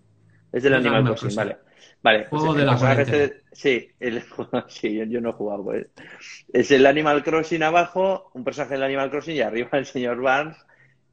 Es 0.52 0.64
del 0.64 0.76
Animal 0.76 0.98
Animal 0.98 1.16
Crossing, 1.16 1.36
Crossing, 1.36 1.38
vale. 1.38 1.68
Vale, 2.04 2.28
pues 2.30 2.42
juego 2.42 2.54
de 2.54 2.64
la 2.64 2.94
este, 2.94 3.42
sí, 3.52 3.90
el, 4.00 4.24
sí, 4.68 4.94
yo, 4.94 5.04
yo 5.06 5.20
no 5.20 5.32
he 5.32 5.34
jugado, 5.34 5.64
pues. 5.64 5.88
Es 6.54 6.70
el 6.72 6.86
Animal 6.86 7.24
Crossing 7.24 7.64
abajo, 7.64 8.30
un 8.34 8.44
personaje 8.44 8.76
del 8.76 8.84
Animal 8.84 9.10
Crossing 9.10 9.36
y 9.36 9.42
arriba 9.42 9.70
el 9.74 9.86
señor 9.86 10.22
Barnes 10.22 10.58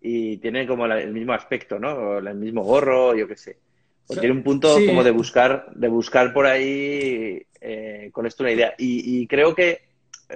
y 0.07 0.37
tiene 0.39 0.67
como 0.67 0.87
la- 0.87 1.01
el 1.01 1.13
mismo 1.13 1.33
aspecto, 1.33 1.79
¿no? 1.79 1.93
O 1.95 2.19
el 2.19 2.35
mismo 2.37 2.63
gorro, 2.63 3.15
yo 3.17 3.27
qué 3.29 3.37
sé. 3.37 3.59
O 4.07 4.19
tiene 4.19 4.35
un 4.35 4.43
punto 4.45 4.85
como 4.85 5.03
de 5.03 5.11
buscar, 5.13 5.67
de 5.75 5.89
buscar 5.89 6.33
por 6.35 6.47
ahí 6.47 7.43
eh, 7.61 8.11
con 8.13 8.27
esto 8.27 8.43
una 8.43 8.53
idea. 8.53 8.75
Y, 8.79 9.23
y 9.23 9.27
creo 9.27 9.55
que, 9.55 9.81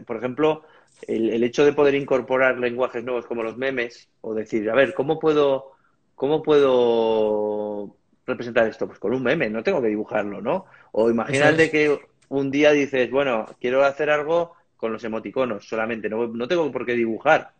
por 0.07 0.16
ejemplo, 0.16 0.62
el, 1.07 1.31
el 1.31 1.44
hecho 1.44 1.64
de 1.64 1.72
poder 1.74 1.94
incorporar 1.94 2.59
lenguajes 2.59 3.04
nuevos 3.04 3.26
como 3.26 3.42
los 3.42 3.57
memes, 3.59 4.09
o 4.22 4.35
decir, 4.35 4.68
a 4.70 4.74
ver, 4.74 4.94
¿cómo 4.94 5.18
puedo, 5.18 5.72
cómo 6.14 6.42
puedo 6.42 7.96
representar 8.26 8.66
esto? 8.68 8.87
Pues 8.87 8.98
con 8.98 9.14
un 9.14 9.23
meme, 9.23 9.50
no 9.50 9.62
tengo 9.62 9.83
que 9.83 9.88
dibujarlo, 9.88 10.40
¿no? 10.40 10.64
O 10.92 11.10
imagínate 11.10 11.71
es. 11.71 11.71
que 11.71 11.98
un 12.29 12.50
día 12.50 12.73
dices, 12.73 13.10
bueno, 13.10 13.46
quiero 13.60 13.85
hacer 13.85 14.10
algo 14.10 14.54
con 14.77 14.92
los 14.92 15.04
emoticonos 15.04 15.69
solamente, 15.69 16.08
no, 16.08 16.27
no 16.29 16.48
tengo 16.48 16.71
por 16.73 16.87
qué 16.87 16.92
dibujar, 16.94 17.52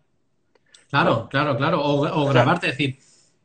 Claro, 0.89 1.29
claro, 1.31 1.57
claro. 1.57 1.83
O, 1.83 2.27
grabarte, 2.29 2.69
es 2.69 2.79
decir, 2.79 2.99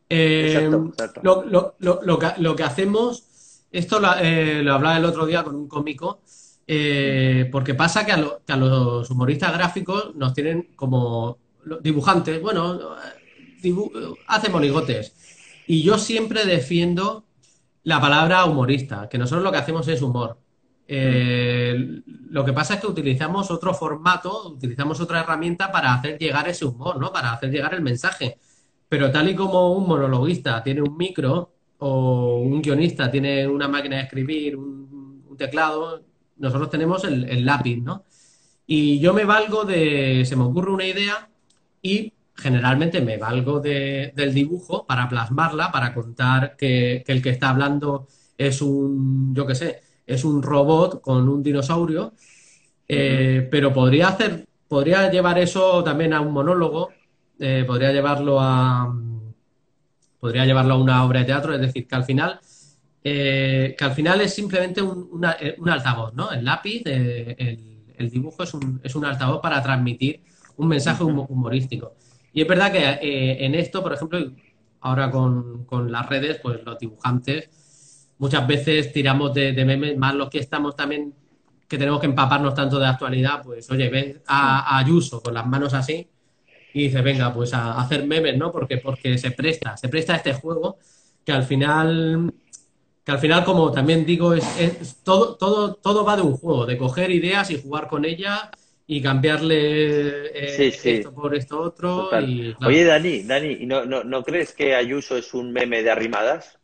eh, 0.10 0.54
exacto, 0.56 0.88
exacto. 0.89 1.22
lo, 1.24 1.44
lo- 1.46 1.76
lo- 1.80 2.00
lo 2.04 2.20
que, 2.20 2.28
lo 2.38 2.56
que 2.56 2.64
hacemos, 2.64 3.24
esto 3.72 4.00
lo, 4.00 4.14
eh, 4.20 4.62
lo 4.64 4.74
hablaba 4.74 4.98
el 4.98 5.06
otro 5.06 5.26
día 5.26 5.44
con 5.44 5.56
un 5.56 5.68
cómico, 5.68 6.22
eh, 6.68 7.50
porque 7.52 7.74
pasa 7.74 8.06
que 8.06 8.14
a, 8.14 8.18
lo- 8.18 8.41
que 8.46 8.54
a 8.54 8.58
los 8.58 9.10
humoristas 9.10 9.54
gráficos 9.54 10.16
nos 10.16 10.34
tienen 10.34 10.70
como 10.76 11.38
dibujantes, 11.82 12.41
bueno, 12.41 12.80
dibu- 13.62 14.18
hacen 14.28 14.52
monigotes. 14.52 15.14
Y 15.68 15.82
yo 15.84 15.98
siempre 15.98 16.46
defiendo 16.46 17.26
la 17.84 18.00
palabra 18.00 18.46
humorista, 18.46 19.10
que 19.10 19.18
nosotros 19.18 19.44
lo 19.44 19.52
que 19.52 19.58
hacemos 19.58 19.88
es 19.88 20.02
humor. 20.02 20.38
Eh, 20.88 22.02
lo 22.30 22.44
que 22.44 22.54
pasa 22.54 22.76
es 22.76 22.82
que 22.82 22.88
utilizamos 22.88 23.50
otro 23.52 23.74
formato, 23.74 24.50
utilizamos 24.50 25.00
otra 25.00 25.22
herramienta 25.22 25.72
para 25.72 25.94
hacer 25.94 26.18
llegar 26.18 26.48
ese 26.48 26.66
humor, 26.66 27.00
¿no? 27.00 27.12
Para 27.12 27.34
hacer 27.34 27.52
llegar 27.52 27.74
el 27.74 27.82
mensaje. 27.82 28.38
Pero 28.90 29.12
tal 29.12 29.30
y 29.30 29.36
como 29.36 29.74
un 29.74 29.88
monologuista 29.88 30.62
tiene 30.64 30.82
un 30.82 30.98
micro 30.98 31.54
o 31.80 32.38
un 32.38 32.62
guionista 32.62 33.10
tiene 33.12 33.48
una 33.48 33.68
máquina 33.68 33.98
de 33.98 34.04
escribir, 34.04 34.56
un, 34.58 34.84
teclado, 35.38 36.04
nosotros 36.38 36.70
tenemos 36.70 37.04
el, 37.06 37.44
lápiz, 37.44 37.78
¿no? 37.78 38.04
Y 38.68 39.00
yo 39.00 39.14
me 39.14 39.26
valgo 39.26 39.66
de, 39.66 40.24
se 40.26 40.36
me 40.36 40.44
ocurre 40.44 40.72
una 40.72 40.86
idea 40.86 41.28
y 41.82 42.14
generalmente 42.36 43.02
me 43.02 43.18
valgo 43.18 43.60
de, 43.60 44.14
del 44.16 44.34
dibujo 44.34 44.86
para 44.86 45.10
plasmarla, 45.10 45.72
para 45.72 45.94
contar 45.94 46.56
que, 46.56 47.04
que 47.06 47.12
el 47.12 47.22
que 47.24 47.32
está 47.32 47.50
hablando 47.50 48.08
es 48.38 48.62
un, 48.62 49.34
yo 49.36 49.48
qué 49.48 49.56
sé, 49.56 49.82
es 50.14 50.24
un 50.24 50.41
robot 50.41 51.01
con 51.01 51.28
un 51.28 51.43
dinosaurio, 51.43 52.14
eh, 52.88 53.47
pero 53.49 53.74
podría 53.74 54.09
hacer, 54.09 54.45
podría 54.68 55.09
llevar 55.09 55.39
eso 55.39 55.84
también 55.84 56.14
a 56.14 56.22
un 56.22 56.32
monólogo, 56.32 56.89
eh, 57.39 57.64
podría 57.66 57.91
llevarlo 57.91 58.39
a, 58.39 58.93
podría 60.20 60.45
llevarlo 60.45 60.76
a 60.76 60.78
una 60.78 61.03
obra 61.03 61.20
de 61.20 61.26
teatro, 61.26 61.53
es 61.53 61.61
decir, 61.61 61.88
que 61.88 61.95
al 61.95 62.03
final, 62.03 62.39
eh, 63.03 63.76
que 63.78 63.84
al 63.86 63.93
final 63.93 64.22
es 64.22 64.34
simplemente 64.34 64.82
un, 64.82 65.26
altavoz, 65.70 66.14
¿no? 66.14 66.32
El 66.32 66.45
lápiz, 66.45 66.84
el, 66.86 68.09
dibujo 68.09 68.43
es 68.43 68.53
un, 68.53 68.82
es 68.84 68.95
un 68.95 69.05
altavoz 69.05 69.41
para 69.41 69.61
transmitir 69.64 70.22
un 70.57 70.68
mensaje 70.68 71.03
humorístico. 71.03 71.95
Y 72.34 72.41
es 72.41 72.47
verdad 72.47 72.72
que 72.72 73.45
en 73.45 73.55
esto, 73.55 73.82
por 73.82 73.93
ejemplo, 73.93 74.20
ahora 74.82 75.09
con, 75.09 75.66
con 75.66 75.91
las 75.91 76.07
redes, 76.07 76.39
pues 76.41 76.64
los 76.64 76.78
dibujantes 76.80 77.49
muchas 78.18 78.45
veces 78.47 78.91
tiramos 78.93 79.34
de, 79.34 79.53
memes, 79.66 79.97
más 79.97 80.16
los 80.16 80.30
que 80.30 80.39
estamos 80.39 80.76
también, 80.76 81.14
que 81.68 81.78
tenemos 81.78 81.99
que 81.99 82.07
empaparnos 82.07 82.53
tanto 82.53 82.80
de 82.80 82.88
actualidad, 82.88 83.41
pues 83.43 83.70
oye, 83.72 83.89
ven 83.89 84.22
a, 84.28 84.78
Ayuso 84.78 85.22
con 85.22 85.34
las 85.34 85.45
manos 85.45 85.74
así 85.74 86.07
y 86.74 86.84
dice, 86.84 87.01
venga, 87.01 87.34
pues 87.34 87.53
a, 87.53 87.80
hacer 87.80 88.05
memes, 88.05 88.38
¿no? 88.38 88.51
Porque, 88.51 88.78
porque 88.78 89.18
se 89.18 89.32
presta, 89.32 89.78
se 89.78 89.89
presta 89.89 90.16
este 90.16 90.34
juego 90.34 90.78
que 91.26 91.32
al 91.32 91.43
final, 91.43 92.34
que 93.03 93.11
al 93.11 93.20
final, 93.20 93.43
como 93.43 93.72
también 93.72 94.05
digo, 94.05 94.34
es, 94.34 94.97
todo, 95.03 95.36
todo, 95.36 95.76
todo 95.76 96.03
va 96.03 96.16
de 96.16 96.22
un 96.22 96.38
juego, 96.38 96.66
de 96.66 96.78
coger 96.78 97.11
ideas 97.11 97.49
y 97.51 97.61
jugar 97.61 97.88
con 97.88 98.05
ellas 98.05 98.49
y 98.86 99.01
cambiarle 99.01 100.28
eh, 100.28 100.74
esto 100.84 101.14
por 101.14 101.36
esto 101.36 101.61
otro. 101.61 102.09
Oye, 102.66 102.84
Dani, 102.84 103.24
Dani, 103.24 103.66
¿no, 103.66 103.86
no, 103.86 104.03
¿no 104.03 104.24
crees 104.24 104.51
que 104.53 104.76
Ayuso 104.76 105.18
es 105.18 105.34
un 105.34 105.53
meme 105.53 105.84
de 105.84 105.91
arrimadas? 105.91 106.59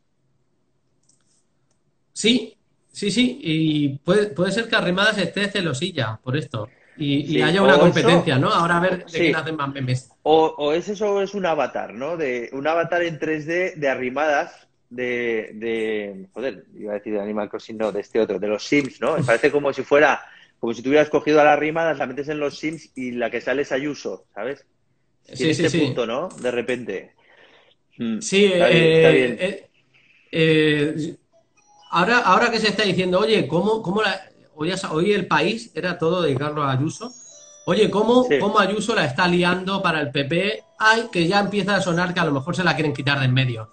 Sí, 2.19 2.57
sí, 2.91 3.11
sí, 3.11 3.39
y 3.41 3.89
puede, 3.99 4.27
puede 4.27 4.51
ser 4.51 4.67
que 4.67 4.75
Arrimadas 4.75 5.17
esté 5.17 5.47
celosilla 5.47 6.19
por 6.21 6.35
esto. 6.35 6.67
Y, 6.97 7.41
haya 7.41 7.61
una 7.61 7.79
competencia, 7.79 8.37
¿no? 8.37 8.49
Ahora 8.49 8.75
a 8.75 8.81
ver 8.81 9.05
de 9.05 9.19
quién 9.19 9.35
hacen 9.37 9.55
más 9.55 9.73
memes. 9.73 10.11
O, 10.23 10.53
o 10.57 10.73
es 10.73 10.89
eso 10.89 11.21
es 11.21 11.33
un 11.33 11.45
avatar, 11.45 11.93
¿no? 11.93 12.17
De 12.17 12.49
un 12.51 12.67
avatar 12.67 13.03
en 13.03 13.17
3D 13.17 13.75
de 13.75 13.87
Arrimadas 13.87 14.67
de, 14.89 15.51
de, 15.53 16.25
joder, 16.33 16.65
iba 16.77 16.91
a 16.91 16.95
decir 16.95 17.13
de 17.13 17.21
Animal 17.21 17.49
Crossing, 17.49 17.77
no, 17.77 17.93
de 17.93 18.01
este 18.01 18.19
otro, 18.19 18.37
de 18.37 18.47
los 18.49 18.65
Sims, 18.65 18.99
¿no? 18.99 19.15
Me 19.17 19.23
parece 19.23 19.49
como 19.49 19.71
si 19.71 19.83
fuera, 19.83 20.21
como 20.59 20.73
si 20.73 20.81
tuvieras 20.81 21.09
cogido 21.09 21.39
a 21.39 21.45
la 21.45 21.53
Arrimadas, 21.53 21.99
la 21.99 22.05
metes 22.05 22.27
en 22.27 22.41
los 22.41 22.59
Sims 22.59 22.91
y 22.95 23.11
la 23.11 23.31
que 23.31 23.39
sale 23.39 23.61
es 23.61 23.71
Ayuso, 23.71 24.25
¿sabes? 24.35 24.65
Sí, 25.23 25.53
sí, 25.53 25.63
este 25.63 25.79
punto, 25.79 26.05
¿no? 26.05 26.27
De 26.27 26.51
repente. 26.51 27.13
Hmm. 27.97 28.19
Sí, 28.19 28.43
está 28.43 28.69
eh, 28.69 29.13
bien. 29.13 29.37
Eh, 29.39 29.69
eh, 30.33 31.15
ahora, 31.89 32.19
ahora 32.19 32.51
que 32.51 32.59
se 32.59 32.69
está 32.69 32.83
diciendo, 32.83 33.19
oye, 33.19 33.47
¿cómo, 33.47 33.81
cómo 33.81 34.01
la, 34.01 34.19
hoy, 34.55 35.13
el 35.13 35.27
país 35.27 35.71
era 35.73 35.97
todo 35.97 36.21
de 36.21 36.35
Carlos 36.35 36.65
Ayuso? 36.67 37.11
Oye, 37.65 37.89
¿cómo, 37.89 38.27
¿cómo, 38.39 38.59
Ayuso 38.59 38.95
la 38.95 39.05
está 39.05 39.27
liando 39.27 39.81
para 39.81 40.01
el 40.01 40.11
PP? 40.11 40.63
Ay, 40.79 41.03
que 41.11 41.27
ya 41.27 41.39
empieza 41.39 41.75
a 41.75 41.81
sonar 41.81 42.13
que 42.13 42.19
a 42.19 42.25
lo 42.25 42.31
mejor 42.31 42.55
se 42.55 42.63
la 42.63 42.75
quieren 42.75 42.93
quitar 42.93 43.19
de 43.19 43.25
en 43.25 43.33
medio. 43.33 43.69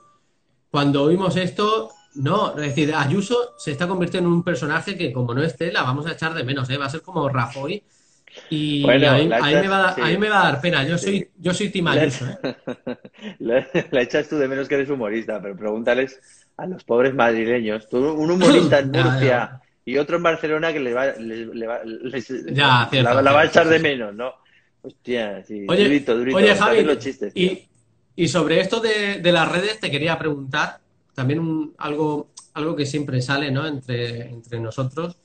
Cuando 0.71 1.05
oímos 1.05 1.37
esto, 1.37 1.91
no, 2.15 2.51
es 2.51 2.69
decir, 2.69 2.95
Ayuso 2.95 3.55
se 3.57 3.73
está 3.73 3.89
convirtiendo 3.89 4.29
en 4.29 4.35
un 4.35 4.43
personaje 4.43 4.97
que 4.97 5.13
como 5.13 5.33
no 5.33 5.43
esté, 5.43 5.73
la 5.73 5.83
vamos 5.83 6.07
a 6.07 6.13
echar 6.13 6.35
de 6.35 6.45
menos, 6.45 6.69
¿eh? 6.69 6.77
va 6.77 6.87
a 6.87 6.91
ser 6.91 7.03
como 7.03 7.29
Rajoy. 7.29 7.83
Y 8.51 8.85
a, 8.87 9.15
mí, 9.15 9.29
me 9.29 10.29
va, 10.29 10.41
a 10.41 10.45
dar 10.45 10.61
pena, 10.61 10.85
yo 10.85 10.99
soy, 10.99 11.31
yo 11.39 11.55
soy 11.55 11.71
Tim 11.71 11.87
Ayuso. 11.89 12.27
¿eh? 12.27 12.57
La, 13.39 13.67
la, 13.91 14.03
echas 14.03 14.29
tú 14.29 14.37
de 14.37 14.47
menos 14.47 14.69
que 14.69 14.75
eres 14.75 14.91
humorista, 14.91 15.41
pero 15.41 15.57
pregúntales 15.57 16.21
a 16.57 16.67
los 16.67 16.85
pobres 16.85 17.15
madrileños. 17.15 17.87
un 17.93 18.31
humorista 18.31 18.79
en 18.79 18.91
Murcia 18.93 19.61
y 19.85 19.99
otro 19.99 20.17
en 20.17 20.23
Barcelona 20.23 20.73
que 20.73 20.81
le 20.81 20.93
va, 20.93 21.07
le, 21.13 21.67
va, 21.67 21.81
la, 21.85 23.33
va 23.33 23.41
a 23.41 23.45
echar 23.45 23.69
de 23.69 23.79
menos, 23.79 24.15
¿no? 24.15 24.33
Hostia, 24.83 25.45
sí. 25.45 25.67
Oye, 25.69 25.85
durito, 25.85 26.17
durito. 26.17 26.37
Oye, 26.37 26.55
Javi, 26.55 26.83
los 26.83 26.99
chistes, 26.99 27.33
y, 27.37 27.69
y, 28.15 28.29
sobre 28.29 28.61
esto 28.61 28.81
de, 28.81 29.21
de, 29.21 29.33
las 29.33 29.51
redes 29.51 29.81
te 29.81 29.91
quería 29.91 30.19
preguntar 30.19 30.79
también 31.15 31.73
algo, 31.79 32.31
algo 32.55 32.77
que 32.77 32.87
siempre 32.87 33.21
sale 33.21 33.51
¿no? 33.51 33.67
entre, 33.67 34.29
entre 34.29 34.61
nosotros, 34.61 35.17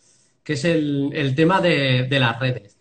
que 0.43 0.53
es 0.53 0.65
el, 0.65 1.11
el 1.13 1.35
tema 1.35 1.61
de, 1.61 2.07
de, 2.09 2.19
las 2.19 2.39
redes. 2.39 2.77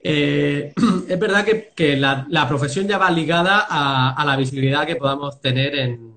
Eh, 0.00 0.72
es 1.08 1.18
verdad 1.18 1.44
que, 1.44 1.72
que 1.74 1.96
la, 1.96 2.26
la, 2.28 2.48
profesión 2.48 2.86
ya 2.86 2.98
va 2.98 3.10
ligada 3.10 3.66
a, 3.68 4.14
a 4.14 4.24
la 4.24 4.36
visibilidad 4.36 4.86
que 4.86 4.96
podamos 4.96 5.40
tener 5.40 5.74
en, 5.76 6.14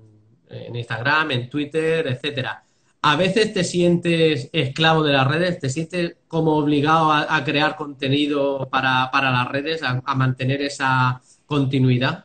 en 0.50 0.76
Instagram, 0.76 1.30
en 1.30 1.48
Twitter, 1.48 2.06
etcétera. 2.06 2.62
A 3.00 3.16
veces 3.16 3.52
te 3.52 3.62
sientes 3.62 4.50
esclavo 4.52 5.04
de 5.04 5.12
las 5.12 5.26
redes, 5.26 5.60
te 5.60 5.70
sientes 5.70 6.16
como 6.26 6.56
obligado 6.56 7.12
a, 7.12 7.44
crear 7.44 7.76
contenido 7.76 8.68
para, 8.70 9.10
las 9.12 9.48
redes, 9.48 9.82
a, 9.82 10.14
mantener 10.14 10.62
esa 10.62 11.20
continuidad. 11.46 12.24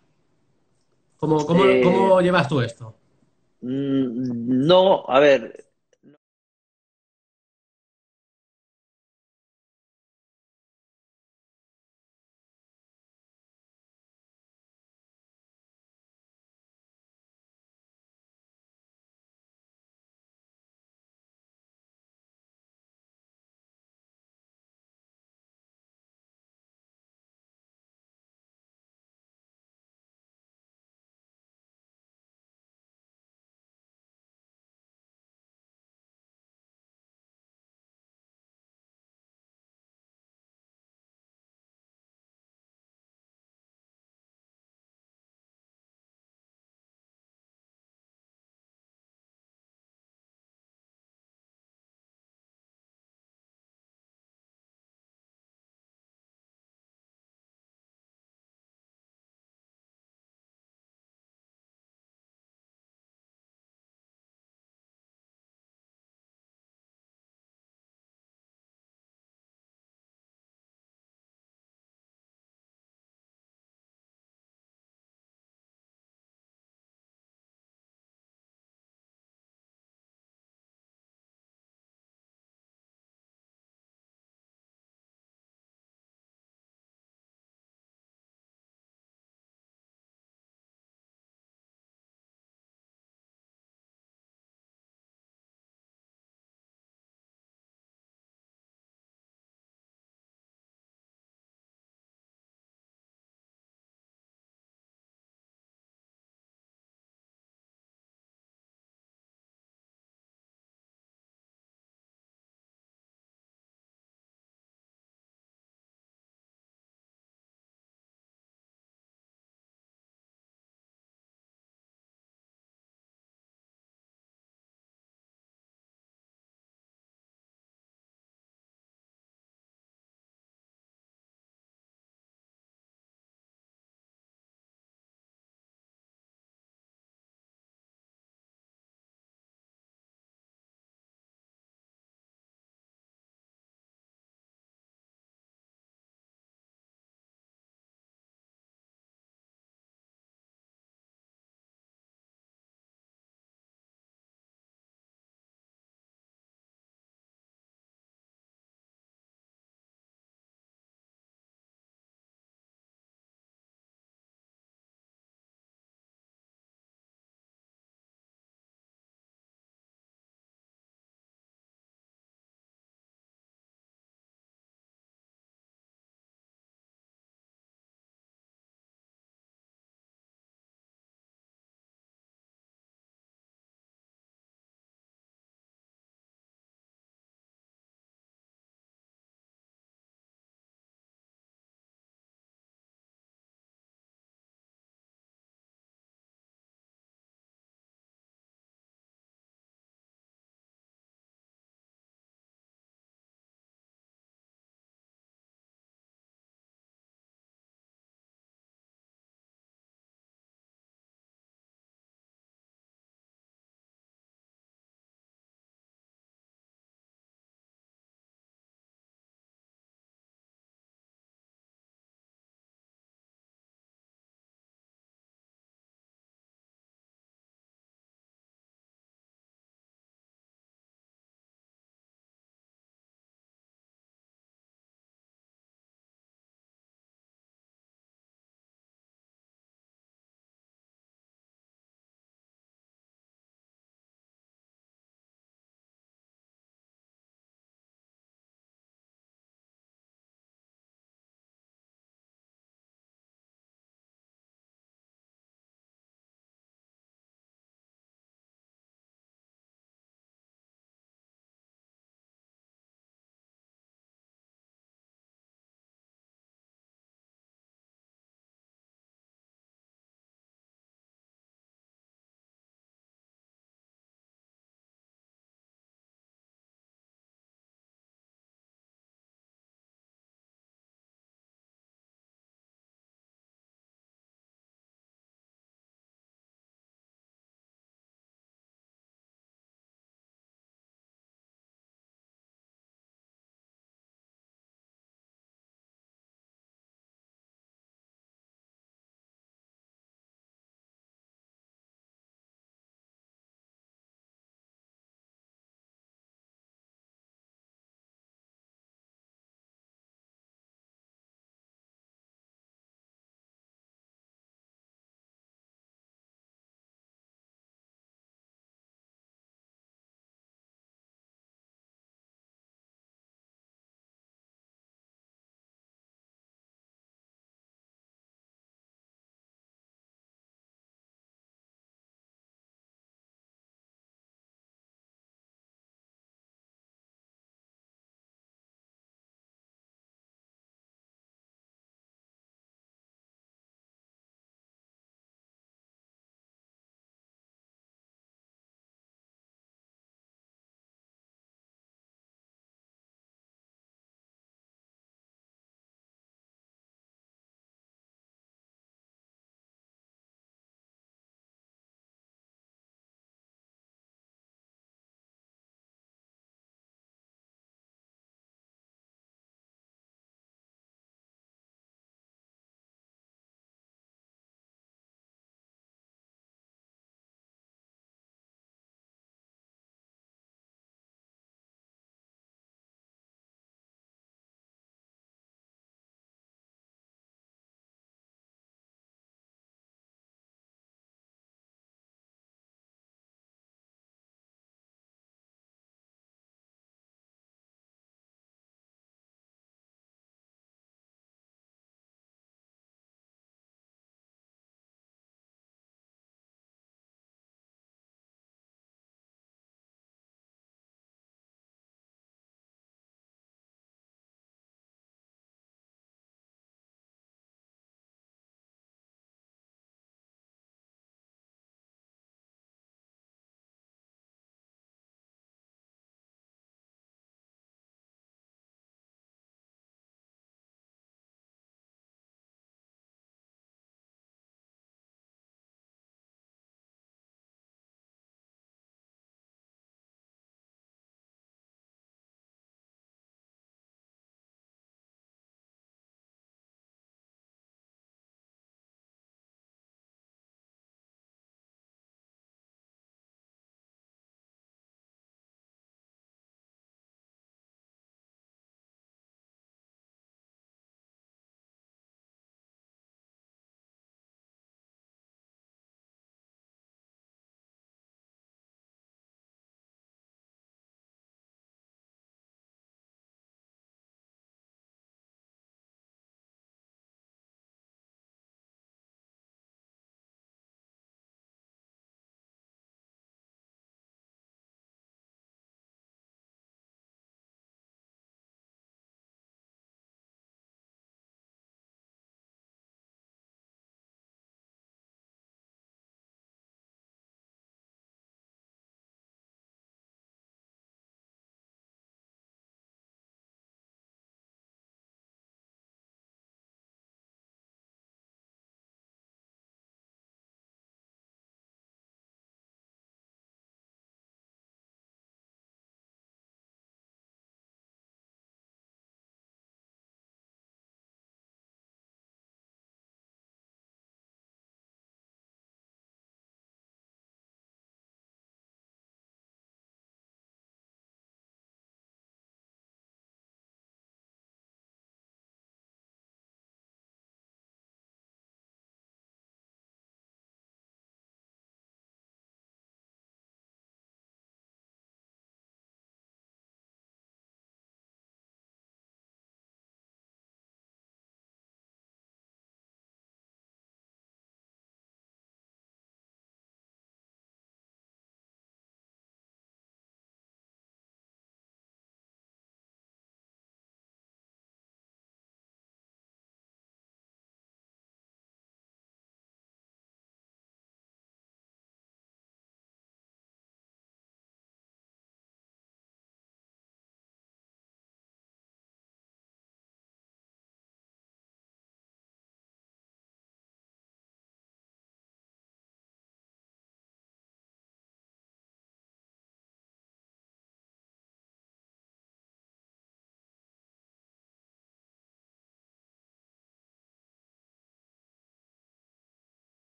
¿Cómo, 1.18 1.46
cómo, 1.46 2.20
eh, 2.20 2.24
llevas 2.24 2.48
tú 2.48 2.60
esto? 2.62 2.96
Mm, 3.62 4.66
no, 4.66 5.06
a 5.08 5.20
ver, 5.20 5.63